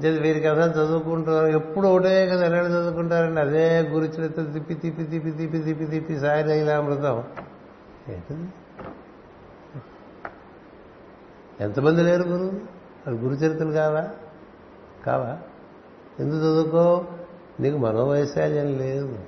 వీరి 0.01 0.41
కథలు 0.41 0.71
చదువుకుంటున్నారు. 0.71 1.47
ఎప్పుడు 1.47 1.89
ఒకటే 1.89 2.27
కదా 2.27 2.47
ఎలా 2.47 2.59
చదువుకుంటారండి? 2.59 3.41
అదే 3.41 3.81
గురుచరిత్ర 3.81 4.43
తిప్పి 4.43 4.75
తిప్పి 4.75 5.05
తిప్పి 5.05 5.31
తిప్పి 5.31 5.59
తిప్పి 5.59 5.87
తిప్పి 5.87 6.21
సాయి 6.21 6.45
లైలామృతం. 6.45 7.25
ఎంతమంది 11.61 12.03
లేరు 12.03 12.23
గురువు 12.23 12.51
అది 13.07 13.17
గురుచరిత్రలు 13.17 13.73
కావా? 13.73 14.09
కావా? 15.07 15.39
ఎందుకు 16.21 16.39
చదువుకో? 16.39 17.05
నీకు 17.61 17.77
మనోవైశాల్యం 17.77 18.79
లేదు. 18.79 19.19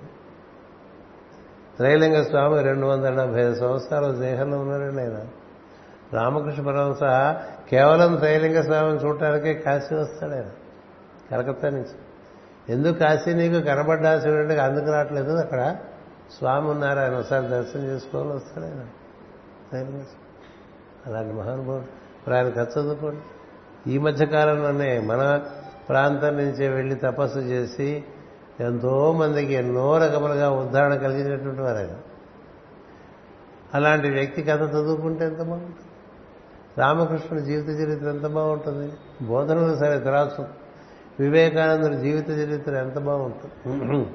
త్రైలింగ 1.76 2.22
స్వామి 2.22 2.62
రెండు 2.62 2.86
వందల 2.86 3.14
డెబ్బై 3.14 3.40
ఐదు 3.40 3.54
సంవత్సరాలు 3.54 4.12
దేహంలో 4.12 4.58
ఉన్నారండి 4.58 5.02
ఆయన. 5.02 5.26
రామకృష్ణ 6.12 6.62
పరమహంస 6.62 7.00
కేవలం 7.70 8.16
త్రైలింగ 8.16 8.60
స్వామిని 8.60 8.98
చూడటానికే 8.98 9.54
కాశీ 9.54 9.94
వస్తాడు 9.94 10.32
ఆయన 10.32 10.44
కలకత్తా 11.30 11.70
నుంచి. 11.70 11.94
ఎందుకు 12.68 12.98
కాశీ 12.98 13.34
నీకు 13.34 13.60
కనబడ్డా 13.60 14.20
శివుడికి 14.20 14.60
అందుకు 14.60 14.92
రావట్లేదు. 14.92 15.32
అక్కడ 15.32 15.76
స్వామి 16.38 16.70
ఉన్నారు 16.70 16.98
ఆయన 16.98 17.14
ఒకసారి 17.14 17.46
దర్శనం 17.46 17.84
చేసుకోవాలి 17.84 18.32
వస్తాడు 18.32 18.66
ఆయన. 18.66 18.84
అలాంటి 21.06 21.34
మహానుభావుడు. 21.34 21.82
ఇప్పుడు 21.82 22.34
ఆయన 22.34 22.48
కథ 22.48 22.68
చదువుకోండి. 22.78 23.20
ఈ 23.92 23.98
మధ్య 23.98 24.26
కాలంలోనే 24.26 25.00
మన 25.00 25.42
ప్రాంతం 25.88 26.36
నుంచే 26.36 26.68
వెళ్ళి 26.68 26.94
తపస్సు 26.94 27.38
చేసి 27.38 28.04
ఎంతో 28.60 29.12
మందికి 29.12 29.52
ఎన్నో 29.52 29.98
రకములుగా 29.98 30.50
ఉద్ధారణ 30.50 30.94
కలిగినటువంటి 30.94 31.60
వారు 31.60 31.78
ఆయన. 31.78 31.96
అలాంటి 33.74 34.10
వ్యక్తి 34.10 34.42
కథ 34.42 34.62
చదువుకుంటే 34.62 35.24
ఎంత 35.24 35.42
బాగుంటుంది? 35.42 35.76
రామకృష్ణుడి 36.78 37.44
జీవిత 37.44 37.80
చరిత్ర 37.80 38.08
ఎంత 38.08 38.26
బాగుంటుంది? 38.26 38.92
బోధనలు 39.24 39.76
సరే 39.76 39.98
త్రాసు 39.98 40.46
వివేకానందుడి 41.20 41.96
జీవిత 41.96 42.30
చరిత్ర 42.30 42.72
ఎంత 42.74 42.98
బాగుంటుంది? 42.98 44.06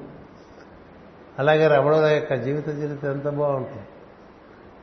అలాగే 1.38 1.66
రమణుల 1.66 2.04
యొక్క 2.04 2.34
జీవిత 2.34 2.68
చరిత్ర 2.68 3.08
ఎంత 3.10 3.28
బాగుంటుంది? 3.28 3.82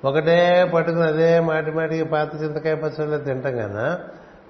ఒకటే 0.06 0.72
పట్టుకుని 0.74 1.04
అదే 1.04 1.40
మాటి 1.40 1.72
మాటికి 1.72 2.04
పాత 2.04 2.42
చింతకాయ 2.44 2.76
పచ్చళ్ళు 2.76 3.18
తింటాం 3.18 3.54
కదా. 3.58 4.00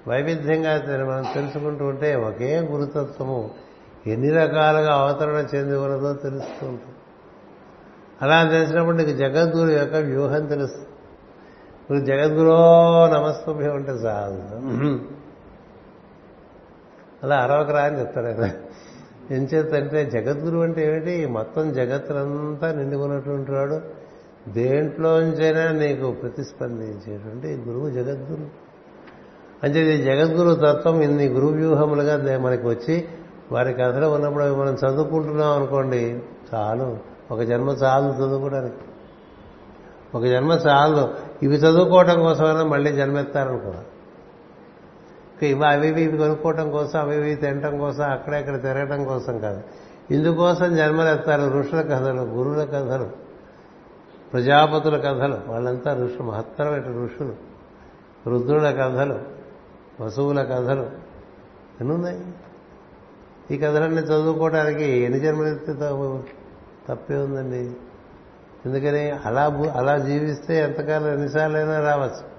వైవిధ్యంగా 0.08 0.72
మనం 1.06 1.24
తెలుసుకుంటూ 1.34 1.84
ఉంటే 1.84 2.14
ఒకే 2.14 2.58
గురుతత్వము 2.58 3.50
ఎన్ని 4.06 4.30
రకాలుగా 4.30 4.94
అవతరణ 4.94 5.46
చెంది 5.54 5.76
ఉన్నదో 5.76 6.12
తెలుస్తూ 6.12 6.66
ఉంటుంది. 6.66 6.96
అలా 8.22 8.50
తెలిసినప్పుడు 8.50 8.96
నీకు 8.96 9.10
జగద్గురు 9.10 9.70
యొక్క 9.70 9.94
వ్యూహం 9.94 10.46
తెలుస్తుంది. 10.46 10.88
నువ్వు 11.90 12.04
జగద్గురో 12.06 12.58
నమస్తభ్యం 13.06 13.74
అంటే 13.74 13.92
చాలు. 13.92 15.21
అలా 17.22 17.36
అరవకరా 17.36 17.80
అని 17.80 18.00
చెప్తాడు 18.00 18.26
ఆయన. 18.26 18.50
ఎంచేతంటే 19.30 20.04
జగద్గురు 20.04 20.58
అంటే 20.58 20.86
ఏమిటి? 20.86 21.26
మొత్తం 21.26 21.72
జగత్తులంతా 21.72 22.72
నిండుకున్నటువంటి 22.72 23.52
వాడు. 23.52 23.80
దేంట్లోంచైనా 24.48 25.72
నీకు 25.72 26.10
ప్రతిస్పందించేటువంటి 26.10 27.64
గురువు 27.68 27.90
జగద్గురు. 27.90 28.46
అంటే 29.64 29.96
జగద్గురు 29.96 30.54
తత్వం 30.54 31.00
ఇన్ని 31.00 31.26
గురు 31.26 31.46
వ్యూహములుగా 31.46 32.38
మనకి 32.38 32.66
వచ్చి 32.66 33.04
వారి 33.52 33.74
కథలో 33.74 34.10
ఉన్నప్పుడు 34.10 34.44
అవి 34.44 34.56
మనం 34.56 34.74
చదువుకుంటున్నాం 34.74 35.56
అనుకోండి 35.56 36.22
చాలు. 36.54 36.98
ఒక 37.30 37.40
జన్మ 37.42 37.68
చాలు 37.68 38.12
చదువుకోవడానికి. 38.12 38.74
ఒక 40.14 40.24
జన్మ 40.24 40.52
చాలు. 40.52 41.08
ఇవి 41.42 41.56
చదువుకోవటం 41.56 42.20
కోసమైనా 42.20 42.64
మళ్ళీ 42.64 42.92
జన్మెత్తారనుకోవాలి 42.92 43.86
అవి 45.50 46.02
ఇవి 46.02 46.18
కొనుక్కోవటం 46.18 46.70
కోసం 46.70 47.00
అవి 47.00 47.16
ఇవి 47.16 47.34
తినటం 47.34 47.78
కోసం 47.78 48.10
అక్కడెక్కడ 48.10 48.62
తిరగటం 48.62 49.04
కోసం 49.04 49.38
కాదు. 49.38 49.62
ఇందుకోసం 50.10 50.76
జన్మలెత్తారు 50.76 51.58
ఋషుల 51.58 51.80
కథలు 51.80 52.22
గురువుల 52.22 52.64
కథలు 52.64 53.10
ప్రజాపతుల 54.32 54.96
కథలు. 54.96 55.38
వాళ్ళంతా 55.46 55.94
ఋషులు 56.04 56.22
మహత్తరమైన 56.22 56.80
ఋషులు. 56.80 57.34
రుద్రుల 58.26 58.70
కథలు 58.70 59.18
వసువుల 60.00 60.42
కథలు. 60.42 60.90
ఎన్నున్నాయి? 61.80 62.20
ఈ 63.50 63.58
కథలన్నీ 63.58 64.02
చదువుకోవడానికి 64.02 64.84
ఎన్ని 64.84 65.20
జన్మలెత్తే 65.20 65.72
తప్పే 66.88 67.16
ఉందండి. 67.16 67.72
ఎందుకని 68.66 69.10
అలా 69.10 69.72
అలా 69.74 69.98
జీవిస్తే 69.98 70.62
ఎంతకాలం 70.62 71.08
ఎన్నిసార్లైనా 71.08 71.80
రావచ్చు. 71.80 72.31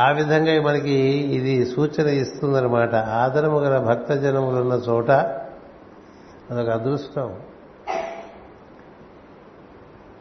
ఆ 0.00 0.10
విధంగా 0.10 0.62
మనకి 0.62 0.92
ఇది 1.34 1.66
సూచన 1.66 2.08
ఇస్తుందన్నమాట. 2.08 2.94
ఆదరము 2.94 3.58
గల 3.58 3.78
భక్త 3.78 4.12
జనములున్న 4.12 4.72
చోట 4.72 5.10
అదొక 6.50 6.68
అదృష్టం. 6.68 7.34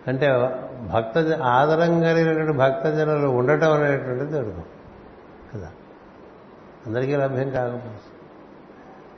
అంటే 0.08 0.50
భక్త 0.94 1.42
ఆదరం 1.42 2.02
కలిగినటువంటి 2.02 2.58
భక్తజనులు 2.58 3.28
ఉండటం 3.28 3.72
అనేటువంటిది 3.72 4.38
అడుగు 4.38 4.62
కదా? 5.54 5.68
అందరికీ 6.88 7.16
లభ్యం 7.16 7.50
కాకపోవచ్చు. 7.50 8.20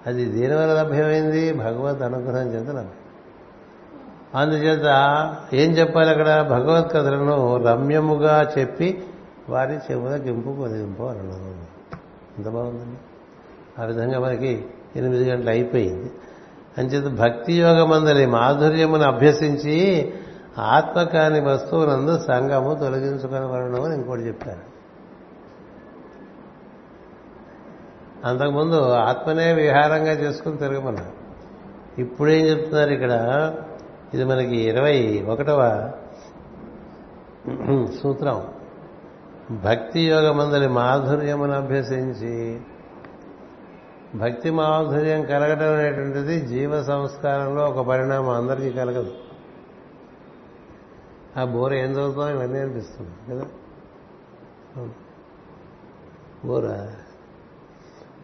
అది 0.07 0.25
దేనివల్ల 0.25 0.83
లభ్యమైంది? 0.83 1.53
భగవద్ 1.53 2.01
అనుగ్రహం 2.01 2.47
చేత 2.47 2.69
లభ్యం. 2.69 2.89
అందుచేత 4.35 4.85
ఏం 5.53 5.71
చెప్పాలి 5.71 6.09
అక్కడ? 6.09 6.41
భగవత్ 6.41 6.93
కథలను 6.93 7.63
రమ్యముగా 7.65 8.51
చెప్పి 8.59 9.03
వారి 9.49 9.75
చెవుల 9.75 10.15
గింపు 10.15 10.49
పొదిగింపు 10.49 11.03
అన్న 11.03 11.31
ఎంత 12.37 12.49
బాగుందండి. 12.49 12.97
ఆ 13.81 13.85
విధంగా 13.85 14.19
మనకి 14.19 14.65
ఎనిమిది 14.95 15.29
గంటలు 15.29 15.49
అయిపోయింది. 15.49 16.11
అంచేత 16.77 17.19
భక్తి 17.19 17.53
యోగమందలి 17.53 18.25
మాధుర్యమును 18.25 19.03
అభ్యసించి 19.03 20.13
ఆత్మ 20.57 21.03
కాని 21.03 21.39
వస్తువునందు 21.39 22.19
సంగము 22.19 22.75
తొలగించుకునివరణం 22.75 23.83
అని 23.83 23.95
ఇంకోటి 23.95 24.21
చెప్పారు. 24.21 24.71
అంతకుముందు 28.27 28.89
ఆత్మనే 28.89 29.53
విహారంగా 29.53 30.11
చేసుకుని 30.11 30.57
తిరగమన్నారు. 30.57 31.21
ఇప్పుడేం 32.01 32.45
చెప్తున్నారు 32.45 32.91
ఇక్కడ? 32.91 33.11
ఇది 34.13 34.23
మనకి 34.23 34.57
ఇరవై 34.57 35.25
ఒకటవ 35.29 35.91
సూత్రం. 38.03 38.43
భక్తి 39.51 40.09
యోగమందలి 40.09 40.67
మాధుర్యమును 40.67 41.53
అభ్యసించి 41.53 42.61
భక్తి 44.15 44.49
మాధుర్యం 44.49 45.25
కలగటం 45.25 45.73
అనేటువంటిది 45.73 46.39
జీవ 46.39 46.83
సంస్కారంలో 46.83 47.65
ఒక 47.69 47.87
పరిణామం 47.87 48.29
అందరికీ 48.29 48.71
కలగదు. 48.71 49.13
ఆ 51.37 51.43
బోర 51.43 51.73
ఏం 51.73 51.91
చదువుతాం? 51.91 52.29
ఇవన్నీ 52.29 52.59
అనిపిస్తుంది 52.59 53.35
కదా? 53.35 53.45
బోర 56.45 56.87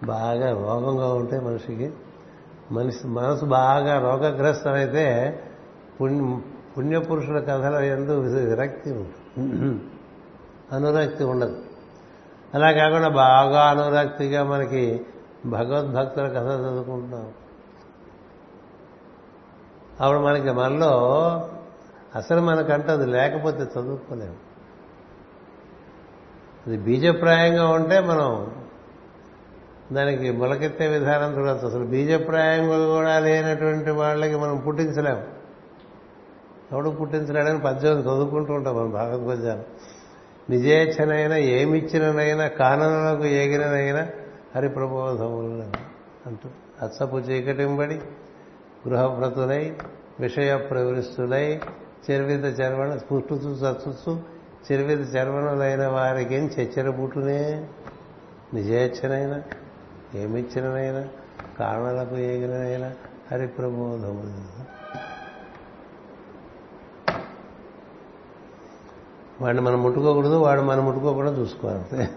బాగా 0.04 0.52
రోగంగా 0.52 1.14
ఉంటే 1.14 1.40
మనిషికి 1.40 1.92
మనిషి 2.72 3.08
మనసు 3.08 3.46
బాగా 3.46 4.00
రోగగ్రస్తమైతే 4.00 5.40
పుణ్య 6.02 6.38
పుణ్యపురుషుల 6.78 7.40
కథల 7.40 7.76
ఎందు 7.76 8.12
విరక్తి 8.12 8.92
ఉంటుంది. 8.92 9.97
అనురక్తి 10.72 11.24
ఉండదు. 11.24 11.62
అలా 12.54 12.72
కాకుండా 12.72 13.08
బాగా 13.08 13.62
అనురక్తిగా 13.62 14.44
మనకి 14.44 15.06
భగవద్భక్తుల 15.46 16.28
కథ 16.28 16.60
చదువుకుంటున్నాం 16.60 17.32
అప్పుడు 20.02 20.20
మనకి 20.20 20.52
మనలో 20.52 20.92
అసలు 22.16 22.42
మనకంటే 22.42 22.92
అది 22.92 23.06
లేకపోతే 23.06 23.58
చదువుకోలేము. 23.58 24.36
అది 26.68 26.78
బీజప్రాయంగా 26.78 27.68
ఉంటే 27.68 28.00
మనం 28.00 28.52
దానికి 29.92 30.32
మొలకెత్తే 30.32 30.88
విధానం 30.88 31.38
చూడవచ్చు 31.38 31.68
అసలు 31.68 31.86
బీజప్రాయంగా 31.86 32.96
కూడా 32.96 33.20
లేనటువంటి 33.20 33.90
వాళ్ళకి 33.90 34.36
మనం 34.36 34.58
పుట్టించలేము. 34.58 35.24
ఎవడు 36.72 36.90
పుట్టించలేడని 36.90 37.60
పద్యం 37.60 38.00
చదువుకుంటూ 38.00 38.54
ఉంటాం 38.54 38.76
మనం 38.76 38.92
భాగవద్పద్యాలు 38.92 39.64
నిజేచ్ఛనైనా 40.50 41.38
ఏమిచ్చిననైనా 41.38 42.48
కాననులకు 42.48 43.26
ఏగిననైనా 43.26 44.08
హరిప్రబోధములు 44.56 45.66
అంటూ. 46.28 46.50
అచ్చపు 46.82 47.18
చీకటింబడి 47.18 47.98
గృహవ్రతులై 48.88 49.74
విషయ 50.20 50.58
ప్రవృష్టులై 50.58 51.62
చెరువిత 52.06 52.46
చర్వణ 52.60 52.98
పుట్టుచు 53.12 53.52
చచ్చుచు 53.54 54.12
చెరువిత 54.68 55.16
చర్వణులైన 55.16 55.88
వారికి 55.88 56.36
ఏం 56.36 56.52
చెచ్చర 56.60 56.90
పుట్టునే 56.90 57.68
నిజేచ్ఛనైనా 58.54 59.44
ఏమిచ్చిననైనా 60.16 61.08
కారణాలకు 61.60 62.16
ఏగిననైనా 62.16 62.90
హరిప్రబోధములు 63.32 64.34
వాడిని 69.42 69.62
మనం 69.64 69.84
ముట్టుకోకూడదు 69.84 70.36
వాడు 70.36 70.62
మనం 70.62 70.86
ముట్టుకోకుండా 70.86 71.32
చూసుకోవాలి. 71.32 72.10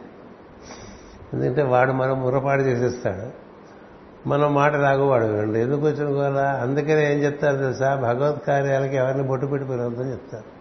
ఎందుకంటే 1.32 1.62
వాడు 1.62 1.92
మనం 1.92 2.22
మురపాటు 2.22 2.62
చేసేస్తాడు. 2.62 3.50
మనం 4.28 4.54
మాట 4.54 4.72
రాగు 4.72 5.02
వాడు 5.02 5.24
వినండి 5.24 5.60
ఎందుకు 5.60 5.80
వచ్చిన 5.80 6.12
కూడా 6.12 6.52
అందుకనే 6.62 7.14
ఏం 7.14 7.18
చెప్తారు 7.18 7.56
తెలుసా? 7.56 7.94
భగవత్ 7.94 8.46
కార్యాలకి 8.46 8.96
ఎవరిని 8.96 9.22
బొట్టు 9.22 9.46
పెట్టి 9.46 9.68
పిలవద్దని 9.68 10.10
చెప్తారు. 10.10 10.60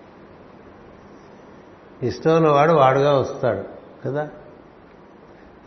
ఇష్టం 2.06 2.36
ఉన్నవాడు 2.36 2.74
వాడుగా 2.74 3.18
వస్తాడు 3.18 3.64
కదా? 4.06 4.30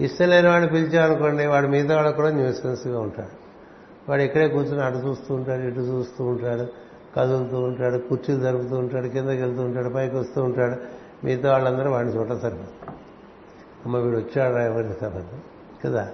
ఇష్టం 0.01 0.29
లేని 0.29 0.49
వాడిని 0.49 0.71
పిలిచామనుకోండి 0.71 1.47
వాడు 1.47 1.67
మిగతా 1.67 1.97
వాడు 1.97 2.09
కూడా 2.09 2.31
న్యూసెన్స్గా 2.31 3.01
ఉంటాడు. 3.01 3.43
వాడు 4.11 4.23
ఇక్కడే 4.23 4.49
కూర్చొని 4.49 4.83
అటు 4.83 4.97
చూస్తూ 4.97 5.35
ఉంటాడు 5.35 5.63
ఇటు 5.63 5.81
చూస్తూ 5.81 6.25
ఉంటాడు. 6.25 6.82
కదులుతూ 7.17 7.61
ఉంటాడు 7.61 7.99
కుర్చీలు 7.99 8.41
జరుపుతూ 8.41 8.77
ఉంటాడు 8.77 9.09
కిందకి 9.09 9.43
వెళ్తూ 9.43 9.63
ఉంటాడు 9.63 9.89
పైకి 9.89 10.17
వస్తూ 10.17 10.43
ఉంటాడు. 10.43 10.77
మిగతా 11.27 11.53
వాళ్ళందరూ 11.53 11.91
వాడిని 11.91 12.17
చూడటం 12.17 12.41
సరిపోతుంది 12.41 12.97
అమ్మ 13.85 13.97
వీడు 13.97 14.17
వచ్చాడు 14.17 14.57
ఎవరి 14.57 14.93
సభకు 15.01 15.39
కదా? 15.85 16.09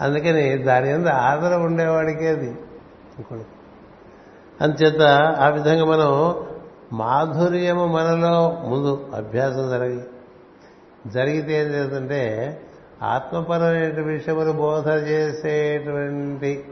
అందుకని 0.00 0.58
దాని 0.58 0.98
మీద 0.98 1.08
ఆదర 1.08 1.54
ఉండేవాడికే 1.56 2.28
అది. 2.28 2.46
ఇంకోటి 3.18 3.42
అందుచేత 4.60 5.02
ఆ 5.40 5.48
విధంగా 5.48 5.84
మనం 5.84 6.34
మాధుర్యము 6.92 7.86
మనలో 7.86 8.60
ముందు 8.68 9.10
అభ్యాసం 9.14 9.70
జరిగి 9.70 10.00
జరిగితే 11.06 11.52
ఏం 11.52 11.66
చేస్తుంటే 11.66 12.60
ఆత్మపరమైన 13.02 14.00
విషయములు 14.00 14.52
బోధ 14.52 14.88
చేసేటువంటి 14.88 16.64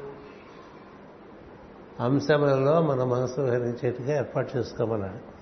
అంశములలో 2.02 2.82
మన 2.82 3.04
మనసు 3.04 3.40
హరించేట్టుగా 3.40 4.16
ఏర్పాటు 4.16 4.58
చేసుకోమన్నాడు. 4.58 5.32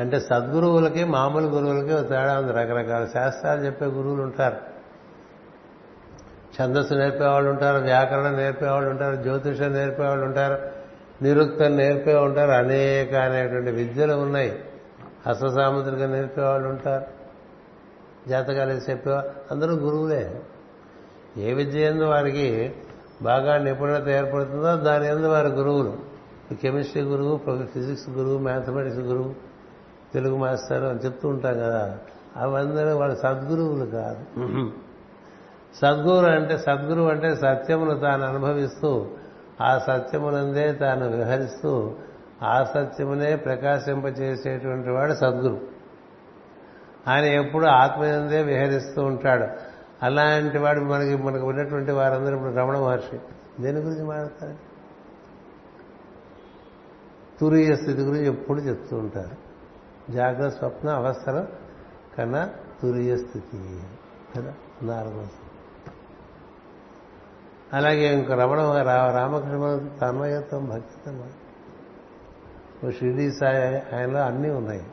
అంటే 0.00 0.20
సద్గురువులకి 0.20 1.04
మామూలు 1.04 1.46
గురువులకి 1.46 2.08
తేడా 2.08 2.38
ఉంది. 2.38 2.52
రకరకాల 2.52 3.04
శాస్త్రాలు 3.04 3.60
చెప్పే 3.60 3.86
గురువులు 3.86 4.22
ఉంటారు. 4.22 4.56
ఛందస్సు 6.62 6.94
నేర్పేవాళ్ళు 6.94 7.50
ఉంటారు 7.50 7.82
వ్యాకరణం 7.82 8.32
నేర్పేవాళ్ళు 8.32 8.90
ఉంటారు 8.90 9.16
జ్యోతిషం 9.16 9.72
నేర్పేవాళ్ళు 9.72 10.24
ఉంటారు 10.24 10.58
నిరుక్తం 11.22 11.76
నేర్పే 11.76 12.14
ఉంటారు. 12.14 12.50
అనేక 12.50 13.14
అనేటువంటి 13.14 13.70
విద్యలు 13.70 14.12
ఉన్నాయి. 14.12 14.64
హస్తసాముద్రిక 15.28 16.02
నేర్పేవాళ్ళు 16.02 16.68
ఉంటారు. 16.68 17.04
జాతకాలు 18.28 18.72
చెప్పేవాళ్ళు 18.72 19.32
అందరూ 19.50 19.74
గురువులే. 19.74 20.40
ఏ 21.36 21.52
విద్య 21.52 21.80
ఎందు 21.80 22.04
వారికి 22.04 22.74
బాగా 23.22 23.58
నిపుణత 23.58 24.08
ఏర్పడుతుందో 24.08 24.76
దాని 24.76 25.06
ఎందు 25.08 25.26
వారి 25.26 25.48
గురువులు. 25.48 26.16
కెమిస్ట్రీ 26.54 27.02
గురువు 27.02 27.66
ఫిజిక్స్ 27.66 28.10
గురువు 28.10 28.38
మ్యాథమెటిక్స్ 28.38 28.98
గురువు 28.98 29.34
తెలుగు 30.14 30.36
మాస్టర్ 30.36 30.84
అని 30.84 30.98
చెప్తూ 30.98 31.28
ఉంటాం 31.28 31.54
కదా. 31.54 31.98
అవందరూ 32.36 32.96
వాళ్ళ 32.96 33.14
సద్గురువులు 33.14 33.90
కాదు. 33.90 34.46
సద్గురు 35.74 36.26
అంటే 36.26 36.58
సద్గురువు 36.58 37.08
అంటే 37.08 37.34
సత్యమును 37.34 38.00
తాను 38.00 38.24
అనుభవిస్తూ 38.24 39.06
ఆ 39.62 39.78
సత్యమునందే 39.78 40.72
తాను 40.72 41.16
విహరిస్తూ 41.16 41.94
ఆ 42.42 42.64
సత్యమునే 42.64 43.36
ప్రకాశింపచేసేటువంటి 43.36 44.90
వాడు 44.90 45.12
సద్గురు. 45.12 45.60
ఆయన 47.08 47.24
ఎప్పుడు 47.24 47.66
ఆత్మయందే 47.66 48.42
విహరిస్తూ 48.42 49.02
ఉంటాడు. 49.02 49.46
అలాంటి 50.02 50.58
వాడు 50.58 50.80
మనకి 50.80 51.16
మనకు 51.16 51.46
ఉన్నటువంటి 51.46 51.92
వారందరూ 51.92 52.36
ఇప్పుడు 52.36 52.52
రమణ 52.52 52.78
మహర్షి. 52.78 53.18
దేని 53.62 53.78
గురించి 53.80 54.04
మాట్లాడతారు? 54.04 54.56
తురియ 57.40 57.76
స్థితి 57.76 58.02
గురించి 58.02 58.26
ఎప్పుడు 58.26 58.60
చెప్తూ 58.60 58.96
ఉంటారు. 58.96 59.46
జాగ్రత్త 60.12 60.58
స్వప్న 60.58 60.88
అవస్థల 60.90 61.46
కన్నా 62.18 62.50
తురియ 62.82 63.16
స్థితి 63.16 63.82
కదా? 64.36 64.54
నాలుగో 64.82 65.26
అలాగే 67.72 68.18
ఇంక 68.18 68.32
రమణ 68.32 68.82
రామకృష్ణ 69.14 69.88
తన్మయత్వం 70.00 70.66
భక్తిత్వం. 70.66 71.30
ఓ 72.84 72.90
షిరిడి 72.90 73.32
సాయి 73.32 73.96
ఆయనలో 73.96 74.20
అన్నీ 74.20 74.50
ఉన్నాయి. 74.50 74.86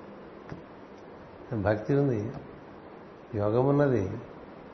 భక్తి 1.62 1.96
ఉంది 1.96 2.32
యోగం 3.36 3.68
ఉన్నది. 3.68 4.12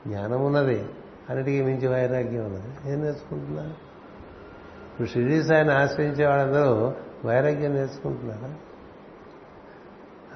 జ్ఞానం 0.06 0.46
ఉన్నది 0.46 0.84
అన్నిటికీ 1.30 1.62
మించి 1.62 1.88
వైరాగ్యం 1.88 2.44
ఉన్నది. 2.44 2.92
ఏం 2.92 3.00
నేర్చుకుంటున్నారు? 3.00 3.90
ఇప్పుడు 4.92 5.08
షిరిడి 5.08 5.42
సాయిని 5.42 5.72
ఆశ్రయించే 5.72 6.26
వాళ్ళందరూ 6.26 6.92
వైరాగ్యం 7.24 7.74
నేర్చుకుంటున్నారా? 7.74 8.54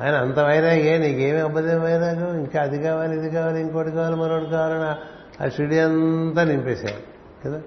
ఆయన 0.04 0.14
అంత 0.14 0.38
వైరాగ్యే 0.38 0.98
నీకేమి 0.98 1.40
అబ్బదే 1.40 1.74
వైరాగ్యం? 1.74 2.38
ఇంకా 2.38 2.60
అది 2.60 2.82
కావాలి 2.82 3.16
ఇది 3.16 3.30
కావాలి 3.30 3.60
ఇంకోటి 3.60 3.90
కావాలి 3.90 4.16
మరొకటి 4.16 4.50
కావాలని 4.50 5.44
ఆ 5.44 5.48
షిడి 5.48 5.78
అంతా 5.78 6.44
నింపేశారు 6.44 7.02
కదా? 7.44 7.62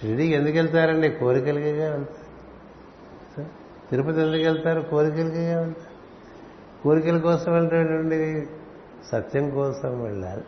షిడికి 0.00 0.34
ఎందుకు 0.34 0.56
వెళ్తారండి? 0.56 1.08
కోరికలకే 1.08 1.72
వెళ్తారు. 1.72 2.22
తిరుపతి 3.90 4.20
ఎందుకు 4.20 4.42
వెళ్తారు? 4.42 4.80
కోరికలకే 4.80 5.56
వెళ్తారు. 5.56 5.92
కోరికల 6.82 7.18
కోసం 7.18 7.52
వెళ్ళేటువంటి 7.52 8.48
సత్యం 9.10 9.50
కోసం 9.50 10.02
వెళ్ళాలి. 10.02 10.44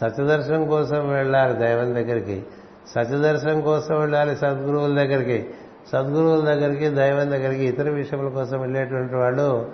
సత్యదర్శనం 0.00 0.66
కోసం 0.66 1.08
వెళ్ళాలి 1.08 1.54
దైవం 1.54 1.94
దగ్గరికి. 1.94 2.46
సత్యదర్శనం 2.94 3.60
కోసం 3.60 4.00
వెళ్ళాలి 4.00 4.36
సద్గురువుల 4.36 4.94
దగ్గరికి. 4.94 5.50
సద్గురువుల 5.92 6.44
దగ్గరికి 6.44 6.88
దైవం 6.88 7.30
దగ్గరికి 7.30 7.64
ఇతర 7.64 7.90
విషయముల 7.90 8.28
కోసం 8.28 8.60
వెళ్ళేటువంటి 8.60 9.14
వాళ్ళు 9.14 9.72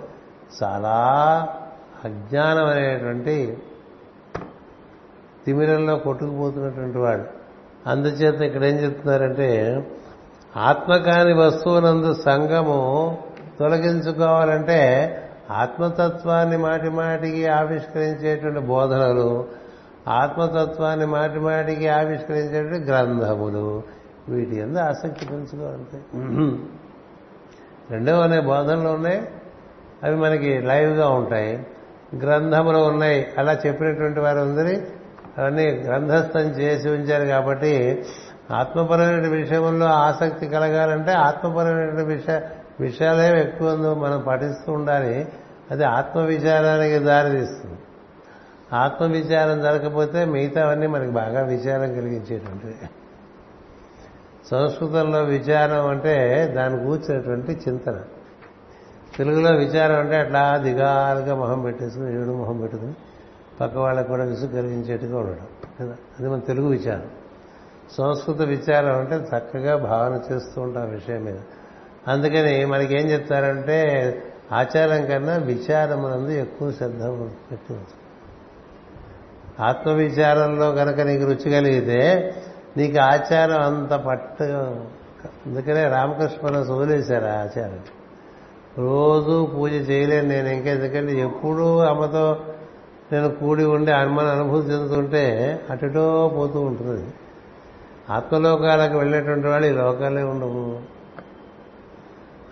చాలా 0.63 0.95
అజ్ఞానం 2.05 2.65
అనేటువంటి 2.65 3.57
తిమిరంలో 5.45 5.95
కొట్టుకుపోతున్నటువంటి 5.95 6.97
వాడు 6.97 7.23
అందుచేత 7.89 8.41
ఇక్కడ 8.41 8.63
ఏం 8.63 8.75
చెప్తున్నారంటే 8.75 9.49
ఆత్మకాని 10.57 11.33
వస్తువునందు 11.33 12.13
సంగము 12.13 13.17
తొలగించుకోవాలంటే 13.59 14.81
ఆత్మతత్వాన్ని 15.51 16.57
మాటి 16.57 16.89
మాటికి 16.89 17.47
ఆవిష్కరించేటువంటి 17.47 18.59
బోధనలు 18.59 19.47
ఆత్మతత్వాన్ని 20.07 21.05
మాటి 21.05 21.39
మాటికి 21.39 21.87
ఆవిష్కరించేటువంటి 21.87 22.91
గ్రంథములు 22.91 23.83
వీటి 24.29 24.55
ఎందు 24.55 24.79
ఆసక్తి 24.79 25.25
పెంచుకోవాలంటే 25.25 25.99
రెండవ 27.91 28.21
అనే 28.21 28.41
బోధనలు 28.41 28.89
ఉన్నాయి. 28.89 29.27
అవి 30.03 30.15
మనకి 30.15 30.61
లైవ్గా 30.61 31.09
ఉంటాయి. 31.09 31.67
గ్రంథములు 32.17 32.77
ఉన్నాయి. 32.77 33.27
అలా 33.37 33.53
చెప్పినటువంటి 33.53 34.19
వారు 34.19 34.39
అందరి 34.39 34.81
అవన్నీ 35.37 35.65
గ్రంథస్థం 35.65 36.39
చేసి 36.39 36.89
ఉంచారు 36.89 37.25
కాబట్టి 37.25 38.05
ఆత్మపరమైన 38.51 39.27
విషయంలో 39.27 39.85
ఆసక్తి 39.85 40.47
కలగాలంటే 40.47 41.11
ఆత్మపరమైన 41.11 42.03
విషయ 42.03 42.41
విషయాలే 42.79 43.41
ఎక్కువ 43.41 43.93
మనం 43.93 44.23
పఠిస్తూ 44.27 44.71
ఉండాలి. 44.73 45.27
అది 45.71 45.83
ఆత్మవిచారానికి 45.83 46.99
దారితీస్తుంది. 46.99 47.77
ఆత్మవిచారం 48.73 49.61
జరగకపోతే 49.61 50.25
మిగతావన్నీ 50.25 50.87
మనకి 50.87 51.11
బాగా 51.11 51.41
విచారం 51.41 51.93
కలిగించేటువంటివి. 51.93 52.75
సంస్కృతంలో 54.51 55.23
విచారం 55.23 55.87
అంటే 55.87 56.47
దాన్ని 56.55 56.85
కూర్చున్నటువంటి 56.85 57.51
చింతన. 57.51 58.01
తెలుగులో 59.17 59.51
విచారం 59.51 59.99
అంటే 59.99 60.17
అట్లా 60.17 60.57
దిగాలుగా 60.57 61.35
మొహం 61.35 61.61
పెట్టేసుకుని 61.61 62.21
ఏడు 62.21 62.29
మొహం 62.29 62.57
పెట్టుకుని 62.61 62.93
పక్క 63.61 63.77
వాళ్ళకు 63.77 64.07
కూడా 64.07 64.23
విసుగు 64.23 64.47
కలిగించేట్టుగా 64.47 65.17
ఉండడం. 65.17 65.47
కదా? 65.79 65.95
అది 66.19 66.29
మన 66.29 66.39
తెలుగు 66.39 66.67
విచారం. 66.67 67.05
సంస్కృత 67.91 68.41
విచారం 68.41 68.99
అంటే 68.99 69.15
చక్కగా 69.15 69.75
భావన 69.75 70.33
చేస్తూ 70.33 70.61
ఉంటాం 70.61 70.89
విషయం 70.89 71.23
మీద. 71.23 71.35
అందుకని 72.07 72.65
మనకేం 72.65 73.09
చెప్తారంటే 73.09 74.13
ఆచారం 74.53 75.05
కన్నా 75.05 75.33
విచారమునందు 75.37 76.29
ఎక్కువ 76.29 76.71
శ్రద్ధ 76.71 77.03
పెట్టి 77.03 77.75
ఆత్మవిచారంలో 79.59 80.71
కనుక 80.71 80.99
నీకు 80.99 81.23
రుచి 81.23 81.51
కలిగితే 81.51 82.33
నీకు 82.77 82.99
ఆచారం 82.99 83.61
అంత 83.61 83.93
పట్టుగా 83.93 84.85
అందుకనే 85.45 85.87
రామకృష్ణ 85.87 86.73
వదిలేశారు 86.73 87.25
ఆ 87.25 87.29
ఆచారం. 87.29 87.79
రోజు 88.77 89.51
పూజ 89.55 89.71
చేయలేను 89.73 90.27
నేను 90.27 90.47
ఇంకా 90.47 90.69
ఎందుకంటే 90.69 91.19
ఎప్పుడూ 91.19 91.77
అమ్మతో 91.77 92.39
నేను 93.11 93.29
కూడి 93.29 93.63
ఉండి 93.63 93.91
హనుమాన్ 93.91 94.27
అనుభూతి 94.27 94.67
చెందుతుంటే 94.67 95.59
అటుటో 95.69 96.33
పోతూ 96.37 96.61
ఉంటుంది. 96.61 97.07
ఆత్మలోకాలకు 98.09 98.97
వెళ్ళేటువంటి 98.97 99.47
వాళ్ళు 99.47 99.67
ఈ 99.67 99.71
లోకాలే 99.71 100.23
ఉండవు. 100.23 101.00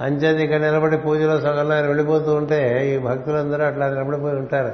అంచేది 0.01 0.43
ఇక్కడ 0.43 0.61
నిలబడి 0.61 0.97
పూజలో 0.97 1.39
సగంలో 1.39 1.75
ఆయన 1.75 1.85
వెళ్ళిపోతూ 1.85 2.35
ఉంటే 2.35 2.59
ఈ 2.93 2.97
భక్తులందరూ 2.97 3.63
అట్లా 3.63 3.89
నిలబడిపోయి 3.89 4.35
ఉంటారు. 4.35 4.71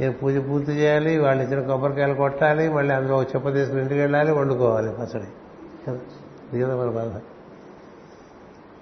ఈయన 0.00 0.10
పూజ 0.10 0.36
పూర్తి 0.48 0.72
చేయాలి 0.72 1.18
వాళ్ళు 1.18 1.42
ఇచ్చిన 1.42 1.66
కొబ్బరికాయలు 1.66 2.14
కొట్టాలి 2.14 2.68
మళ్ళీ 2.68 2.94
అందులో 2.94 3.16
ఒక 3.16 3.26
చెప్ప 3.36 3.52
తీసుకుని 3.52 3.80
ఇంటికి 3.80 4.00
వెళ్ళాలి 4.00 4.32
వండుకోవాలి 4.32 4.90
పచ్చడి. 4.90 5.28
కదా 5.86 5.98
ఇది 6.52 6.60
కదా 6.60 6.76
మన 6.76 6.90
బాధ. 6.90 7.20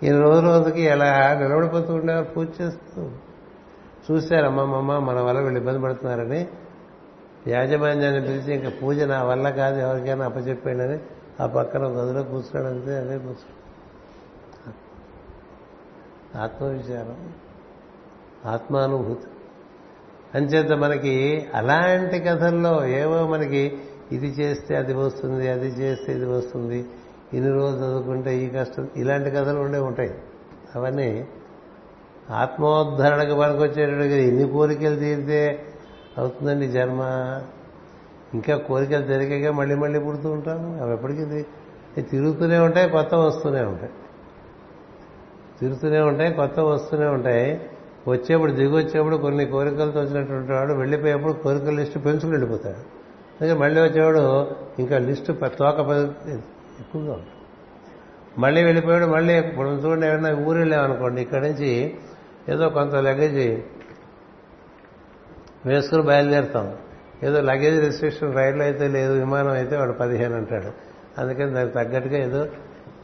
ఈయన 0.02 0.20
రోజు 0.20 0.40
రోజుకి 0.40 0.82
ఎలా 0.82 1.34
నిలబడిపోతూ 1.34 1.94
ఉండేవారు 1.94 2.24
పూజ 2.24 2.46
చేస్తూ. 2.62 3.10
చూశారమ్మమ్మమ్మ 4.10 4.98
మన 4.98 5.20
వల్ల 5.20 5.40
వీళ్ళు 5.40 5.58
ఇబ్బంది 5.58 5.82
పడుతున్నారని. 5.82 6.46
యాజమాన్యాన్ని 7.48 8.20
పిలిచి 8.20 8.54
ఇంకా 8.54 8.72
పూజ 8.82 9.02
నా 9.02 9.22
వల్ల 9.22 9.50
కాదు 9.50 9.78
ఎవరికైనా 9.80 10.24
అప్పచెప్పాడని 10.24 10.98
ఆ 11.40 11.46
పక్కన 11.46 11.82
గదిలో 11.84 12.22
కూర్చున్నాడు 12.22 12.74
అంతే 12.74 12.96
అదే 12.96 13.18
కూర్చున్నాడు 13.18 13.63
ఆత్మవిచారం 16.36 17.32
ఆత్మానుభూతి. 18.46 19.26
అంచేత 20.34 20.72
మనకి 20.72 21.46
అలాంటి 21.54 22.18
కథల్లో 22.20 22.86
ఏవో 22.86 23.26
మనకి 23.26 23.78
ఇది 24.12 24.26
చేస్తే 24.26 24.76
అది 24.76 24.94
వస్తుంది 24.94 25.48
అది 25.48 25.66
చేస్తే 25.66 26.12
ఇది 26.12 26.26
వస్తుంది 26.26 26.86
ఇన్ని 27.34 27.52
రోజులు 27.52 27.86
చదువుకుంటే 27.86 28.38
ఈ 28.38 28.48
కష్టం 28.48 28.88
ఇలాంటి 28.96 29.30
కథలు 29.30 29.58
ఉండే 29.58 29.78
ఉంటాయి. 29.78 30.14
అవన్నీ 30.74 31.26
ఆత్మోద్ధరణకు 32.30 33.40
పనికొచ్చేటట్టుగా 33.40 34.16
ఎన్ని 34.16 34.48
కోరికలు 34.48 34.96
తీరితే 34.96 35.62
అవుతుందండి 36.18 36.66
జన్మ. 36.66 37.00
ఇంకా 38.34 38.56
కోరికలు 38.56 39.02
తిరిగాక 39.02 39.52
మళ్ళీ 39.52 39.74
మళ్ళీ 39.74 39.98
పుడుతూ 39.98 40.30
ఉంటాము. 40.30 40.82
అవి 40.82 40.92
ఎప్పటికీ 40.92 41.42
తిరుగుతూనే 42.02 42.58
ఉంటాయి 42.58 42.90
కొత్త 42.90 43.14
వస్తూనే 43.14 43.60
ఉంటాయి. 43.60 43.92
తిరుగుతూనే 45.60 46.00
ఉంటాయి 46.00 46.32
కొత్త 46.32 46.60
వస్తూనే 46.60 47.06
ఉంటాయి. 47.06 47.60
వచ్చేప్పుడు 48.08 48.52
దిగి 48.52 48.76
వచ్చేప్పుడు 48.76 49.16
కొన్ని 49.16 49.44
కోరికలతో 49.46 50.00
వచ్చినటువంటి 50.00 50.52
వాడు 50.52 50.72
వెళ్ళిపోయేప్పుడు 50.72 51.32
కోరికల 51.32 51.70
లిస్టు 51.70 51.98
పెంచుకుని 51.98 52.32
వెళ్ళిపోతాడు. 52.32 52.82
అందుకే 53.36 53.54
మళ్ళీ 53.60 53.80
వచ్చేవాడు 53.80 54.50
ఇంకా 54.78 54.98
లిస్టు 54.98 55.32
తోక 55.32 55.78
ఎక్కువగా 56.80 57.12
ఉంటుంది. 57.12 57.30
మళ్ళీ 58.38 58.62
వెళ్ళిపోయాడు 58.62 59.06
మళ్ళీ 59.06 59.34
ఇప్పుడు 59.38 59.68
చూడండి 59.68 60.06
ఏమన్నా 60.06 60.30
ఊరు 60.34 60.58
వెళ్ళామనుకోండి 60.58 61.22
ఇక్కడి 61.22 61.48
నుంచి 61.48 61.94
ఏదో 62.48 62.68
కొంత 62.68 62.94
లగేజ్ 62.94 63.60
వేసుకుని 65.68 66.02
బయలుదేరుతాం. 66.02 66.76
ఏదో 67.22 67.40
లగేజ్ 67.40 67.80
రిజిస్ట్రేషన్ 67.80 68.34
రైల్లో 68.34 68.64
అయితే 68.64 68.88
లేదు 68.88 69.12
విమానం 69.12 69.50
అయితే 69.50 69.76
వాడు 69.76 69.92
పదిహేను 69.92 70.36
అంటాడు. 70.36 70.70
అందుకని 71.20 71.50
దానికి 71.50 71.74
తగ్గట్టుగా 71.74 72.18
ఏదో 72.18 72.46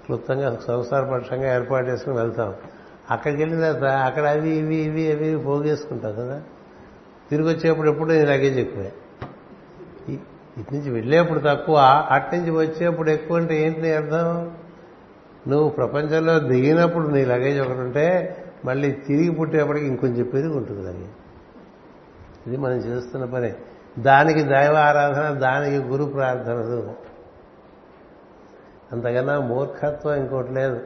క్లుప్తంగా 0.06 0.58
సంసారపక్షంగా 0.68 1.54
ఏర్పాటు 1.54 1.86
చేసుకుని 1.86 2.16
వెళ్తాం. 2.16 2.54
అక్కడికి 3.10 3.42
వెళ్ళిన 3.42 3.72
తర్వాత 3.72 3.84
అక్కడ 3.84 4.26
అవి 4.26 4.50
ఇవి 4.50 4.76
ఇవి 4.76 5.12
అవి 5.12 5.44
పోగేసుకుంటాం 5.44 6.12
కదా. 6.12 6.42
తిరిగి 7.30 7.48
వచ్చేప్పుడు 7.48 7.90
ఎప్పుడు 7.90 8.12
నీ 8.12 8.24
లగేజ్ 8.24 8.58
ఎక్కువే. 8.58 8.92
ఇటు 10.58 10.74
నుంచి 10.74 10.90
వెళ్ళేప్పుడు 10.90 11.38
తక్కువ 11.38 12.06
అట్నుంచి 12.10 12.50
వచ్చేప్పుడు 12.50 13.10
ఎక్కువ 13.10 13.36
అంటే 13.36 13.66
ఏంటి 13.66 13.80
నీ 13.80 13.92
అర్థం? 13.92 14.56
నువ్వు 15.48 15.68
ప్రపంచంలో 15.68 16.38
దిగినప్పుడు 16.38 17.08
నీ 17.08 17.24
లగేజ్ 17.24 17.60
ఒకటి 17.60 17.78
ఉంటే 17.78 18.36
మళ్ళీ 18.64 18.92
తిరిగి 18.92 19.30
పుట్టేప్పటికి 19.30 19.86
ఇంకొంచెం 19.86 20.26
పెరిగి 20.26 20.56
ఉంటుంది 20.56 20.82
లగేజ్. 20.82 21.10
ఇది 22.46 22.56
మనం 22.56 22.76
చేస్తున్న 22.76 23.24
పని. 23.24 23.52
దానికి 23.98 24.42
దైవ 24.42 24.74
ఆరాధన 24.74 25.30
దానికి 25.38 25.76
గురు 25.76 26.04
ప్రార్థనలు 26.04 27.09
అంతకన్నా 28.92 29.40
మూర్ఖత్వం 29.40 30.14
ఇంకోటి 30.14 30.52
లేదు. 30.52 30.80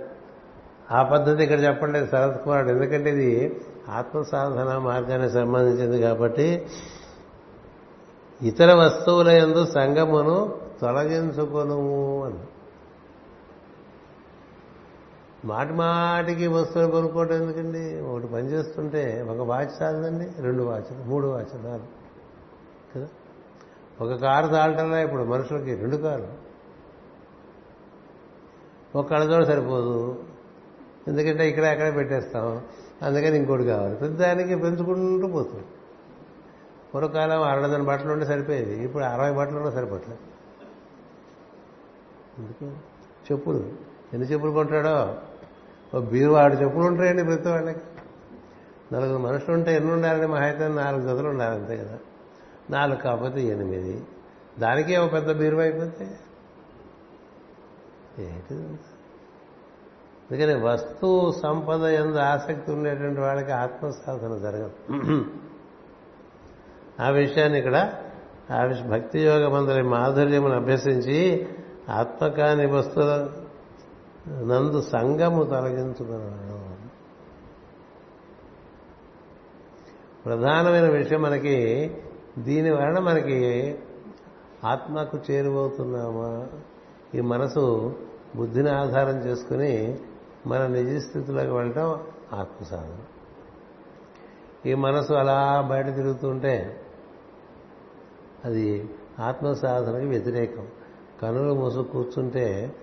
ఆ 0.90 1.02
పద్ధతి 1.02 1.42
ఇక్కడ 1.42 1.60
చెప్పలేదు 1.60 2.06
శరత్ 2.06 2.44
కుమారుడు. 2.44 2.70
ఎందుకంటే 2.70 3.10
ఇది 3.10 3.60
ఆత్మ 3.88 4.22
సాధన 4.22 4.78
మార్గానికి 4.78 5.34
సంబంధించింది 5.34 6.00
కాబట్టి 6.00 6.66
ఇతర 8.42 8.74
వస్తువుల 8.74 9.28
ఎందు 9.28 9.66
సంగమును 9.66 10.54
తొలగించుకొను 10.80 12.22
అని. 12.24 12.38
మాటి 15.44 15.72
మాటికి 15.72 16.46
వస్తువులు 16.46 16.90
కొనుక్కోవటం 16.90 17.34
ఎందుకండి? 17.34 18.00
ఒకటి 18.00 18.26
పని 18.26 18.46
చేస్తుంటే 18.48 19.26
ఒక 19.30 19.48
వాచ్ 19.48 19.82
చాలదండి 19.82 20.42
రెండు 20.42 20.62
వాచ్లు 20.62 21.04
మూడు 21.04 21.26
వాచ్లు 21.26 21.68
నాలుగు 21.68 22.04
కదా? 22.96 23.08
ఒక 24.00 24.20
కారు 24.20 24.46
తాళటంలో 24.46 24.98
ఇప్పుడు 24.98 25.22
మనుషులకి? 25.22 25.74
రెండు 25.74 25.96
కార్లు 25.96 26.43
ఒక 28.96 29.10
కళ్ళజోడు 29.10 29.44
సరిపోదు. 29.44 30.24
ఎందుకంటే 31.08 31.48
ఇక్కడ 31.48 31.64
అక్కడ 31.64 31.94
పెట్టేస్తాం. 31.94 32.62
అందుకని 33.02 33.36
ఇంకోటి 33.36 33.64
కావాలి. 33.64 33.96
ప్రతిదానికి 33.96 34.54
పెంచుకుంటూ 34.56 35.26
పోతుంది 35.26 35.64
పూర్వకాలం 36.94 37.42
అరడదని 37.42 37.82
బట్టలు 37.82 38.12
ఉంటే 38.12 38.24
సరిపోయేది. 38.24 38.84
ఇప్పుడు 38.84 39.04
అరవై 39.04 39.32
బట్టలు 39.32 39.56
ఉన్నా 39.56 39.70
సరిపోట్లేదు 39.70 40.18
ఎందుకు? 42.38 42.64
చెప్పులు. 43.32 43.72
ఎన్ని 44.12 44.28
చెప్పులు 44.28 44.50
కొంటాడో? 44.50 45.16
ఓ 45.96 46.00
బీరు 46.00 46.32
ఆడు 46.32 46.54
చెప్పులు 46.54 46.84
ఉంటాయండి 46.84 47.24
ప్రతి 47.24 47.48
వాళ్ళకి. 47.48 47.80
నలుగురు 48.92 49.18
మనుషులు 49.18 49.56
ఉంటే 49.56 49.76
ఎన్ని 49.76 49.92
ఉండాలని 49.92 50.26
మా 50.26 50.38
అయితే 50.38 50.68
నాలుగు 50.68 51.02
గదులు 51.02 51.28
ఉండాలి 51.28 51.54
అంతే 51.54 51.76
కదా. 51.76 51.98
నాలుగు 52.70 52.98
కాకపోతే 52.98 53.42
ఎనిమిది. 53.42 54.02
దానికే 54.58 54.96
ఒక 54.96 55.12
పెద్ద 55.12 55.32
బీరువైపోతే 55.32 55.82
అయిపోతే 55.82 56.18
ఏంటి 58.22 58.54
అందుకని 60.24 60.54
వస్తు 60.54 61.32
సంపద 61.42 61.82
ఎందు 61.82 62.16
ఆసక్తి 62.16 62.72
ఉండేటువంటి 62.72 63.20
వాళ్ళకి 63.20 63.52
ఆత్మసాధన 63.52 64.38
జరగదు. 64.38 65.24
ఆ 67.02 67.08
విషయాన్ని 67.08 67.58
ఇక్కడ 67.58 67.92
ఆ 68.50 68.58
భక్తి 68.88 69.20
యోగ 69.20 69.48
మందరి 69.48 69.82
మాధుర్యమును 69.82 70.54
అభ్యసించి 70.54 71.48
ఆత్మకాని 71.88 72.66
వస్తువుల 72.66 73.30
నందు 74.28 74.80
సంగము 74.80 75.44
తొలగించుకున్నాడు. 75.44 76.74
ప్రధానమైన 80.24 80.88
విషయం 80.90 81.22
మనకి 81.22 81.56
దీని 82.38 82.70
వలన 82.70 82.98
మనకి 82.98 83.38
ఆత్మకు 84.64 85.18
చేరువవుతున్నామా? 85.30 86.46
ఈ 87.14 87.20
మనసు 87.20 87.94
బుద్ధిని 88.36 88.70
ఆధారం 88.70 89.18
చేసుకుని 89.18 89.98
మన 90.46 90.66
నిజ 90.66 91.02
స్థితిలోకి 91.02 91.50
వెళ్ళటం 91.50 91.98
ఆత్మసాధన. 92.32 92.96
ఈ 94.66 94.74
మనసు 94.74 95.12
అలా 95.12 95.68
బయట 95.70 95.86
తిరుగుతుంటే 95.86 96.80
అది 98.44 98.90
ఆత్మసాధనకి 99.20 100.06
వ్యతిరేకం. 100.06 100.66
కనులు 101.22 101.54
మూసు 101.54 101.80
కూర్చుంటే 101.80 102.76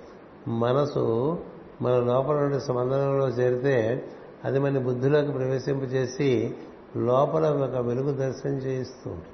మనసు 0.48 1.38
మన 1.82 2.00
లోపల 2.00 2.36
నుండి 2.36 2.60
స్పందనలో 2.60 3.28
చేరితే 3.28 4.08
అది 4.46 4.60
మన 4.60 4.80
బుద్ధిలోకి 4.80 5.32
ప్రవేశింపజేసి 5.32 6.56
లోపల 6.98 7.50
ఒక 7.50 7.78
వెలుగు 7.78 8.12
దర్శనం 8.12 8.54
చేయిస్తూ 8.54 9.10
ఉంటుంది. 9.10 9.30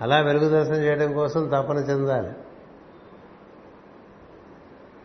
అలా 0.00 0.18
వెలుగు 0.20 0.48
దర్శనం 0.48 0.76
చేయడం 0.76 1.12
కోసం 1.12 1.48
తపన 1.48 1.76
చెందాలి. 1.76 2.32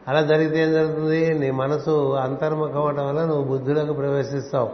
అలా 0.08 0.22
జరిగితే 0.22 0.64
ఏం 0.64 0.74
జరుగుతుంది? 0.74 1.34
నీ 1.34 1.51
మనసు 1.51 2.14
అంతర్ముఖం 2.14 2.82
అవటం 2.82 3.08
వల్ల 3.08 3.26
నువ్వు 3.26 3.43
బుద్ధిలోకి 3.43 3.93
ప్రవేశిస్తావు. 3.93 4.70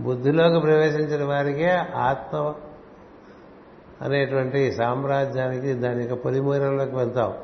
బుద్ధిలోకి 0.00 0.60
ప్రవేశించిన 0.60 1.24
వారికే 1.24 1.70
ఆత్మ 1.96 2.54
అనేటువంటి 4.02 4.72
సామ్రాజ్యానికి 4.72 5.72
దాని 5.72 6.04
యొక్క 6.04 6.24
పొలిమూరంలోకి 6.24 6.96
వెళ్తావు. 6.96 7.34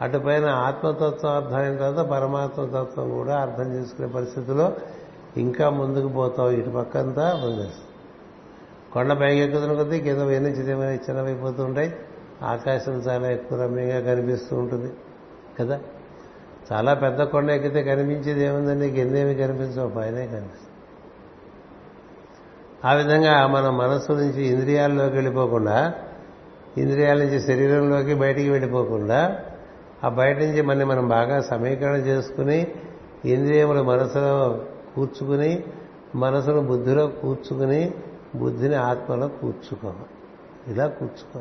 అటుపైన 0.00 0.44
ఆత్మతత్వం 0.44 1.32
అర్థమైన 1.32 1.76
తర్వాత 1.76 2.06
పరమాత్మతత్వం 2.06 3.10
కూడా 3.10 3.36
అర్థం 3.36 3.74
చేసుకునే 3.74 4.08
పరిస్థితిలో 4.08 4.72
ఇంకా 5.36 5.70
ముందుకు 5.70 6.08
పోతావు. 6.08 6.50
ఇటు 6.50 6.70
పక్కంతా 6.70 7.40
పనిచేస్తావు 7.44 7.94
కొండ 8.92 9.12
పైకెక్కుతున్న 9.12 9.74
కొద్దీ 9.74 10.00
కింద 10.00 10.18
ఎన్ని 10.18 10.50
చిన్నవైపోతుంటాయి 10.50 11.94
ఆకాశం 12.42 12.92
చాలా 12.92 13.28
ఎక్కువ 13.28 13.62
రమ్యంగా 13.62 14.00
కనిపిస్తూ 14.00 14.56
ఉంటుంది. 14.56 14.92
కదా? 15.60 15.80
చాలా 16.72 16.94
పెద్ద 16.94 17.22
కొండ 17.22 17.50
ఎక్కితే 17.50 17.82
కనిపించేది 17.82 18.44
ఏముందండి? 18.44 18.90
కిందేమి 18.90 19.34
కనిపించవు 19.34 19.88
పైనే 19.88 20.26
కనిపిస్తుంది 20.26 20.70
ఆ 22.84 22.92
విధంగా 22.92 23.46
మన 23.46 23.70
మనస్సు 23.70 24.12
నుంచి 24.12 24.46
ఇంద్రియాల్లోకి 24.46 25.14
వెళ్ళిపోకుండా 25.14 25.76
ఇంద్రియాల 26.76 27.18
నుంచి 27.18 27.40
శరీరంలోకి 27.40 28.14
బయటికి 28.14 28.50
వెళ్ళిపోకుండా 28.50 29.20
ఆ 30.04 30.08
బయట 30.08 30.38
నుంచి 30.38 30.62
మన 30.62 30.84
మనం 30.84 31.08
బాగా 31.08 31.40
సమీకరణ 31.42 31.96
చేసుకుని 32.06 32.58
ఇంద్రియములు 33.24 33.82
మనసులో 33.82 34.32
కూర్చుకుని 34.94 35.64
మనసును 36.14 36.60
బుద్ధిలో 36.60 37.06
కూర్చుకుని 37.22 37.92
బుద్ధిని 38.34 38.74
ఆత్మలో 38.74 39.28
కూర్చుకో 39.28 39.92
ఇలా 40.66 40.86
కూర్చుకో 40.86 41.40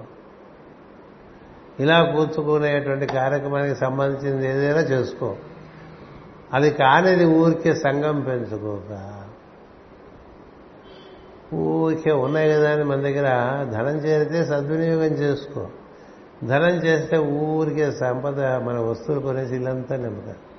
ఇలా 1.79 2.03
కూర్చుకునేటువంటి 2.03 3.05
కార్యక్రమానికి 3.05 3.75
సంబంధించింది 3.75 4.49
ఏదైనా 4.49 4.79
చేసుకో. 4.79 5.35
అది 6.53 6.71
కానిది 6.71 7.25
ఊరికే 7.25 7.73
సంఘం 7.73 8.21
పెంచుకోక. 8.21 9.23
ఊరికే 11.53 12.11
ఉన్నాయి 12.11 12.49
కదా 12.49 12.71
అని 12.71 12.83
మన 12.83 13.01
దగ్గర 13.01 13.27
ధనం 13.71 13.97
చేరితే 13.97 14.45
సద్వినియోగం 14.45 15.13
చేసుకో. 15.13 15.67
ధనం 16.43 16.75
చేస్తే 16.85 17.17
ఊరికే 17.17 17.91
సంపద 17.91 18.45
మన 18.45 18.79
వస్తువులు 18.79 19.21
కొనేసి 19.21 19.55
ఇల్లంతా 19.55 19.95
నింపుతారు. 19.95 20.53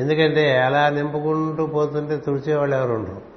ఎందుకంటే 0.00 0.56
అలా 0.56 0.88
నింపుకుంటూ 0.88 1.66
పోతుంటే 1.66 2.16
తుడిచేవాళ్ళు 2.16 2.76
ఎవరు 2.76 2.92
ఉండరు. 2.92 3.30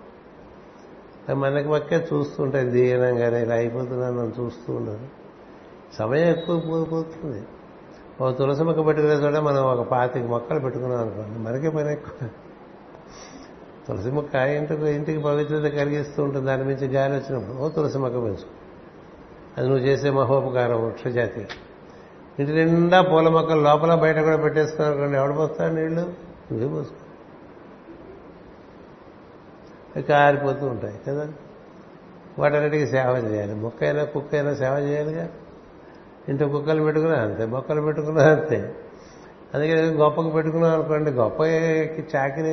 మనకి 1.34 1.70
పక్కే 1.70 2.08
చూస్తుంటాయి 2.14 2.66
దీనంగానే 2.66 3.42
ఇలా 3.42 3.56
అయిపోతున్నాను 3.56 4.34
చూస్తూ 4.40 4.74
ఉండరు. 4.74 5.23
సమయం 6.00 6.28
ఎక్కువ 6.28 6.84
పోతుంది. 6.92 7.44
ఓ 8.22 8.32
తులసి 8.32 8.64
మొక్క 8.64 8.86
పెట్టుకునే 8.86 9.14
చోట 9.14 9.34
మనం 9.34 9.64
ఒక 9.64 9.88
పాతిక 9.88 10.24
మొక్కలు 10.24 10.60
పెట్టుకున్నాం 10.60 11.02
అనుకోండి 11.02 11.40
మనకే 11.40 11.70
పని 11.70 11.92
ఎక్కువ. 11.92 12.30
తులసి 13.88 14.12
మొక్క 14.12 14.36
ఇంటికి 14.36 14.90
ఇంటికి 14.90 15.20
పవిత్రత 15.20 15.62
కలిగిస్తూ 15.62 16.24
ఉంటుంది 16.24 16.46
దాని 16.46 16.64
నుంచి 16.64 16.88
గాలి 16.88 17.14
వచ్చినప్పుడు. 17.14 17.58
ఓ 17.58 17.70
తులసి 17.70 17.98
మొక్క 17.98 18.18
పెంచు. 18.18 18.64
అది 19.58 19.70
నువ్వు 19.70 19.86
చేసే 19.86 20.10
మహోపకారం 20.10 20.86
వృక్షజాతి. 20.86 21.48
ఇంటి 22.40 22.52
నిండా 22.52 23.02
పూల 23.02 23.30
మొక్కలు 23.30 23.62
లోపల 23.62 23.96
బయట 23.96 24.20
కూడా 24.20 24.38
పెట్టేసుకున్నావు 24.38 24.94
అనుకోండి 24.94 25.18
ఎవడు 25.18 25.34
పోస్తాడు 25.34 25.74
నీళ్ళు? 25.74 26.02
నువ్వే 26.52 26.68
పోసుకో. 26.68 26.96
కారిపోతూ 30.02 30.66
ఉంటాయి 30.66 31.00
కదా. 31.08 31.28
వాటన్నిటికీ 32.40 32.88
సేవ 32.88 33.28
చేయాలి. 33.32 33.56
మొక్క 33.56 33.84
అయినా 33.84 34.04
కుక్క 34.04 34.36
అయినా 34.36 34.54
సేవ 34.54 34.74
చేయాలిగా. 34.74 35.30
ఇంత 36.30 36.44
కుక్కలు 36.44 36.84
పెట్టుకున్నా 36.84 37.20
అంతే 37.20 37.46
బొక్కలు 37.46 37.82
పెట్టుకున్నా 37.82 38.24
అంతే. 38.24 38.76
అందుకే 39.54 39.74
గొప్పకు 39.74 40.30
పెట్టుకున్నాం 40.30 40.74
అనుకోండి 40.74 41.12
గొప్పకి 41.12 42.08
చాకిరి 42.16 42.52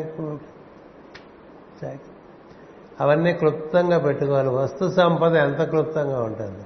చాకి 1.85 2.11
అవన్నీ 3.01 3.33
క్లుప్తంగా 3.33 3.99
పెట్టుకోవాలి. 3.99 4.49
వస్తు 4.49 4.91
సంపద 4.91 5.37
ఎంత 5.37 5.63
క్లుప్తంగా 5.63 6.23
ఉంటుంది 6.23 6.59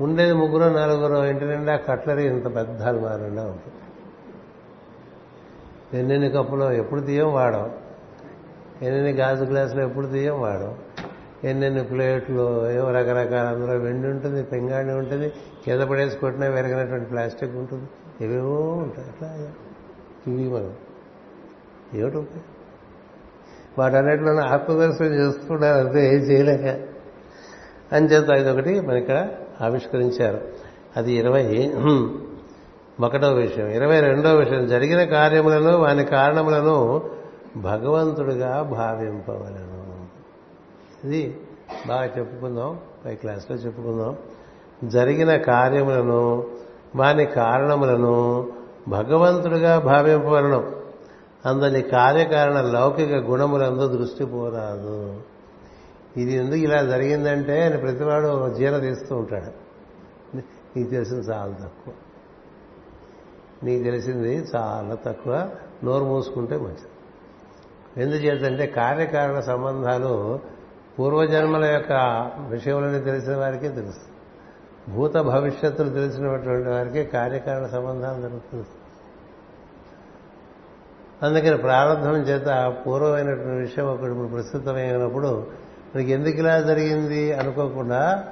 ఉండేది 0.00 0.32
ముగ్గురు 0.32 0.74
నలుగురు 0.74 1.24
ఇంటి 1.24 1.44
నిండా 1.44 1.76
కట్లరీ 1.76 2.26
ఇంత 2.26 2.56
పెద్ద 2.56 2.82
అలమారండా 2.82 3.42
ఉంటుంది. 3.42 3.74
ఎన్నెన్ని 5.98 6.30
కప్పులో 6.30 6.72
ఎప్పుడు 6.72 7.00
తీయం 7.00 7.32
వాడం. 7.32 7.70
ఎన్నెన్ని 8.82 9.12
గాజు 9.12 9.44
గ్లాసులు 9.44 9.82
ఎప్పుడు 9.82 10.06
తీయం 10.06 10.40
వాడం. 10.40 10.78
ఎన్నెన్ని 11.44 11.84
ప్లేట్లు 11.84 12.70
ఏవో 12.70 12.90
రకరకాల 12.90 13.46
అందులో 13.46 13.78
వెండి 13.78 14.08
ఉంటుంది 14.08 14.42
పెంగాణి 14.42 14.92
ఉంటుంది 14.92 15.32
కింద 15.64 15.80
పడేసి 15.80 16.16
కొట్టినా 16.16 16.46
వెరగినటువంటి 16.46 17.08
ప్లాస్టిక్ 17.08 17.56
ఉంటుంది. 17.56 17.88
ఏవేవో 18.24 18.60
ఉంటాయి. 18.60 19.08
అట్లా 19.08 19.48
ఇవి 20.26 20.50
మనం. 20.50 20.72
ఏమిటి 21.94 22.26
వాటన్నిటిలో 23.78 24.40
ఆత్మదర్శనం 24.40 25.14
చేస్తున్నారు 25.14 25.86
అంతే 25.86 26.06
ఏం 26.06 26.20
చేయలేక. 26.20 26.80
అని 27.92 28.06
చేత 28.06 28.30
ఇదొకటి 28.30 28.80
మన 28.80 28.96
ఇక్కడ 28.96 29.28
ఆవిష్కరించారు. 29.60 30.40
అది 30.96 31.12
ఇరవై 31.12 31.72
ఒకటో 33.00 33.32
విషయం. 33.32 33.66
ఇరవై 33.66 34.00
రెండో 34.00 34.34
విషయం. 34.34 34.66
జరిగిన 34.66 35.04
కార్యములను 35.04 35.78
వాని 35.78 36.04
కారణములను 36.04 37.02
భగవంతుడిగా 37.56 38.62
భావింపవలను. 38.62 39.63
ఇది 41.04 41.40
బాగా 41.86 42.04
చెప్పుకుందాం. 42.04 42.80
పై 43.04 43.14
క్లాస్లో 43.14 43.56
చెప్పుకుందాం. 43.56 44.16
జరిగిన 44.84 45.36
కార్యములను 45.36 46.46
వాని 46.96 47.26
కారణములను 47.26 48.52
భగవంతుడిగా 48.88 49.78
భావింపవలను. 49.78 50.72
అందరి 51.46 51.82
కార్యకారణ 51.82 52.60
లౌకిక 52.60 53.14
గుణములందు 53.14 53.88
దృష్టి 53.88 54.24
పోరాదు. 54.24 55.22
ఇది 56.16 56.32
ఎందుకు 56.32 56.56
ఇలా 56.56 56.82
జరిగిందంటే 56.82 57.62
ఆయన 57.62 57.76
ప్రతివాడు 57.76 58.54
జీల 58.54 58.78
తీస్తూ 58.78 59.16
ఉంటాడు. 59.16 59.64
నీకు 60.76 60.90
తెలిసింది 60.90 61.20
చాలా 61.20 61.52
తక్కువ. 61.52 61.94
నీకు 63.62 63.84
తెలిసింది 63.84 64.36
చాలా 64.56 64.94
తక్కువ. 64.94 65.50
నోరు 65.84 66.04
మూసుకుంటే 66.04 66.56
మంచిది. 66.56 66.88
ఎందుచేతంటే 67.96 68.66
కార్యకారణ 68.66 69.40
సంబంధాలు 69.40 70.38
పూర్వజన్మల 70.98 71.64
యొక్క 71.64 71.92
విషయములని 72.48 73.00
తెలిసిన 73.00 73.36
వారికే 73.36 73.68
తెలుస్తుంది 73.68 74.10
భూత 74.88 75.16
భవిష్యత్తులు 75.16 75.90
తెలిసినటువంటి 75.90 76.68
వారికి 76.68 77.04
కార్యకారణ 77.04 77.66
సంబంధాలు 77.66 78.22
జరుగుతుంది 78.22 78.66
అందుకని 81.22 81.56
ప్రారంభం 81.56 82.14
చేత 82.14 82.74
పూర్వమైనటువంటి 82.86 83.60
విషయం 83.60 83.86
ఒకటి 83.86 84.10
ఇప్పుడు 84.10 84.28
ప్రస్తుతమైనప్పుడు 84.28 85.46
మనకి 85.94 86.12
ఎందుకు 86.12 86.36
ఇలా 86.36 86.60
జరిగింది 86.60 87.32
అనుకోకుండా 87.32 88.28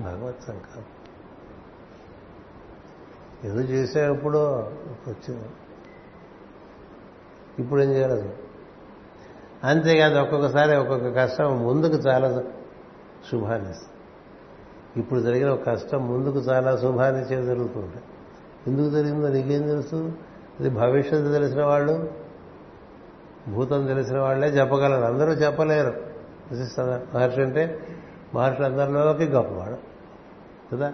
భగవత్ 0.00 0.42
సంకల్పం. 0.42 0.84
ఎదురు 3.44 3.62
చేసేటప్పుడు 3.62 4.38
వచ్చింది 5.08 5.48
ఇప్పుడు 7.58 7.82
ఏం 7.82 7.90
చేయాలి? 7.92 8.28
అంతేకాదు 9.66 10.18
ఒక్కొక్కసారి 10.18 10.76
ఒక్కొక్క 10.76 11.16
కష్టం 11.16 11.66
ముందుకు 11.66 11.94
చాలా 11.94 12.42
శుభాన్ని 13.32 13.74
ఇప్పుడు 14.96 15.20
జరిగిన 15.20 15.48
ఒక 15.48 15.66
కష్టం 15.66 16.08
ముందుకు 16.08 16.38
చాలా 16.38 16.76
శుభాన్ని 16.76 17.24
జరుగుతుంది 17.24 18.02
ఎందుకు 18.66 18.90
జరిగిందో 18.90 19.28
నీకేం 19.28 19.62
తెలుసు? 19.62 20.12
ఇది 20.60 20.70
భవిష్యత్తు 20.70 21.32
తెలిసిన 21.32 21.64
వాళ్ళు 21.64 22.10
భూతం 23.48 23.86
తెలిసిన 23.86 24.18
వాళ్ళే 24.18 24.48
చెప్పగలరు. 24.48 25.04
అందరూ 25.04 25.32
చెప్పలేరు. 25.32 25.94
మహర్షి 27.14 27.42
అంటే 27.42 27.86
మహర్షులందరిలోకి 28.34 29.24
గొప్పవాడు. 29.24 29.76
కదా? 30.76 30.92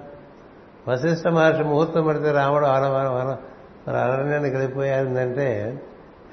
వశిష్ఠ 0.88 1.28
మహర్షి 1.28 1.62
ముహూర్తం 1.62 2.06
పడితే 2.06 2.30
రాముడు 2.32 2.66
మరి 3.88 3.98
అరణ్యానికి 3.98 4.56
వెళ్ళిపోయాడంటే 4.56 5.80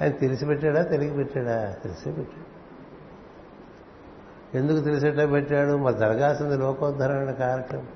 ఆయన 0.02 0.10
తెలిసి 0.10 0.46
పెట్టాడా 0.46 0.82
తెలిగి 0.82 1.14
పెట్టాడా 1.14 1.74
తెలిసి 1.82 2.12
పెట్టాడు 2.12 2.50
ఎందుకు 4.56 4.80
తెలిసేట్లా 4.80 5.26
పెట్టాడు? 5.26 5.76
మరి 5.76 5.94
జరగాల్సింది 5.94 6.56
లోకోద్ధరణ 6.56 7.30
కార్యక్రమం. 7.30 7.86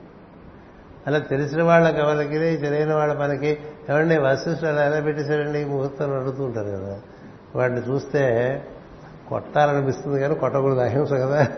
అలా 1.06 1.18
తెలిసిన 1.18 1.62
వాళ్ళ 1.62 1.90
కవలకి 1.90 2.56
తెలియని 2.56 2.94
వాళ్ళ 2.94 3.12
పనికి 3.12 3.58
ఎవరిని 3.88 4.18
వశిష్ఠులు 4.18 4.68
అలా 4.68 4.84
ఎలా 4.86 5.00
పెట్టేశారండి? 5.00 5.64
ముహూర్తం 5.64 6.14
అడుగుతూ 6.14 6.44
ఉంటారు 6.44 6.68
కదా. 6.68 7.00
వాడిని 7.56 7.80
చూస్తే 7.80 8.62
కొట్టాలనిపిస్తుంది 9.28 10.20
కానీ 10.20 10.34
కొట్టకూడదు. 10.34 10.78
అహింస 10.78 11.12
కదా. 11.12 11.48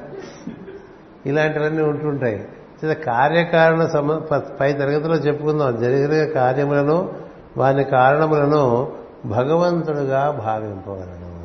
ఇలాంటివన్నీ 1.27 1.83
ఉంటుంటాయి. 1.83 2.49
కార్యకారణ 2.95 3.87
సమ 3.87 4.19
పై 4.61 4.73
తరగతిలో 4.73 5.15
చెప్పుకుందాం. 5.15 5.81
జరిగిన 5.81 6.33
కార్యములను 6.33 7.15
వాని 7.57 7.85
కారణములను 7.85 8.96
భగవంతుడుగా 9.27 10.31
భావింపగలను 10.31 11.37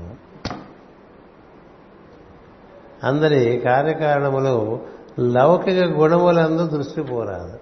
అందరి 3.04 3.62
కార్యకారణములు 3.66 4.80
లౌకిక 5.20 5.84
గుణములందు 5.84 6.68
దృష్టి 6.68 7.02
పోరాదు. 7.02 7.58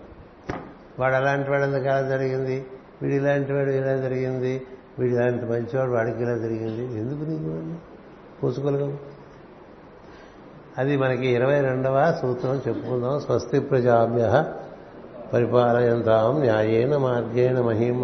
వాడు 0.99 1.15
అలాంటి 1.15 1.49
వాడు 1.49 1.63
ఎందుకు 1.63 1.89
అలా 1.89 2.01
జరిగింది? 2.01 2.65
వీడు 3.01 3.13
ఇలాంటి 3.13 3.53
వాడు 3.53 3.69
ఇలా 3.69 3.95
జరిగింది? 3.95 4.61
వీడు 4.99 5.13
ఇలాంటి 5.13 5.45
మంచివాడు 5.45 5.91
వాడికి 5.91 6.23
ఇలా 6.23 6.37
జరిగింది? 6.37 6.99
ఎందుకు 6.99 7.29
నీకు 7.29 7.79
పూసుకోలేము 8.43 8.97
అది 10.77 10.97
మనకి 10.97 11.27
ఇరవై 11.27 11.61
రెండవ 11.61 12.17
సూత్రం 12.21 12.61
చెప్పుకుందాం. 12.67 13.19
స్వస్తి 13.19 13.59
ప్రజాభ్య 13.59 14.45
పరిపాలయంతాం 15.33 16.39
న్యాయేన 16.39 16.97
మార్గేణ 16.97 17.61
మహీం 17.61 18.03